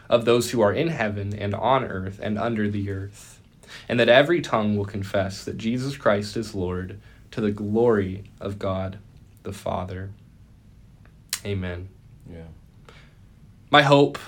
of 0.09 0.25
those 0.25 0.51
who 0.51 0.61
are 0.61 0.73
in 0.73 0.89
heaven 0.89 1.35
and 1.35 1.55
on 1.55 1.85
earth 1.85 2.19
and 2.23 2.39
under 2.39 2.69
the 2.69 2.91
earth, 2.91 3.41
and 3.89 4.01
that 4.01 4.09
every 4.09 4.41
tongue 4.41 4.77
will 4.77 4.85
confess 4.85 5.45
that 5.45 5.59
Jesus 5.59 5.97
Christ 5.97 6.37
is 6.37 6.55
Lord 6.55 6.99
to 7.31 7.41
the 7.41 7.51
glory 7.51 8.25
of 8.41 8.59
God 8.59 8.99
the 9.43 9.53
Father. 9.53 10.11
Amen. 11.45 11.89
Yeah. 12.31 12.47
My 13.71 13.83
hope 13.83 14.19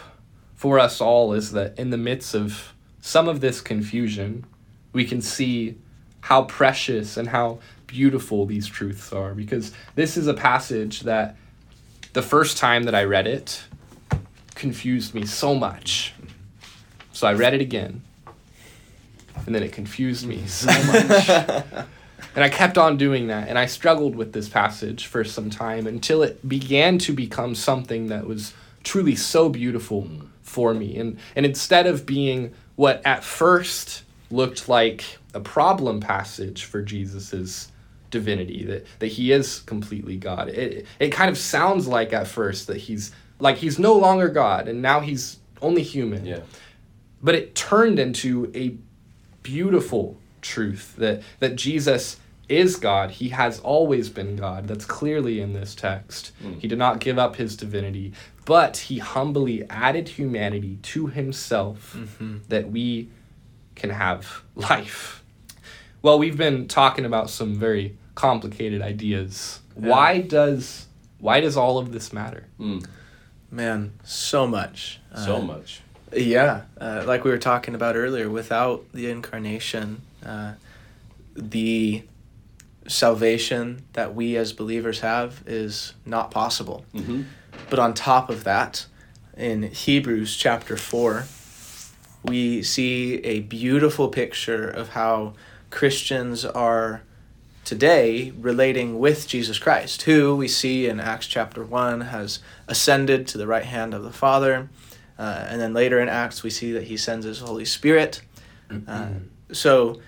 for 0.55 0.79
us 0.79 1.01
all 1.01 1.33
is 1.33 1.53
that 1.53 1.79
in 1.79 1.91
the 1.91 1.97
midst 1.97 2.35
of 2.35 2.75
some 3.01 3.29
of 3.29 3.41
this 3.41 3.61
confusion, 3.61 4.45
we 4.93 5.05
can 5.05 5.21
see 5.21 5.77
how 6.23 6.43
precious 6.43 7.17
and 7.17 7.29
how 7.29 7.59
beautiful 7.87 8.47
these 8.47 8.67
truths 8.67 9.12
are 9.12 9.35
because 9.35 9.73
this 9.95 10.17
is 10.17 10.27
a 10.27 10.35
passage 10.35 11.03
that 11.03 11.37
the 12.14 12.23
first 12.23 12.57
time 12.57 12.83
that 12.85 12.95
I 12.95 13.05
read 13.05 13.27
it 13.27 13.62
confused 14.55 15.14
me 15.14 15.25
so 15.27 15.55
much. 15.55 16.14
So 17.12 17.27
I 17.27 17.35
read 17.35 17.55
it 17.55 17.61
again. 17.61 18.03
And 19.45 19.55
then 19.55 19.62
it 19.62 19.73
confused 19.73 20.27
me 20.27 20.47
so 20.47 20.67
much. 20.93 21.87
And 22.35 22.45
I 22.45 22.49
kept 22.49 22.79
on 22.79 22.97
doing 22.97 23.29
that. 23.29 23.49
And 23.49 23.59
I 23.59 23.67
struggled 23.67 24.17
with 24.17 24.33
this 24.33 24.49
passage 24.49 25.07
for 25.07 25.25
some 25.25 25.51
time 25.51 25.87
until 25.87 26.23
it 26.23 26.47
began 26.49 26.99
to 26.99 27.12
become 27.12 27.55
something 27.55 28.09
that 28.09 28.27
was 28.27 28.55
truly 28.85 29.17
so 29.17 29.49
beautiful 29.49 30.09
for 30.43 30.75
me. 30.75 30.97
And, 30.97 31.19
and 31.35 31.45
instead 31.45 31.87
of 31.87 32.07
being 32.07 32.53
what 32.77 33.03
at 33.05 33.25
first 33.25 34.05
looked 34.31 34.69
like 34.69 35.19
a 35.35 35.41
problem 35.41 36.01
passage 36.01 36.64
for 36.64 36.83
Jesus's 36.83 37.71
divinity 38.11 38.64
that 38.64 38.87
that 39.01 39.09
he 39.09 39.33
is 39.33 39.61
completely 39.61 40.17
God. 40.17 40.49
It 40.49 40.87
it 40.99 41.11
kind 41.11 41.31
of 41.31 41.37
sounds 41.37 41.87
like 41.87 42.12
at 42.12 42.27
first 42.27 42.67
that 42.69 42.77
he's 42.77 43.12
like 43.39 43.57
he's 43.57 43.79
no 43.79 43.95
longer 43.95 44.29
God 44.29 44.69
and 44.69 44.81
now 44.81 45.01
he's 45.01 45.39
only 45.61 45.83
human. 45.83 46.25
Yeah. 46.25 46.41
But 47.23 47.35
it 47.35 47.55
turned 47.55 47.99
into 47.99 48.51
a 48.55 48.77
beautiful 49.43 50.17
truth 50.47 50.94
that 50.97 51.22
that 51.40 51.57
Jesus 51.57 52.18
is 52.49 52.76
God. 52.76 53.11
He 53.11 53.30
has 53.30 53.61
always 53.61 54.09
been 54.09 54.36
God. 54.36 54.68
That's 54.68 54.84
clearly 54.84 55.40
in 55.40 55.53
this 55.53 55.74
text. 55.74 56.32
Mm. 56.42 56.61
He 56.61 56.68
did 56.68 56.78
not 56.78 57.01
give 57.01 57.18
up 57.18 57.36
his 57.36 57.57
divinity, 57.57 58.12
but 58.44 58.76
he 58.76 58.99
humbly 58.99 59.68
added 59.68 60.09
humanity 60.09 60.78
to 60.82 61.09
himself 61.09 61.94
mm-hmm. 61.97 62.38
that 62.49 62.70
we 62.70 63.09
can 63.74 63.90
have 63.90 64.42
life. 64.55 65.24
Well, 66.03 66.18
we've 66.18 66.36
been 66.36 66.68
talking 66.68 67.05
about 67.05 67.30
some 67.30 67.57
very 67.57 67.97
complicated 68.14 68.80
ideas. 68.80 69.61
Yeah. 69.78 69.88
Why 69.88 70.20
does 70.20 70.86
why 71.18 71.40
does 71.40 71.57
all 71.57 71.78
of 71.78 71.92
this 71.92 72.12
matter? 72.12 72.47
Mm. 72.61 72.86
Man, 73.51 73.92
so 74.05 74.47
much. 74.47 75.01
So 75.24 75.36
uh, 75.36 75.40
much. 75.42 75.80
Yeah, 76.12 76.62
uh, 76.80 77.03
like 77.07 77.24
we 77.24 77.30
were 77.30 77.38
talking 77.38 77.74
about 77.74 77.97
earlier, 77.97 78.30
without 78.30 78.84
the 78.92 79.11
incarnation, 79.11 80.03
uh, 80.27 80.55
the 81.35 82.03
salvation 82.89 83.83
that 83.93 84.14
we 84.14 84.37
as 84.37 84.53
believers 84.53 85.01
have 85.01 85.43
is 85.47 85.95
not 86.05 86.31
possible. 86.31 86.85
Mm-hmm. 86.95 87.22
But 87.70 87.79
on 87.79 87.95
top 87.95 88.31
of 88.31 88.45
that, 88.45 88.87
in 89.37 89.64
Hebrews 89.64 90.37
chapter 90.37 90.77
4, 90.77 91.27
we 92.24 92.62
see 92.62 93.16
a 93.16 93.41
beautiful 93.41 94.09
picture 94.09 94.68
of 94.68 94.91
how 94.91 95.35
Christians 95.70 96.45
are 96.45 97.03
today 97.64 98.33
relating 98.39 98.99
with 98.99 99.27
Jesus 99.27 99.59
Christ, 99.59 100.03
who 100.03 100.37
we 100.37 100.49
see 100.49 100.87
in 100.87 101.01
Acts 101.01 101.27
chapter 101.27 101.64
1 101.64 102.03
has 102.03 102.39
ascended 102.68 103.27
to 103.29 103.39
the 103.39 103.47
right 103.47 103.64
hand 103.64 103.93
of 103.93 104.05
the 104.05 104.12
Father. 104.12 104.70
Uh, 105.18 105.47
and 105.49 105.61
then 105.61 105.74
later 105.74 105.99
in 105.99 106.09
Acts, 106.09 106.43
we 106.43 106.51
see 106.51 106.72
that 106.72 106.85
he 106.85 106.97
sends 106.97 107.27
his 107.27 107.41
Holy 107.41 107.64
Spirit. 107.64 108.22
Mm-hmm. 108.70 108.89
Uh, 108.89 109.09
so 109.53 110.01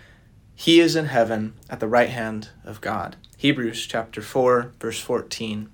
he 0.61 0.81
is 0.81 0.97
in 0.97 1.07
heaven 1.07 1.55
at 1.71 1.79
the 1.79 1.87
right 1.87 2.09
hand 2.09 2.49
of 2.65 2.81
God. 2.81 3.15
Hebrews 3.37 3.87
chapter 3.87 4.21
4, 4.21 4.73
verse 4.81 4.99
14. 4.99 5.69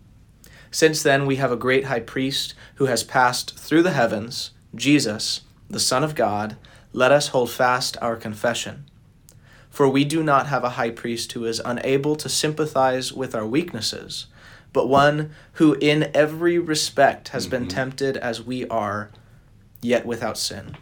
Since 0.71 1.03
then, 1.03 1.25
we 1.25 1.37
have 1.37 1.51
a 1.51 1.57
great 1.57 1.87
high 1.87 2.01
priest 2.01 2.53
who 2.75 2.85
has 2.85 3.03
passed 3.03 3.59
through 3.59 3.83
the 3.83 3.93
heavens, 3.93 4.51
Jesus, 4.75 5.41
the 5.71 5.81
Son 5.81 6.05
of 6.05 6.15
God. 6.15 6.59
Let 6.93 7.13
us 7.13 7.29
hold 7.29 7.51
fast 7.51 7.97
our 8.03 8.15
confession. 8.15 8.85
For 9.71 9.89
we 9.89 10.05
do 10.05 10.23
not 10.23 10.49
have 10.49 10.65
a 10.65 10.77
high 10.77 10.91
priest 10.91 11.33
who 11.33 11.47
is 11.47 11.63
unable 11.65 12.15
to 12.17 12.29
sympathize 12.29 13.11
with 13.11 13.35
our 13.35 13.47
weaknesses, 13.47 14.27
but 14.75 14.91
one 14.91 15.31
who 15.53 15.79
in 15.81 16.11
every 16.13 16.59
respect 16.59 17.29
has 17.29 17.45
mm-hmm. 17.45 17.51
been 17.53 17.69
tempted 17.69 18.19
as 18.19 18.43
we 18.43 18.67
are, 18.69 19.09
yet 19.81 20.05
without 20.05 20.37
sin. 20.37 20.77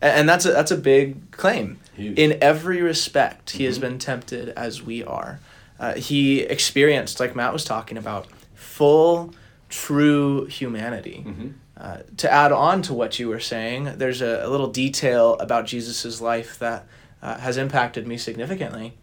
And 0.00 0.28
that's 0.28 0.44
a, 0.44 0.52
that's 0.52 0.70
a 0.70 0.76
big 0.76 1.30
claim. 1.30 1.78
Huge. 1.94 2.18
In 2.18 2.38
every 2.40 2.80
respect, 2.80 3.50
he 3.50 3.58
mm-hmm. 3.58 3.66
has 3.66 3.78
been 3.78 3.98
tempted 3.98 4.50
as 4.50 4.82
we 4.82 5.02
are. 5.02 5.40
Uh, 5.80 5.94
he 5.94 6.40
experienced, 6.40 7.20
like 7.20 7.34
Matt 7.34 7.52
was 7.52 7.64
talking 7.64 7.96
about, 7.96 8.26
full, 8.54 9.34
true 9.68 10.46
humanity. 10.46 11.24
Mm-hmm. 11.26 11.48
Uh, 11.76 11.98
to 12.16 12.30
add 12.30 12.50
on 12.50 12.82
to 12.82 12.94
what 12.94 13.18
you 13.18 13.28
were 13.28 13.40
saying, 13.40 13.98
there's 13.98 14.20
a, 14.20 14.42
a 14.44 14.48
little 14.48 14.68
detail 14.68 15.34
about 15.34 15.66
Jesus' 15.66 16.20
life 16.20 16.58
that 16.58 16.86
uh, 17.22 17.38
has 17.38 17.56
impacted 17.56 18.06
me 18.06 18.16
significantly. 18.16 18.94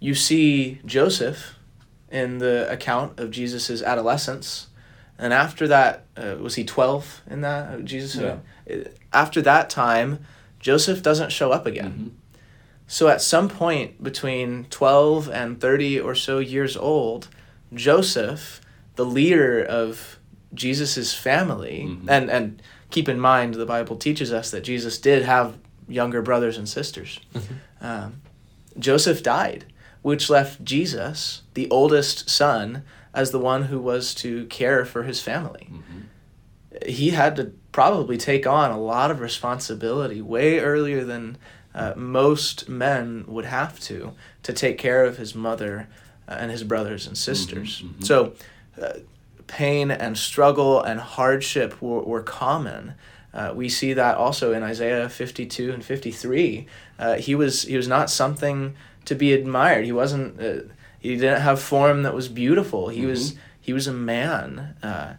You 0.00 0.14
see 0.14 0.80
Joseph 0.84 1.54
in 2.10 2.38
the 2.38 2.70
account 2.70 3.20
of 3.20 3.30
Jesus' 3.30 3.82
adolescence. 3.82 4.68
And 5.20 5.32
after 5.32 5.68
that, 5.68 6.06
uh, 6.16 6.36
was 6.40 6.54
he 6.54 6.64
12 6.64 7.22
in 7.30 7.42
that? 7.42 7.74
Uh, 7.74 7.78
Jesus? 7.82 8.20
Yeah. 8.20 8.84
After 9.12 9.42
that 9.42 9.70
time, 9.70 10.24
Joseph 10.58 11.02
doesn't 11.02 11.30
show 11.30 11.52
up 11.52 11.66
again. 11.66 11.92
Mm-hmm. 11.92 12.08
So 12.86 13.08
at 13.08 13.22
some 13.22 13.48
point 13.48 14.02
between 14.02 14.64
12 14.70 15.28
and 15.28 15.60
30 15.60 16.00
or 16.00 16.14
so 16.14 16.38
years 16.38 16.76
old, 16.76 17.28
Joseph 17.72 18.60
the 19.00 19.06
leader 19.06 19.64
of 19.64 20.18
Jesus's 20.52 21.14
family, 21.14 21.86
mm-hmm. 21.88 22.10
and 22.10 22.30
and 22.30 22.62
keep 22.90 23.08
in 23.08 23.18
mind 23.18 23.54
the 23.54 23.64
Bible 23.64 23.96
teaches 23.96 24.30
us 24.30 24.50
that 24.50 24.62
Jesus 24.62 24.98
did 24.98 25.22
have 25.22 25.56
younger 25.88 26.20
brothers 26.20 26.58
and 26.58 26.68
sisters. 26.68 27.18
Mm-hmm. 27.34 27.54
Um, 27.80 28.20
Joseph 28.78 29.22
died, 29.22 29.64
which 30.02 30.28
left 30.28 30.64
Jesus, 30.64 31.40
the 31.54 31.70
oldest 31.70 32.28
son, 32.28 32.82
as 33.12 33.30
the 33.30 33.38
one 33.38 33.64
who 33.64 33.80
was 33.80 34.14
to 34.14 34.46
care 34.46 34.84
for 34.84 35.02
his 35.02 35.20
family. 35.20 35.68
Mm-hmm. 35.70 36.88
He 36.88 37.10
had 37.10 37.36
to 37.36 37.52
probably 37.72 38.16
take 38.16 38.46
on 38.46 38.70
a 38.70 38.78
lot 38.78 39.10
of 39.10 39.20
responsibility 39.20 40.22
way 40.22 40.60
earlier 40.60 41.04
than 41.04 41.36
uh, 41.74 41.94
most 41.96 42.68
men 42.68 43.24
would 43.26 43.44
have 43.44 43.78
to 43.80 44.12
to 44.42 44.52
take 44.52 44.78
care 44.78 45.04
of 45.04 45.18
his 45.18 45.34
mother 45.34 45.88
uh, 46.28 46.36
and 46.38 46.50
his 46.50 46.64
brothers 46.64 47.06
and 47.06 47.16
sisters. 47.16 47.78
Mm-hmm, 47.78 47.88
mm-hmm. 47.88 48.02
So 48.04 48.32
uh, 48.80 49.00
pain 49.46 49.90
and 49.90 50.16
struggle 50.16 50.80
and 50.80 51.00
hardship 51.00 51.80
were, 51.82 52.02
were 52.02 52.22
common. 52.22 52.94
Uh, 53.32 53.52
we 53.54 53.68
see 53.68 53.92
that 53.92 54.16
also 54.16 54.52
in 54.52 54.62
Isaiah 54.62 55.08
52 55.08 55.72
and 55.72 55.84
53. 55.84 56.66
Uh, 56.98 57.16
he 57.16 57.34
was 57.34 57.62
he 57.62 57.76
was 57.76 57.86
not 57.86 58.10
something 58.10 58.74
to 59.04 59.14
be 59.14 59.32
admired. 59.32 59.84
He 59.84 59.92
wasn't. 59.92 60.40
He 61.00 61.16
didn't 61.16 61.40
have 61.40 61.60
form 61.60 62.02
that 62.04 62.14
was 62.14 62.28
beautiful. 62.28 62.88
He 62.88 63.04
was 63.06 63.34
he 63.60 63.72
was 63.72 63.86
a 63.86 63.92
man. 63.92 64.76
Uh, 64.82 65.14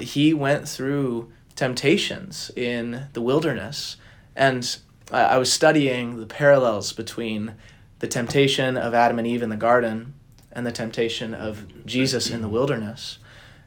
he 0.00 0.32
went 0.34 0.68
through 0.68 1.30
temptations 1.56 2.50
in 2.56 3.06
the 3.12 3.20
wilderness, 3.20 3.96
and 4.34 4.78
I, 5.12 5.22
I 5.22 5.36
was 5.38 5.52
studying 5.52 6.18
the 6.20 6.26
parallels 6.26 6.92
between 6.92 7.54
the 7.98 8.06
temptation 8.06 8.76
of 8.76 8.94
Adam 8.94 9.18
and 9.18 9.26
Eve 9.26 9.42
in 9.42 9.50
the 9.50 9.56
garden 9.56 10.14
and 10.52 10.66
the 10.66 10.72
temptation 10.72 11.34
of 11.34 11.84
Jesus 11.86 12.30
in 12.30 12.42
the 12.42 12.48
wilderness. 12.48 13.18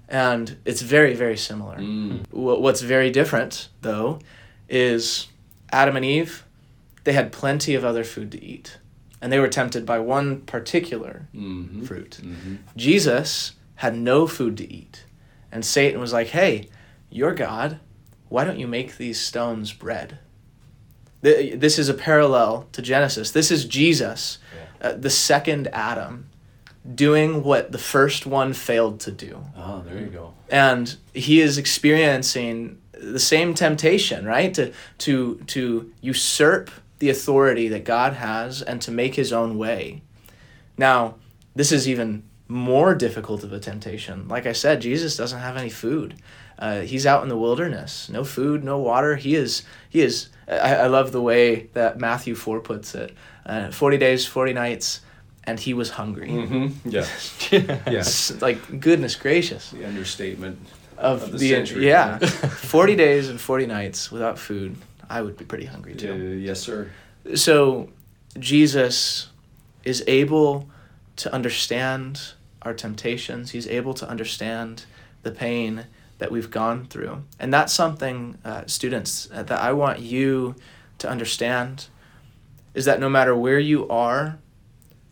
And 0.10 0.58
it's 0.66 0.82
very, 0.82 1.14
very 1.14 1.38
similar. 1.38 1.78
Mm. 1.78 2.26
Wh- 2.32 2.60
What's 2.62 2.82
very 2.82 3.10
different, 3.12 3.70
though, 3.82 4.20
is 4.68 5.28
Adam 5.72 5.96
and 5.96 6.04
Eve, 6.06 6.46
they 7.04 7.14
had 7.14 7.32
plenty 7.32 7.76
of 7.76 7.84
other 7.86 8.04
food 8.04 8.32
to 8.34 8.44
eat. 8.44 8.78
And 9.22 9.32
they 9.32 9.40
were 9.40 9.48
tempted 9.48 9.86
by 9.86 10.00
one 10.00 10.42
particular 10.42 11.28
Mhm. 11.36 11.86
fruit. 11.86 12.20
Mhm. 12.24 12.58
Jesus 12.76 13.54
had 13.76 13.96
no 13.96 14.26
food 14.28 14.58
to 14.58 14.72
eat. 14.74 15.04
And 15.52 15.64
Satan 15.64 16.00
was 16.00 16.14
like, 16.14 16.28
hey, 16.30 16.68
you're 17.10 17.36
God. 17.36 17.80
Why 18.30 18.44
don't 18.46 18.60
you 18.60 18.68
make 18.68 18.98
these 18.98 19.20
stones 19.20 19.74
bread? 19.74 20.18
This 21.22 21.78
is 21.78 21.88
a 21.88 21.94
parallel 21.94 22.68
to 22.72 22.82
Genesis. 22.82 23.30
This 23.32 23.52
is 23.52 23.66
Jesus, 23.66 24.40
uh, 24.82 24.94
the 24.94 25.10
second 25.12 25.68
Adam, 25.72 26.26
doing 26.96 27.44
what 27.44 27.72
the 27.72 27.78
first 27.78 28.26
one 28.26 28.54
failed 28.54 29.00
to 29.02 29.12
do. 29.12 29.44
Oh, 29.56 29.84
there 29.86 30.00
you 30.00 30.08
go. 30.08 30.34
And 30.50 30.96
he 31.14 31.42
is 31.42 31.60
experiencing 31.60 32.80
the 32.94 33.20
same 33.20 33.54
temptation, 33.54 34.26
right? 34.26 34.52
To, 34.56 34.72
to, 35.00 35.36
to 35.48 35.92
usurp 36.02 36.72
the 37.02 37.10
authority 37.10 37.68
that 37.68 37.84
God 37.84 38.14
has 38.14 38.62
and 38.62 38.80
to 38.84 38.92
make 38.92 39.16
his 39.16 39.34
own 39.34 39.58
way. 39.58 40.02
Now, 40.78 41.16
this 41.56 41.72
is 41.72 41.90
even 41.90 42.24
more 42.48 42.94
difficult 42.96 43.44
of 43.44 43.52
a 43.52 43.60
temptation. 43.60 44.28
Like 44.28 44.46
I 44.46 44.54
said, 44.54 44.82
Jesus 44.82 45.18
doesn't 45.18 45.40
have 45.40 45.58
any 45.58 45.70
food. 45.70 46.16
Uh, 46.60 46.82
he's 46.82 47.08
out 47.08 47.24
in 47.24 47.30
the 47.30 47.38
wilderness, 47.38 48.08
no 48.10 48.24
food, 48.24 48.64
no 48.64 48.78
water. 48.78 49.16
He 49.16 49.34
is, 49.36 49.64
he 49.90 50.02
is. 50.02 50.30
I, 50.48 50.76
I 50.76 50.88
love 50.88 51.12
the 51.12 51.22
way 51.22 51.68
that 51.74 51.98
Matthew 52.00 52.36
four 52.36 52.60
puts 52.60 52.94
it. 52.94 53.16
Uh, 53.46 53.72
Forty 53.72 53.98
days, 53.98 54.28
forty 54.28 54.54
nights, 54.54 55.02
and 55.46 55.60
he 55.60 55.74
was 55.74 55.90
hungry. 55.90 56.30
Mm-hmm. 56.30 56.90
Yeah. 56.90 57.08
yeah. 57.90 58.04
Like 58.42 58.80
goodness 58.80 59.16
gracious 59.16 59.72
The 59.72 59.86
understatement. 59.86 60.60
of, 60.98 61.24
Of 61.24 61.32
the 61.32 61.38
the, 61.40 61.50
century. 61.50 61.88
yeah, 61.88 62.20
forty 62.76 62.96
days 62.96 63.30
and 63.30 63.42
forty 63.42 63.66
nights 63.66 64.12
without 64.12 64.38
food. 64.38 64.76
I 65.12 65.22
would 65.22 65.38
be 65.38 65.46
pretty 65.46 65.66
hungry 65.66 65.94
Uh, 65.94 65.98
too. 65.98 66.16
yes, 66.42 66.62
sir. 66.62 66.90
So, 67.36 67.90
Jesus 68.40 69.28
is 69.84 70.04
able 70.08 70.70
to 71.18 71.34
understand 71.34 72.34
our 72.62 72.74
temptations. 72.74 73.52
He's 73.52 73.68
able 73.68 73.94
to 73.96 74.08
understand 74.08 74.86
the 75.24 75.32
pain 75.32 75.86
that 76.20 76.32
we've 76.32 76.50
gone 76.52 76.86
through, 76.86 77.24
and 77.40 77.54
that's 77.54 77.74
something, 77.74 78.38
uh, 78.46 78.64
students, 78.68 79.28
uh, 79.34 79.44
that 79.44 79.60
I 79.60 79.74
want 79.74 80.00
you 80.00 80.56
to 81.00 81.10
understand. 81.10 81.88
Is 82.74 82.86
that 82.86 83.00
no 83.00 83.10
matter 83.10 83.36
where 83.36 83.60
you 83.60 83.88
are, 83.90 84.38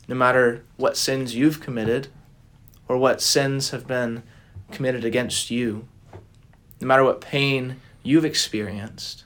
no 0.07 0.15
matter 0.15 0.63
what 0.77 0.95
sins 0.95 1.35
you've 1.35 1.59
committed, 1.59 2.07
or 2.87 2.97
what 2.97 3.21
sins 3.21 3.71
have 3.71 3.85
been 3.85 4.23
committed 4.71 5.03
against 5.03 5.51
you, 5.51 5.87
no 6.79 6.87
matter 6.87 7.03
what 7.03 7.19
pain 7.21 7.81
you've 8.03 8.23
experienced, 8.25 9.25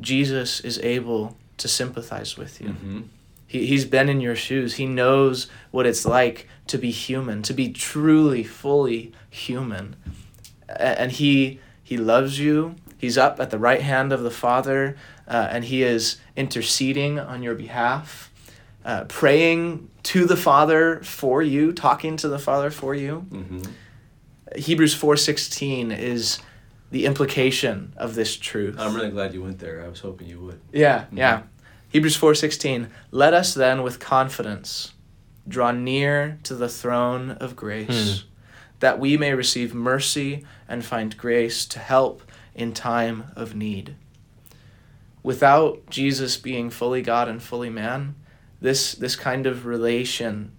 Jesus 0.00 0.60
is 0.60 0.78
able 0.78 1.36
to 1.58 1.68
sympathize 1.68 2.36
with 2.36 2.60
you. 2.60 2.68
Mm-hmm. 2.70 3.00
He, 3.46 3.66
he's 3.66 3.84
been 3.84 4.08
in 4.08 4.20
your 4.20 4.36
shoes. 4.36 4.74
He 4.74 4.86
knows 4.86 5.48
what 5.70 5.86
it's 5.86 6.06
like 6.06 6.48
to 6.68 6.78
be 6.78 6.90
human, 6.90 7.42
to 7.42 7.52
be 7.52 7.72
truly, 7.72 8.42
fully 8.42 9.12
human. 9.28 9.96
And 10.68 11.12
he, 11.12 11.60
he 11.82 11.96
loves 11.96 12.38
you. 12.38 12.76
He's 12.96 13.18
up 13.18 13.40
at 13.40 13.50
the 13.50 13.58
right 13.58 13.82
hand 13.82 14.12
of 14.12 14.22
the 14.22 14.30
Father, 14.30 14.96
uh, 15.26 15.48
and 15.50 15.64
he 15.64 15.82
is 15.82 16.20
interceding 16.36 17.18
on 17.18 17.42
your 17.42 17.54
behalf, 17.54 18.30
uh, 18.84 19.04
praying 19.04 19.88
to 20.02 20.26
the 20.26 20.36
Father 20.36 21.00
for 21.02 21.42
you, 21.42 21.72
talking 21.72 22.16
to 22.18 22.28
the 22.28 22.38
Father 22.38 22.70
for 22.70 22.94
you. 22.94 23.26
Mm-hmm. 23.30 23.62
Hebrews 24.56 24.94
4:16 24.94 25.96
is 25.96 26.40
the 26.90 27.06
implication 27.06 27.94
of 27.96 28.14
this 28.14 28.36
truth. 28.36 28.76
I'm 28.78 28.94
really 28.94 29.10
glad 29.10 29.32
you 29.32 29.42
went 29.42 29.58
there. 29.58 29.84
I 29.84 29.88
was 29.88 30.00
hoping 30.00 30.28
you 30.28 30.40
would. 30.40 30.60
Yeah, 30.72 31.02
mm-hmm. 31.04 31.18
yeah. 31.18 31.42
Hebrews 31.88 32.16
4:16 32.18 32.88
Let 33.10 33.34
us 33.34 33.54
then 33.54 33.82
with 33.82 33.98
confidence 33.98 34.94
draw 35.48 35.72
near 35.72 36.38
to 36.44 36.54
the 36.54 36.68
throne 36.68 37.32
of 37.32 37.56
grace 37.56 38.20
hmm. 38.20 38.28
that 38.80 38.98
we 38.98 39.16
may 39.16 39.34
receive 39.34 39.74
mercy 39.74 40.44
and 40.68 40.84
find 40.84 41.16
grace 41.16 41.66
to 41.66 41.78
help 41.78 42.22
in 42.54 42.72
time 42.72 43.24
of 43.34 43.54
need. 43.54 43.96
Without 45.22 45.88
Jesus 45.90 46.36
being 46.36 46.70
fully 46.70 47.02
God 47.02 47.28
and 47.28 47.42
fully 47.42 47.70
man, 47.70 48.14
this 48.60 48.92
this 48.92 49.16
kind 49.16 49.46
of 49.46 49.66
relation 49.66 50.52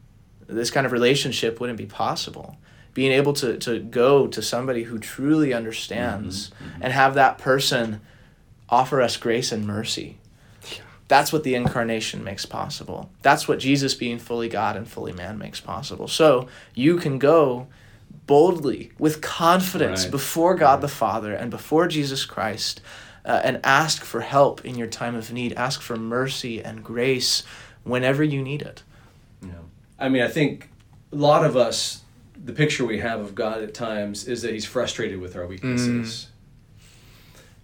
this 0.48 0.72
kind 0.72 0.86
of 0.86 0.92
relationship 0.92 1.60
wouldn't 1.60 1.78
be 1.78 1.86
possible. 1.86 2.58
Being 2.94 3.12
able 3.12 3.34
to, 3.34 3.58
to 3.60 3.80
go 3.80 4.28
to 4.28 4.42
somebody 4.42 4.84
who 4.84 5.00
truly 5.00 5.54
understands 5.54 6.52
and 6.82 6.92
have 6.92 7.14
that 7.16 7.38
person 7.38 8.02
offer 8.70 9.02
us 9.02 9.18
grace 9.18 9.52
and 9.52 9.66
mercy. 9.66 10.18
That's 11.08 11.34
what 11.34 11.44
the 11.44 11.56
incarnation 11.56 12.24
makes 12.24 12.46
possible. 12.46 13.10
That's 13.22 13.48
what 13.48 13.60
Jesus 13.60 13.94
being 13.96 14.18
fully 14.18 14.48
God 14.48 14.78
and 14.78 14.88
fully 14.88 15.12
man 15.12 15.38
makes 15.38 15.60
possible. 15.60 16.08
So 16.08 16.48
you 16.74 16.98
can 16.98 17.20
go 17.20 17.68
boldly 18.28 18.92
with 18.98 19.22
confidence 19.22 20.04
Right. 20.04 20.12
before 20.12 20.56
God 20.56 20.80
the 20.82 20.88
Father 20.88 21.34
and 21.34 21.52
before 21.52 21.88
Jesus 21.88 22.24
Christ 22.26 22.80
uh, 23.26 23.42
and 23.44 23.60
ask 23.64 24.04
for 24.04 24.22
help 24.22 24.64
in 24.64 24.76
your 24.76 24.88
time 24.88 25.16
of 25.16 25.34
need. 25.34 25.54
Ask 25.54 25.82
for 25.82 25.98
mercy 25.98 26.62
and 26.64 26.84
grace 26.84 27.44
whenever 27.84 28.24
you 28.24 28.42
need 28.42 28.62
it. 28.62 28.84
Yeah. 29.42 29.52
I 30.00 30.08
mean, 30.08 30.22
I 30.22 30.28
think 30.28 30.70
a 31.12 31.16
lot 31.18 31.44
of 31.46 31.58
us, 31.58 32.01
the 32.44 32.54
picture 32.54 32.86
we 32.86 33.00
have 33.00 33.20
of 33.20 33.36
God 33.36 33.62
at 33.62 33.74
times 33.74 34.28
is 34.28 34.42
that 34.42 34.54
He's 34.54 34.66
frustrated 34.66 35.20
with 35.20 35.36
our 35.36 35.46
weaknesses. 35.46 36.28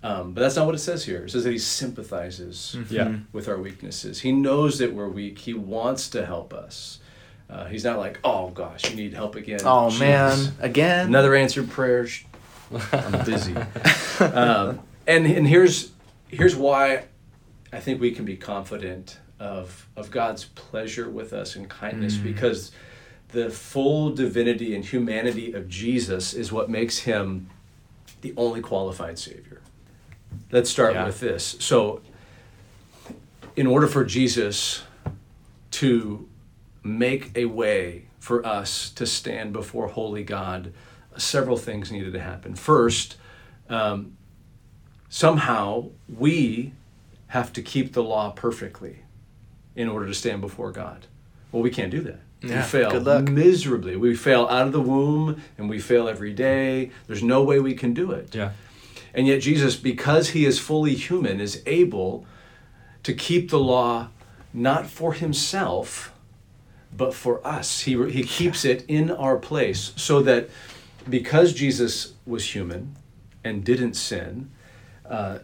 Um, 0.03 0.33
but 0.33 0.41
that's 0.41 0.55
not 0.55 0.65
what 0.67 0.75
it 0.75 0.79
says 0.79 1.05
here. 1.05 1.25
It 1.25 1.31
says 1.31 1.43
that 1.43 1.51
He 1.51 1.57
sympathizes 1.57 2.77
Yeah. 2.89 3.17
with 3.33 3.47
our 3.47 3.57
weaknesses. 3.57 4.21
He 4.21 4.31
knows 4.31 4.77
that 4.79 4.93
we're 4.93 5.09
weak. 5.09 5.39
He 5.39 5.53
wants 5.53 6.09
to 6.09 6.25
help 6.25 6.53
us. 6.53 6.99
Uh, 7.49 7.65
he's 7.65 7.83
not 7.85 7.97
like, 7.97 8.19
oh 8.23 8.49
gosh, 8.49 8.89
you 8.89 8.95
need 8.95 9.13
help 9.13 9.35
again. 9.35 9.61
Oh 9.63 9.87
Jeez. 9.89 9.99
man, 9.99 10.53
again. 10.59 11.07
Another 11.07 11.33
answered 11.33 11.69
prayer. 11.69 12.05
I'm 12.91 13.25
busy. 13.25 13.55
um, 14.19 14.81
and 15.07 15.25
and 15.25 15.47
here's 15.47 15.91
here's 16.27 16.55
why 16.57 17.05
I 17.71 17.79
think 17.79 18.01
we 18.01 18.11
can 18.11 18.25
be 18.25 18.35
confident 18.35 19.17
of 19.39 19.87
of 19.95 20.11
God's 20.11 20.43
pleasure 20.43 21.09
with 21.09 21.31
us 21.31 21.55
and 21.55 21.69
kindness 21.69 22.17
Mm. 22.17 22.23
because 22.23 22.71
the 23.29 23.49
full 23.49 24.11
divinity 24.11 24.73
and 24.75 24.85
humanity 24.85 25.53
of 25.53 25.67
Jesus 25.67 26.33
is 26.33 26.51
what 26.51 26.69
makes 26.69 26.99
him 26.99 27.49
the 28.21 28.33
only 28.37 28.61
qualified 28.61 29.19
savior. 29.19 29.61
Let's 30.51 30.69
start 30.69 30.93
Yeah. 30.93 31.05
with 31.05 31.19
this. 31.19 31.55
So 31.59 32.01
in 33.55 33.67
order 33.67 33.87
for 33.87 34.05
Jesus 34.05 34.83
to 35.71 36.27
make 36.83 37.31
a 37.35 37.45
way 37.45 38.05
for 38.19 38.45
us 38.45 38.89
to 38.91 39.05
stand 39.05 39.51
before 39.53 39.87
holy 39.87 40.23
God, 40.23 40.73
several 41.17 41.57
things 41.57 41.91
needed 41.91 42.13
to 42.13 42.19
happen. 42.19 42.55
First, 42.55 43.17
um, 43.69 44.15
somehow 45.09 45.89
we 46.07 46.73
have 47.27 47.51
to 47.53 47.61
keep 47.61 47.93
the 47.93 48.03
law 48.03 48.31
perfectly 48.31 48.99
in 49.75 49.89
order 49.89 50.07
to 50.07 50.13
stand 50.13 50.41
before 50.41 50.71
God. 50.71 51.07
Well, 51.51 51.61
we 51.61 51.69
can't 51.69 51.91
do 51.91 52.01
that. 52.01 52.21
Yeah, 52.41 52.57
we 52.57 52.61
fail 52.61 53.21
miserably. 53.23 53.95
We 53.95 54.15
fail 54.15 54.47
out 54.49 54.67
of 54.67 54.71
the 54.71 54.81
womb 54.81 55.41
and 55.57 55.69
we 55.69 55.79
fail 55.79 56.07
every 56.07 56.33
day. 56.33 56.91
There's 57.07 57.23
no 57.23 57.43
way 57.43 57.59
we 57.59 57.73
can 57.73 57.93
do 57.93 58.11
it. 58.11 58.33
Yeah. 58.35 58.51
And 59.13 59.25
yet, 59.25 59.41
Jesus, 59.41 59.75
because 59.75 60.29
he 60.29 60.45
is 60.45 60.59
fully 60.59 60.93
human, 60.93 61.39
is 61.39 61.63
able 61.65 62.25
to 63.03 63.13
keep 63.13 63.49
the 63.49 63.59
law 63.59 64.09
not 64.53 64.87
for 64.87 65.13
himself, 65.13 66.13
but 66.95 67.13
for 67.13 67.45
us. 67.45 67.81
He, 67.81 68.11
he 68.11 68.23
keeps 68.23 68.65
it 68.65 68.85
in 68.87 69.09
our 69.09 69.37
place 69.37 69.93
so 69.95 70.21
that 70.21 70.49
because 71.09 71.53
Jesus 71.53 72.13
was 72.25 72.53
human 72.53 72.95
and 73.43 73.63
didn't 73.63 73.95
sin, 73.95 74.51
uh, 75.05 75.39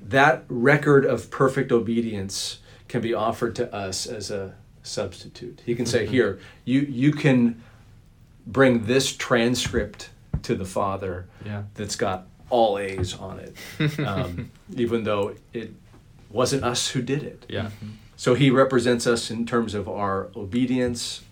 that 0.00 0.44
record 0.48 1.04
of 1.04 1.30
perfect 1.30 1.72
obedience 1.72 2.58
can 2.88 3.00
be 3.00 3.14
offered 3.14 3.54
to 3.56 3.74
us 3.74 4.06
as 4.06 4.30
a 4.30 4.54
substitute. 4.88 5.62
He 5.64 5.74
can 5.74 5.86
say, 5.86 6.06
Here, 6.06 6.38
you, 6.64 6.80
you 6.80 7.12
can 7.12 7.62
bring 8.46 8.84
this 8.86 9.14
transcript 9.14 10.10
to 10.42 10.54
the 10.54 10.64
Father 10.64 11.26
Yeah. 11.44 11.64
that's 11.74 11.96
got 11.96 12.26
all 12.50 12.78
A's 12.78 13.14
on 13.14 13.40
it, 13.40 13.98
um, 14.00 14.50
even 14.74 15.04
though 15.04 15.34
it 15.52 15.72
wasn't 16.30 16.64
us 16.64 16.88
who 16.88 17.02
did 17.02 17.22
it. 17.22 17.44
Yeah. 17.48 17.70
So 18.16 18.34
he 18.34 18.50
represents 18.50 19.06
us 19.06 19.30
in 19.30 19.46
terms 19.46 19.74
of 19.74 19.88
our 19.88 20.28
obedience. 20.34 21.22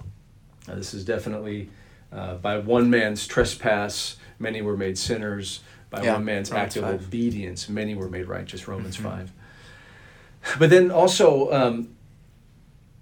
Uh, 0.69 0.75
this 0.75 0.93
is 0.95 1.05
definitely 1.05 1.71
uh, 2.13 2.35
by 2.35 2.59
one 2.59 2.91
man's 2.91 3.27
trespass, 3.27 4.17
many 4.39 4.61
were 4.63 4.77
made 4.77 4.97
sinners. 4.99 5.61
By 5.89 6.03
Yeah, 6.03 6.15
one 6.15 6.25
man's 6.25 6.51
Romans 6.51 6.77
act 6.77 6.85
of 6.85 6.85
5. 7.01 7.07
obedience, 7.07 7.69
many 7.69 7.95
were 7.95 8.09
made 8.09 8.27
righteous. 8.27 8.67
Romans 8.69 8.97
Mm-hmm. 8.97 9.09
5. 9.09 10.59
But 10.59 10.71
then 10.71 10.91
also, 10.91 11.51
um, 11.53 11.95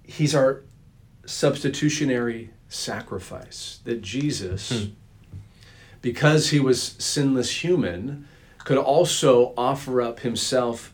he's 0.07 0.35
our 0.35 0.63
substitutionary 1.27 2.51
sacrifice. 2.69 3.81
That 3.85 4.03
Jesus, 4.03 4.71
Hmm. 4.71 4.91
because 6.03 6.51
he 6.51 6.61
was 6.61 6.83
sinless 6.99 7.63
human, 7.65 8.27
could 8.65 8.79
also 8.79 9.53
offer 9.57 10.01
up 10.03 10.21
himself 10.21 10.93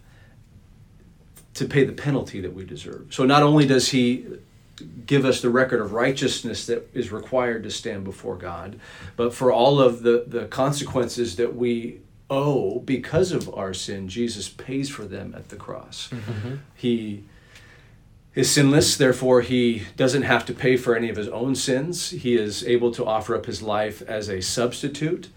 to 1.54 1.64
pay 1.66 1.84
the 1.84 1.92
penalty 1.92 2.40
that 2.40 2.54
we 2.54 2.64
deserve. 2.64 3.06
So 3.10 3.24
not 3.24 3.42
only 3.42 3.66
does 3.66 3.88
he 3.90 4.26
give 5.06 5.24
us 5.24 5.40
the 5.42 5.50
record 5.50 5.80
of 5.80 5.92
righteousness 5.92 6.66
that 6.66 6.88
is 6.94 7.12
required 7.12 7.62
to 7.64 7.70
stand 7.70 8.04
before 8.04 8.36
God, 8.36 8.78
but 9.16 9.34
for 9.34 9.52
all 9.52 9.80
of 9.80 10.02
the, 10.02 10.24
the 10.26 10.46
consequences 10.46 11.36
that 11.36 11.54
we 11.54 12.00
owe 12.30 12.78
because 12.80 13.32
of 13.32 13.52
our 13.54 13.74
sin, 13.74 14.08
Jesus 14.08 14.48
pays 14.48 14.88
for 14.88 15.04
them 15.04 15.34
at 15.36 15.48
the 15.50 15.56
cross. 15.56 16.08
He 16.74 17.24
is 18.34 18.50
sinless, 18.50 18.96
therefore, 18.96 19.40
he 19.40 19.82
doesn't 19.96 20.22
have 20.22 20.46
to 20.46 20.54
pay 20.54 20.76
for 20.76 20.94
any 20.94 21.08
of 21.08 21.16
his 21.16 21.28
own 21.28 21.54
sins. 21.54 22.10
He 22.10 22.36
is 22.36 22.64
able 22.64 22.92
to 22.92 23.04
offer 23.04 23.34
up 23.34 23.46
his 23.46 23.60
life 23.60 24.02
as 24.02 24.28
a 24.28 24.40
substitute. 24.40 25.28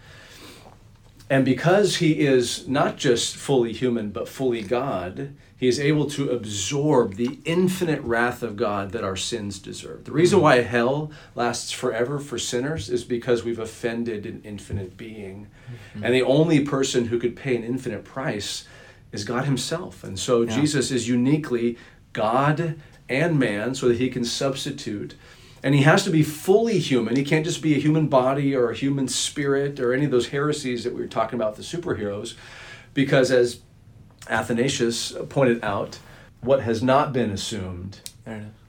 And 1.30 1.44
because 1.44 1.96
he 1.96 2.20
is 2.20 2.68
not 2.68 2.98
just 2.98 3.36
fully 3.36 3.74
human, 3.74 4.12
but 4.12 4.28
fully 4.30 4.62
God, 4.62 5.34
he 5.58 5.68
is 5.68 5.80
able 5.80 6.06
to 6.12 6.30
absorb 6.30 7.16
the 7.16 7.40
infinite 7.46 8.02
wrath 8.02 8.44
of 8.44 8.58
God 8.58 8.92
that 8.92 9.04
our 9.04 9.16
sins 9.16 9.58
deserve. 9.58 10.04
The 10.04 10.12
reason 10.12 10.38
mm-hmm. 10.38 10.44
why 10.44 10.62
hell 10.62 11.10
lasts 11.36 11.72
forever 11.72 12.20
for 12.20 12.38
sinners 12.38 12.90
is 12.90 13.04
because 13.04 13.44
we've 13.44 13.60
offended 13.60 14.26
an 14.26 14.42
infinite 14.44 14.98
being. 14.98 15.48
Mm-hmm. 15.96 16.04
And 16.04 16.14
the 16.14 16.22
only 16.22 16.60
person 16.66 17.06
who 17.06 17.18
could 17.18 17.36
pay 17.36 17.56
an 17.56 17.64
infinite 17.64 18.04
price 18.04 18.68
is 19.14 19.24
God 19.24 19.46
himself. 19.46 20.04
And 20.04 20.20
so 20.20 20.42
Yeah. 20.42 20.60
Jesus 20.60 20.92
is 20.92 21.08
uniquely 21.08 21.78
God 22.14 22.80
and 23.10 23.38
man 23.38 23.76
so 23.76 23.88
that 23.90 23.98
he 23.98 24.10
can 24.10 24.24
substitute. 24.24 25.16
And 25.62 25.74
he 25.76 25.82
has 25.82 26.04
to 26.04 26.10
be 26.10 26.24
fully 26.24 26.80
human. 26.80 27.16
He 27.16 27.24
can't 27.24 27.46
just 27.46 27.62
be 27.62 27.76
a 27.76 27.80
human 27.80 28.08
body 28.08 28.56
or 28.56 28.70
a 28.70 28.76
human 28.76 29.08
spirit 29.08 29.80
or 29.80 29.94
any 29.94 30.06
of 30.06 30.12
those 30.12 30.28
heresies 30.28 30.84
that 30.84 30.94
we 30.94 31.02
were 31.02 31.08
talking 31.08 31.40
about, 31.40 31.56
the 31.56 31.64
superheroes. 31.64 32.36
Because 32.94 33.32
as 33.32 33.60
Athanasius 34.30 35.14
pointed 35.30 35.64
out, 35.64 36.00
what 36.42 36.62
has 36.62 36.84
not 36.84 37.14
been 37.14 37.32
assumed. 37.32 38.00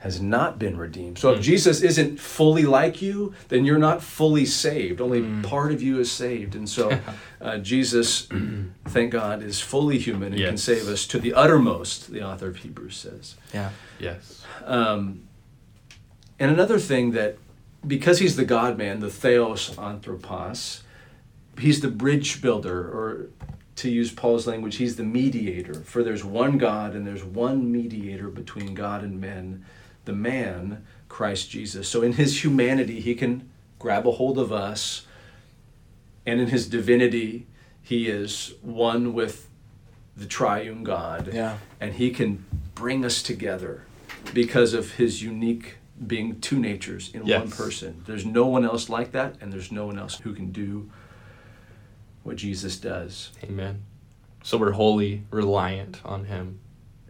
Has 0.04 0.20
not 0.20 0.58
been 0.58 0.76
redeemed. 0.76 1.18
So 1.18 1.32
if 1.32 1.40
Jesus 1.40 1.80
isn't 1.80 2.20
fully 2.20 2.64
like 2.64 3.00
you, 3.00 3.32
then 3.48 3.64
you're 3.64 3.78
not 3.78 4.02
fully 4.02 4.44
saved. 4.44 5.00
Only 5.00 5.22
part 5.40 5.72
of 5.72 5.80
you 5.80 5.98
is 5.98 6.12
saved. 6.12 6.54
And 6.54 6.68
so 6.68 7.00
uh, 7.40 7.56
Jesus, 7.56 8.28
thank 8.88 9.12
God, 9.12 9.42
is 9.42 9.62
fully 9.62 9.98
human 9.98 10.34
and 10.34 10.42
can 10.42 10.58
save 10.58 10.88
us 10.88 11.06
to 11.06 11.18
the 11.18 11.32
uttermost, 11.32 12.12
the 12.12 12.22
author 12.22 12.48
of 12.48 12.56
Hebrews 12.56 12.98
says. 12.98 13.36
Yeah. 13.54 13.70
Yes. 13.98 14.44
Um, 14.66 15.26
and 16.38 16.50
another 16.50 16.78
thing 16.78 17.12
that, 17.12 17.38
because 17.86 18.18
he's 18.18 18.36
the 18.36 18.44
God 18.44 18.76
man, 18.76 19.00
the 19.00 19.08
Theos 19.08 19.78
Anthropos, 19.78 20.82
he's 21.58 21.80
the 21.80 21.88
bridge 21.88 22.42
builder, 22.42 22.78
or 22.78 23.30
to 23.76 23.88
use 23.88 24.12
Paul's 24.12 24.46
language, 24.46 24.76
he's 24.76 24.96
the 24.96 25.02
mediator. 25.02 25.72
For 25.72 26.04
there's 26.04 26.26
one 26.26 26.58
God 26.58 26.94
and 26.94 27.06
there's 27.06 27.24
one 27.24 27.72
mediator 27.72 28.28
between 28.28 28.74
God 28.74 29.02
and 29.02 29.18
men, 29.18 29.64
the 30.04 30.12
man, 30.12 30.84
Christ 31.08 31.50
Jesus. 31.50 31.88
So 31.88 32.02
in 32.02 32.14
his 32.14 32.44
humanity, 32.44 33.00
he 33.00 33.14
can 33.14 33.48
grab 33.78 34.06
a 34.06 34.12
hold 34.12 34.38
of 34.38 34.52
us, 34.52 35.06
and 36.26 36.40
in 36.40 36.48
his 36.48 36.66
divinity, 36.68 37.46
he 37.82 38.08
is 38.08 38.54
one 38.62 39.12
with 39.12 39.48
the 40.16 40.26
triune 40.26 40.84
God 40.84 41.30
Yeah. 41.34 41.58
and 41.80 41.94
he 41.94 42.10
can 42.10 42.44
bring 42.74 43.04
us 43.04 43.22
together 43.22 43.82
because 44.32 44.72
of 44.74 44.92
his 44.92 45.22
unique 45.22 45.74
being 46.06 46.40
two 46.40 46.58
natures 46.58 47.10
in 47.12 47.26
one 47.26 47.50
person. 47.50 48.02
There's 48.06 48.24
no 48.24 48.46
one 48.46 48.64
else 48.64 48.88
like 48.88 49.12
that, 49.12 49.36
and 49.40 49.52
there's 49.52 49.70
no 49.70 49.86
one 49.86 49.98
else 49.98 50.16
who 50.20 50.32
can 50.34 50.50
do 50.50 50.90
what 52.22 52.36
Jesus 52.36 52.78
does. 52.78 53.30
Amen. 53.42 53.82
So 54.42 54.56
we're 54.58 54.72
wholly 54.72 55.24
reliant 55.30 56.00
on 56.04 56.24
him. 56.24 56.60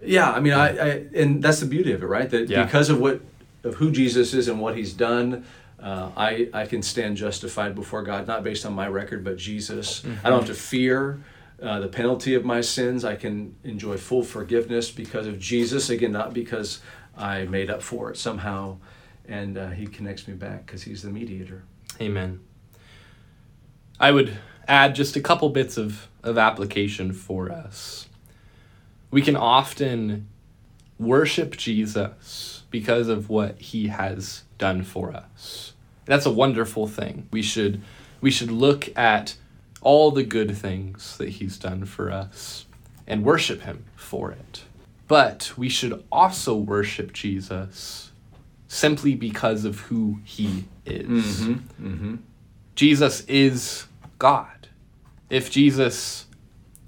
Yeah, 0.04 0.30
I 0.30 0.40
mean, 0.40 0.52
I, 0.52 0.68
I 0.68 0.88
and 1.14 1.42
that's 1.42 1.60
the 1.60 1.66
beauty 1.66 1.92
of 1.92 2.02
it, 2.02 2.06
right? 2.06 2.28
That 2.28 2.48
Yeah. 2.48 2.64
because 2.64 2.90
of 2.90 3.00
what 3.00 3.20
of 3.62 3.74
who 3.76 3.90
Jesus 3.90 4.34
is 4.34 4.48
and 4.48 4.60
what 4.60 4.76
He's 4.76 4.92
done, 4.92 5.44
uh, 5.80 6.10
I 6.16 6.48
I 6.52 6.66
can 6.66 6.82
stand 6.82 7.16
justified 7.16 7.74
before 7.74 8.02
God, 8.02 8.26
not 8.26 8.44
based 8.44 8.66
on 8.66 8.72
my 8.74 8.88
record, 8.88 9.24
but 9.24 9.36
Jesus. 9.36 10.04
I 10.22 10.30
don't 10.30 10.40
have 10.40 10.48
to 10.48 10.54
fear. 10.54 11.20
Uh, 11.62 11.80
the 11.80 11.88
penalty 11.88 12.34
of 12.34 12.44
my 12.44 12.60
sins, 12.60 13.04
I 13.04 13.14
can 13.16 13.54
enjoy 13.64 13.96
full 13.96 14.22
forgiveness 14.22 14.90
because 14.90 15.26
of 15.26 15.38
Jesus. 15.38 15.88
Again, 15.88 16.12
not 16.12 16.34
because 16.34 16.80
I 17.16 17.44
made 17.44 17.70
up 17.70 17.80
for 17.80 18.10
it 18.10 18.16
somehow, 18.16 18.78
and 19.28 19.56
uh, 19.56 19.70
He 19.70 19.86
connects 19.86 20.26
me 20.28 20.34
back 20.34 20.66
because 20.66 20.82
He's 20.82 21.02
the 21.02 21.10
mediator. 21.10 21.62
Amen. 22.00 22.40
I 24.00 24.10
would 24.10 24.36
add 24.66 24.94
just 24.94 25.14
a 25.16 25.20
couple 25.20 25.48
bits 25.50 25.76
of, 25.76 26.08
of 26.22 26.36
application 26.36 27.12
for 27.12 27.50
us. 27.52 28.08
We 29.14 29.22
can 29.22 29.36
often 29.36 30.26
worship 30.98 31.56
Jesus 31.56 32.64
because 32.68 33.06
of 33.06 33.28
what 33.28 33.60
he 33.60 33.86
has 33.86 34.42
done 34.58 34.82
for 34.82 35.12
us. 35.12 35.74
That's 36.04 36.26
a 36.26 36.32
wonderful 36.32 36.88
thing. 36.88 37.28
We 37.30 37.40
should 37.40 37.80
we 38.20 38.32
should 38.32 38.50
look 38.50 38.88
at 38.98 39.36
all 39.82 40.10
the 40.10 40.24
good 40.24 40.56
things 40.56 41.16
that 41.18 41.28
he's 41.28 41.56
done 41.58 41.84
for 41.84 42.10
us 42.10 42.66
and 43.06 43.24
worship 43.24 43.60
him 43.60 43.84
for 43.94 44.32
it. 44.32 44.64
But 45.06 45.52
we 45.56 45.68
should 45.68 46.02
also 46.10 46.56
worship 46.56 47.12
Jesus 47.12 48.10
simply 48.66 49.14
because 49.14 49.64
of 49.64 49.78
who 49.78 50.18
he 50.24 50.64
is. 50.86 51.42
Mm-hmm. 51.42 52.16
Jesus 52.74 53.20
is 53.26 53.86
God. 54.18 54.66
If 55.30 55.52
Jesus 55.52 56.26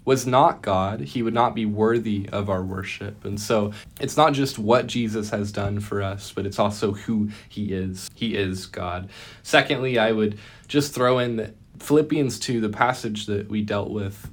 was 0.07 0.25
not 0.25 0.63
God, 0.63 1.01
he 1.01 1.21
would 1.21 1.35
not 1.35 1.55
be 1.55 1.67
worthy 1.67 2.29
of 2.33 2.49
our 2.49 2.63
worship. 2.63 3.25
And 3.25 3.39
so 3.39 3.73
it's 4.01 4.17
not 4.17 4.33
just 4.35 4.57
what 4.57 4.87
Jesus 4.87 5.31
has 5.31 5.51
done 5.51 5.81
for 5.81 6.01
us, 6.01 6.33
but 6.33 6.47
it's 6.47 6.61
also 6.61 6.93
who 6.93 7.29
he 7.49 7.73
is. 7.73 8.09
He 8.15 8.37
is 8.37 8.67
God. 8.67 9.11
Secondly, 9.43 9.99
I 9.99 10.13
would 10.13 10.39
just 10.69 10.95
throw 10.95 11.19
in 11.19 11.37
that 11.37 11.55
Philippians 11.81 12.39
2, 12.39 12.61
the 12.61 12.69
passage 12.69 13.27
that 13.27 13.49
we 13.49 13.63
dealt 13.63 13.91
with, 13.91 14.31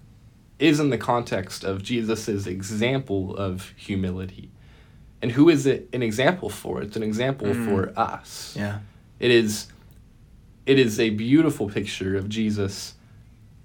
is 0.60 0.80
in 0.80 0.92
the 0.92 0.98
context 0.98 1.64
of 1.64 1.82
Jesus' 1.82 2.46
example 2.46 3.36
of 3.36 3.74
humility. 3.76 4.52
And 5.24 5.32
who 5.32 5.50
is 5.50 5.66
it 5.66 5.90
an 5.92 6.04
example 6.04 6.50
for? 6.50 6.84
It's 6.84 6.96
an 6.96 7.04
example 7.04 7.48
mm. 7.48 7.66
for 7.66 8.00
us. 8.00 8.56
Yeah. 8.56 8.80
It 9.20 9.32
is 9.32 9.68
it 10.66 10.78
is 10.78 11.00
a 11.00 11.10
beautiful 11.10 11.68
picture 11.68 12.16
of 12.16 12.30
Jesus 12.30 12.94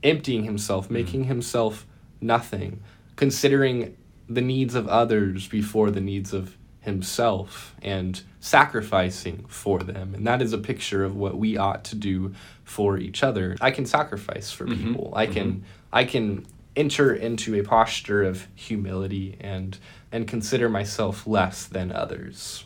emptying 0.03 0.45
himself, 0.45 0.91
making 0.91 1.25
mm. 1.25 1.29
himself 1.29 1.87
nothing, 2.21 2.83
considering 3.17 3.97
the 4.29 4.41
needs 4.41 4.75
of 4.75 4.87
others 4.89 5.49
before 5.49 5.91
the 5.91 6.01
needs 6.01 6.33
of 6.33 6.57
himself 6.81 7.75
and 7.83 8.23
sacrificing 8.41 9.45
for 9.49 9.81
them. 9.81 10.15
And 10.15 10.27
that 10.27 10.41
is 10.41 10.53
a 10.53 10.59
picture 10.59 11.05
of 11.05 11.17
what 11.17 11.37
we 11.37 11.57
ought 11.57 11.85
to 11.85 11.97
do 11.97 12.35
for 12.65 12.99
each 12.99 13.23
other. 13.23 13.57
I 13.61 13.71
can 13.71 13.87
sacrifice 13.87 14.51
for 14.51 14.67
mm-hmm. 14.67 14.89
people. 14.89 15.13
I 15.15 15.27
mm-hmm. 15.27 15.35
can 15.35 15.65
I 15.93 16.05
can 16.05 16.47
enter 16.77 17.13
into 17.13 17.55
a 17.59 17.63
posture 17.63 18.23
of 18.23 18.47
humility 18.55 19.37
and 19.41 19.79
and 20.13 20.27
consider 20.27 20.69
myself 20.69 21.27
less 21.27 21.67
than 21.67 21.93
others. 21.93 22.65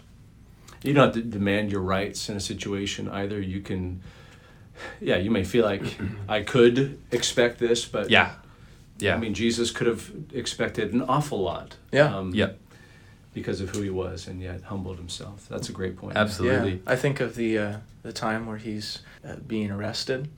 You 0.82 0.94
don't 0.94 1.06
have 1.06 1.14
to 1.14 1.22
demand 1.22 1.70
your 1.70 1.80
rights 1.80 2.28
in 2.28 2.36
a 2.36 2.40
situation 2.40 3.08
either. 3.08 3.40
You 3.40 3.60
can, 3.60 4.02
yeah, 5.00 5.16
you 5.16 5.30
may 5.30 5.44
feel 5.44 5.64
like 5.64 5.82
I 6.28 6.42
could 6.42 7.00
expect 7.10 7.58
this, 7.58 7.84
but 7.84 8.10
Yeah. 8.10 8.34
Yeah. 8.98 9.14
I 9.14 9.18
mean, 9.18 9.34
Jesus 9.34 9.70
could 9.70 9.86
have 9.86 10.10
expected 10.32 10.92
an 10.92 11.02
awful 11.02 11.40
lot. 11.42 11.76
Yeah. 11.90 12.14
Um, 12.16 12.34
Yep. 12.34 12.58
Because 13.34 13.62
of 13.62 13.70
who 13.70 13.80
he 13.80 13.88
was, 13.88 14.28
and 14.28 14.42
yet 14.42 14.60
humbled 14.64 14.98
himself. 14.98 15.46
That's 15.48 15.70
a 15.70 15.72
great 15.72 15.96
point. 15.96 16.16
Absolutely. 16.18 16.72
Yeah. 16.72 16.78
I 16.86 16.96
think 16.96 17.18
of 17.20 17.34
the 17.34 17.56
uh, 17.58 17.76
the 18.02 18.12
time 18.12 18.46
where 18.46 18.58
he's 18.58 18.98
uh, 19.26 19.36
being 19.46 19.70
arrested, 19.70 20.28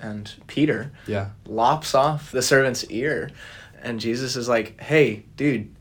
and 0.00 0.30
Peter 0.48 0.92
Yeah. 1.06 1.30
lops 1.46 1.94
off 1.94 2.30
the 2.30 2.42
servant's 2.42 2.84
ear, 2.90 3.30
and 3.80 3.98
Jesus 4.00 4.36
is 4.36 4.48
like, 4.48 4.78
"Hey, 4.80 5.24
dude." 5.36 5.74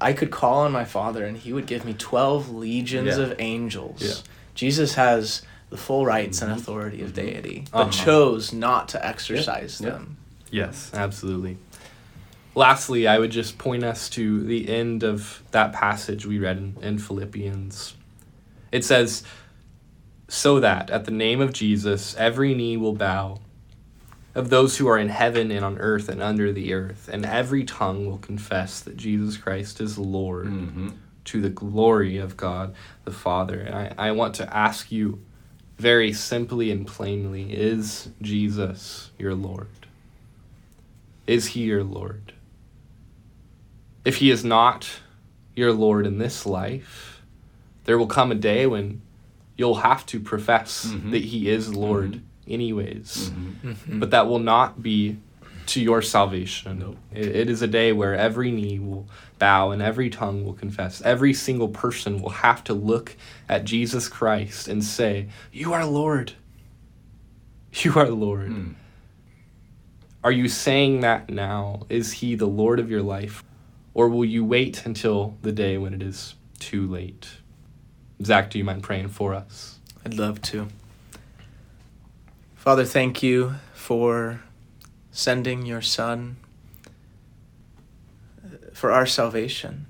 I 0.00 0.12
could 0.14 0.30
call 0.30 0.60
on 0.60 0.72
my 0.72 0.84
father 0.84 1.24
and 1.26 1.36
he 1.36 1.52
would 1.52 1.66
give 1.66 1.84
me 1.84 1.92
12 1.92 2.50
legions 2.50 3.18
Yeah. 3.18 3.24
of 3.24 3.34
angels. 3.40 4.00
Yeah. 4.02 4.14
Jesus 4.54 4.94
has 4.94 5.42
the 5.70 5.76
full 5.76 6.06
rights 6.06 6.40
and 6.40 6.50
authority 6.52 7.02
of 7.02 7.12
deity, 7.14 7.64
but 7.72 7.78
Uh-huh. 7.80 7.90
chose 7.90 8.52
not 8.52 8.88
to 8.90 9.04
exercise 9.06 9.80
Yeah. 9.80 9.90
them. 9.90 10.16
Yes, 10.52 10.90
absolutely. 10.94 11.56
Lastly, 12.54 13.08
I 13.08 13.18
would 13.18 13.30
just 13.32 13.56
point 13.56 13.82
us 13.82 14.08
to 14.10 14.44
the 14.44 14.68
end 14.68 15.02
of 15.02 15.42
that 15.50 15.72
passage 15.72 16.26
we 16.26 16.38
read 16.38 16.58
in, 16.58 16.76
in 16.82 16.98
Philippians. 16.98 17.94
It 18.70 18.84
says, 18.84 19.24
So 20.28 20.60
that 20.60 20.90
at 20.90 21.06
the 21.06 21.10
name 21.10 21.40
of 21.40 21.54
Jesus 21.54 22.14
every 22.16 22.54
knee 22.54 22.76
will 22.76 22.92
bow, 22.92 23.40
of 24.34 24.50
those 24.50 24.76
who 24.76 24.86
are 24.88 24.98
in 24.98 25.08
heaven 25.08 25.50
and 25.50 25.64
on 25.64 25.78
earth 25.78 26.08
and 26.10 26.22
under 26.22 26.52
the 26.52 26.74
earth, 26.74 27.08
and 27.10 27.24
every 27.24 27.64
tongue 27.64 28.06
will 28.06 28.18
confess 28.18 28.80
that 28.80 28.96
Jesus 28.98 29.36
Christ 29.38 29.80
is 29.80 29.98
Lord 29.98 30.46
Mm-hmm. 30.46 30.88
to 31.24 31.40
the 31.40 31.50
glory 31.50 32.18
of 32.18 32.36
God 32.36 32.74
the 33.04 33.12
Father. 33.12 33.60
And 33.60 33.74
I, 33.74 33.94
I 34.08 34.10
want 34.12 34.34
to 34.36 34.54
ask 34.56 34.92
you 34.92 35.20
very 35.78 36.12
simply 36.12 36.70
and 36.70 36.86
plainly 36.86 37.52
is 37.52 38.10
Jesus 38.20 39.10
your 39.18 39.34
Lord? 39.34 39.68
Is 41.26 41.48
he 41.48 41.60
your 41.62 41.84
Lord? 41.84 42.32
If 44.04 44.16
he 44.16 44.30
is 44.30 44.44
not 44.44 44.88
your 45.54 45.72
Lord 45.72 46.06
in 46.06 46.18
this 46.18 46.44
life, 46.46 47.22
there 47.84 47.98
will 47.98 48.06
come 48.06 48.32
a 48.32 48.36
day 48.36 48.66
when 48.66 49.00
you'll 49.56 49.76
have 49.76 50.04
to 50.06 50.18
profess 50.20 50.86
Mhm. 50.86 51.10
that 51.12 51.22
he 51.24 51.48
is 51.48 51.74
Lord, 51.74 52.20
anyways. 52.48 53.30
Mm-hmm. 53.30 54.00
But 54.00 54.10
that 54.10 54.26
will 54.26 54.38
not 54.40 54.82
be 54.82 55.18
to 55.66 55.80
your 55.80 56.02
salvation. 56.02 56.80
Nope. 56.80 56.96
It, 57.12 57.28
it 57.36 57.50
is 57.50 57.62
a 57.62 57.68
day 57.68 57.92
where 57.92 58.16
every 58.16 58.50
knee 58.50 58.80
will 58.80 59.06
bow 59.38 59.70
and 59.70 59.80
every 59.80 60.10
tongue 60.10 60.44
will 60.44 60.54
confess. 60.54 61.00
Every 61.02 61.32
single 61.34 61.68
person 61.68 62.20
will 62.20 62.30
have 62.30 62.64
to 62.64 62.74
look 62.74 63.16
at 63.48 63.64
Jesus 63.64 64.08
Christ 64.08 64.66
and 64.66 64.82
say, 64.82 65.28
You 65.52 65.72
are 65.72 65.86
Lord. 65.86 66.32
You 67.74 67.94
are 67.94 68.08
Lord. 68.10 68.50
Mm. 68.50 68.74
Are 70.24 70.32
you 70.32 70.48
saying 70.48 71.00
that 71.00 71.30
now? 71.30 71.82
Is 71.88 72.12
he 72.12 72.34
the 72.34 72.46
Lord 72.46 72.78
of 72.78 72.90
your 72.90 73.02
life? 73.02 73.42
Or 73.94 74.08
will 74.08 74.24
you 74.24 74.44
wait 74.44 74.86
until 74.86 75.36
the 75.42 75.52
day 75.52 75.76
when 75.78 75.92
it 75.92 76.02
is 76.02 76.34
too 76.58 76.86
late? 76.86 77.28
Zach, 78.22 78.50
do 78.50 78.58
you 78.58 78.64
mind 78.64 78.82
praying 78.82 79.08
for 79.08 79.34
us? 79.34 79.80
I'd 80.06 80.14
love 80.14 80.40
to. 80.42 80.68
Father, 82.54 82.84
thank 82.84 83.22
you 83.22 83.56
for 83.74 84.42
sending 85.10 85.66
your 85.66 85.82
Son 85.82 86.36
uh, 88.44 88.48
for 88.72 88.92
our 88.92 89.06
salvation. 89.06 89.86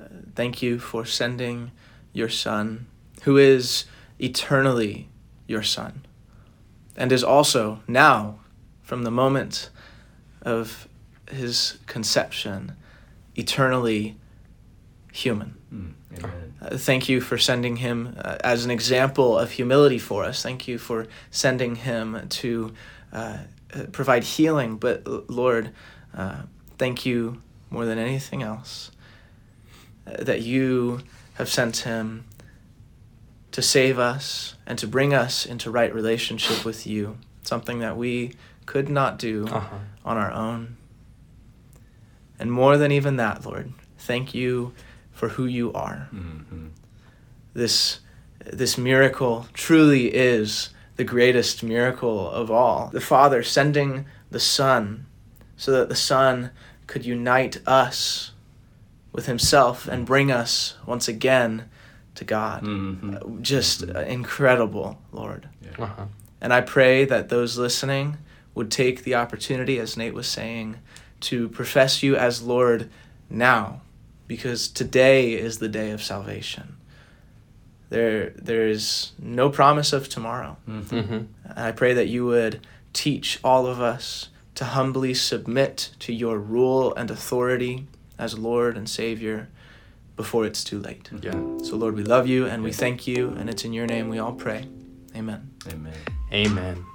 Uh, 0.00 0.04
Thank 0.34 0.62
you 0.62 0.78
for 0.78 1.04
sending 1.04 1.72
your 2.12 2.28
Son, 2.28 2.86
who 3.22 3.36
is 3.36 3.84
eternally 4.18 5.08
your 5.46 5.62
Son, 5.62 6.06
and 6.96 7.10
is 7.12 7.24
also 7.24 7.80
now, 7.88 8.38
from 8.90 9.04
the 9.04 9.10
moment 9.12 9.70
of 10.42 10.88
his 11.30 11.78
conception, 11.86 12.72
eternally 13.36 14.16
human. 15.12 15.54
Mm. 15.72 15.92
Uh, 16.60 16.76
thank 16.76 17.08
you 17.08 17.20
for 17.20 17.38
sending 17.38 17.76
him 17.76 18.16
uh, 18.18 18.38
as 18.42 18.64
an 18.64 18.70
example 18.72 19.38
of 19.38 19.52
humility 19.52 20.00
for 20.00 20.24
us. 20.24 20.42
Thank 20.42 20.66
you 20.66 20.76
for 20.76 21.06
sending 21.30 21.76
him 21.76 22.26
to 22.30 22.74
uh, 23.12 23.38
uh, 23.72 23.84
provide 23.92 24.24
healing. 24.24 24.76
But 24.76 25.06
Lord, 25.30 25.70
uh, 26.12 26.42
thank 26.76 27.06
you 27.06 27.40
more 27.70 27.86
than 27.86 27.96
anything 27.96 28.42
else 28.42 28.90
uh, 30.04 30.24
that 30.24 30.42
you 30.42 31.02
have 31.34 31.48
sent 31.48 31.76
him 31.76 32.24
to 33.52 33.62
save 33.62 34.00
us 34.00 34.56
and 34.66 34.76
to 34.80 34.88
bring 34.88 35.14
us 35.14 35.46
into 35.46 35.70
right 35.70 35.94
relationship 35.94 36.64
with 36.64 36.88
you, 36.88 37.18
something 37.44 37.78
that 37.78 37.96
we 37.96 38.32
could 38.70 38.88
not 38.88 39.18
do 39.18 39.46
Uh-huh. 39.48 39.78
on 40.04 40.16
our 40.16 40.30
own. 40.30 40.76
And 42.38 42.52
more 42.52 42.78
than 42.78 42.92
even 42.92 43.16
that, 43.16 43.44
Lord, 43.44 43.72
thank 43.98 44.32
you 44.32 44.72
for 45.10 45.30
who 45.30 45.44
you 45.44 45.72
are. 45.72 46.08
Mm-hmm. 46.14 46.68
This 47.52 48.00
this 48.60 48.78
miracle 48.78 49.46
truly 49.52 50.04
is 50.14 50.70
the 50.96 51.04
greatest 51.04 51.62
miracle 51.62 52.30
of 52.30 52.50
all. 52.50 52.90
The 52.92 53.00
Father 53.14 53.42
sending 53.42 54.06
the 54.30 54.40
Son 54.40 55.06
so 55.56 55.72
that 55.72 55.88
the 55.88 55.96
Son 56.12 56.50
could 56.86 57.04
unite 57.04 57.60
us 57.66 58.32
with 59.12 59.26
himself 59.26 59.88
and 59.88 60.06
bring 60.06 60.30
us 60.30 60.76
once 60.86 61.06
again 61.08 61.64
to 62.14 62.24
God. 62.24 62.62
Mm-hmm. 62.62 63.14
Uh, 63.14 63.40
Just 63.42 63.82
uh, 63.82 64.00
incredible, 64.18 64.96
Lord. 65.12 65.48
Uh-huh. 65.78 66.06
And 66.40 66.52
I 66.52 66.60
pray 66.62 67.04
that 67.04 67.28
those 67.28 67.58
listening 67.60 68.16
would 68.60 68.70
take 68.70 69.04
the 69.04 69.14
opportunity, 69.14 69.78
as 69.78 69.96
Nate 69.96 70.12
was 70.12 70.28
saying, 70.28 70.76
to 71.20 71.48
profess 71.48 72.02
you 72.02 72.14
as 72.14 72.42
Lord 72.42 72.90
now, 73.30 73.80
because 74.26 74.68
today 74.68 75.32
is 75.32 75.60
the 75.60 75.68
day 75.68 75.92
of 75.92 76.02
salvation. 76.02 76.76
There, 77.88 78.34
there 78.36 78.68
is 78.68 79.12
no 79.18 79.48
promise 79.48 79.94
of 79.94 80.10
tomorrow. 80.10 80.58
Mm-hmm. 80.68 80.94
Mm-hmm. 80.94 81.14
And 81.44 81.58
I 81.58 81.72
pray 81.72 81.94
that 81.94 82.08
you 82.08 82.26
would 82.26 82.60
teach 82.92 83.40
all 83.42 83.66
of 83.66 83.80
us 83.80 84.28
to 84.56 84.66
humbly 84.66 85.14
submit 85.14 85.92
to 86.00 86.12
your 86.12 86.38
rule 86.38 86.94
and 86.96 87.10
authority 87.10 87.86
as 88.18 88.38
Lord 88.38 88.76
and 88.76 88.86
Savior 88.86 89.48
before 90.16 90.44
it's 90.44 90.62
too 90.62 90.78
late. 90.78 91.08
Yeah. 91.22 91.32
So, 91.62 91.76
Lord, 91.76 91.94
we 91.94 92.02
love 92.02 92.26
you 92.26 92.44
and 92.44 92.62
we 92.62 92.72
thank 92.72 93.06
you, 93.06 93.30
and 93.38 93.48
it's 93.48 93.64
in 93.64 93.72
your 93.72 93.86
name 93.86 94.10
we 94.10 94.18
all 94.18 94.34
pray. 94.34 94.68
Amen. 95.16 95.50
Amen. 95.66 95.94
Amen. 96.30 96.89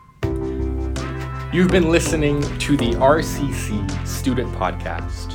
You've 1.55 1.71
been 1.71 1.89
listening 1.89 2.41
to 2.59 2.75
the 2.75 2.95
RCC 2.95 4.05
Student 4.05 4.53
Podcast. 4.55 5.31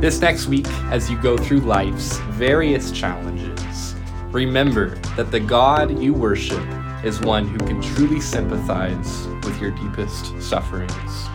This 0.00 0.20
next 0.20 0.48
week, 0.48 0.66
as 0.90 1.08
you 1.08 1.16
go 1.16 1.36
through 1.36 1.60
life's 1.60 2.18
various 2.30 2.90
challenges, 2.90 3.94
remember 4.32 4.96
that 5.16 5.30
the 5.30 5.38
God 5.38 5.96
you 6.02 6.12
worship 6.12 6.60
is 7.04 7.20
one 7.20 7.46
who 7.46 7.58
can 7.58 7.80
truly 7.80 8.20
sympathize 8.20 9.28
with 9.44 9.60
your 9.60 9.70
deepest 9.70 10.42
sufferings. 10.42 11.28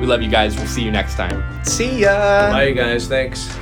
We 0.00 0.06
love 0.06 0.22
you 0.22 0.30
guys. 0.30 0.56
We'll 0.56 0.66
see 0.66 0.82
you 0.82 0.90
next 0.90 1.16
time. 1.16 1.62
See 1.62 2.00
ya. 2.00 2.50
Bye, 2.50 2.68
you 2.68 2.74
guys. 2.74 3.08
Thanks. 3.08 3.54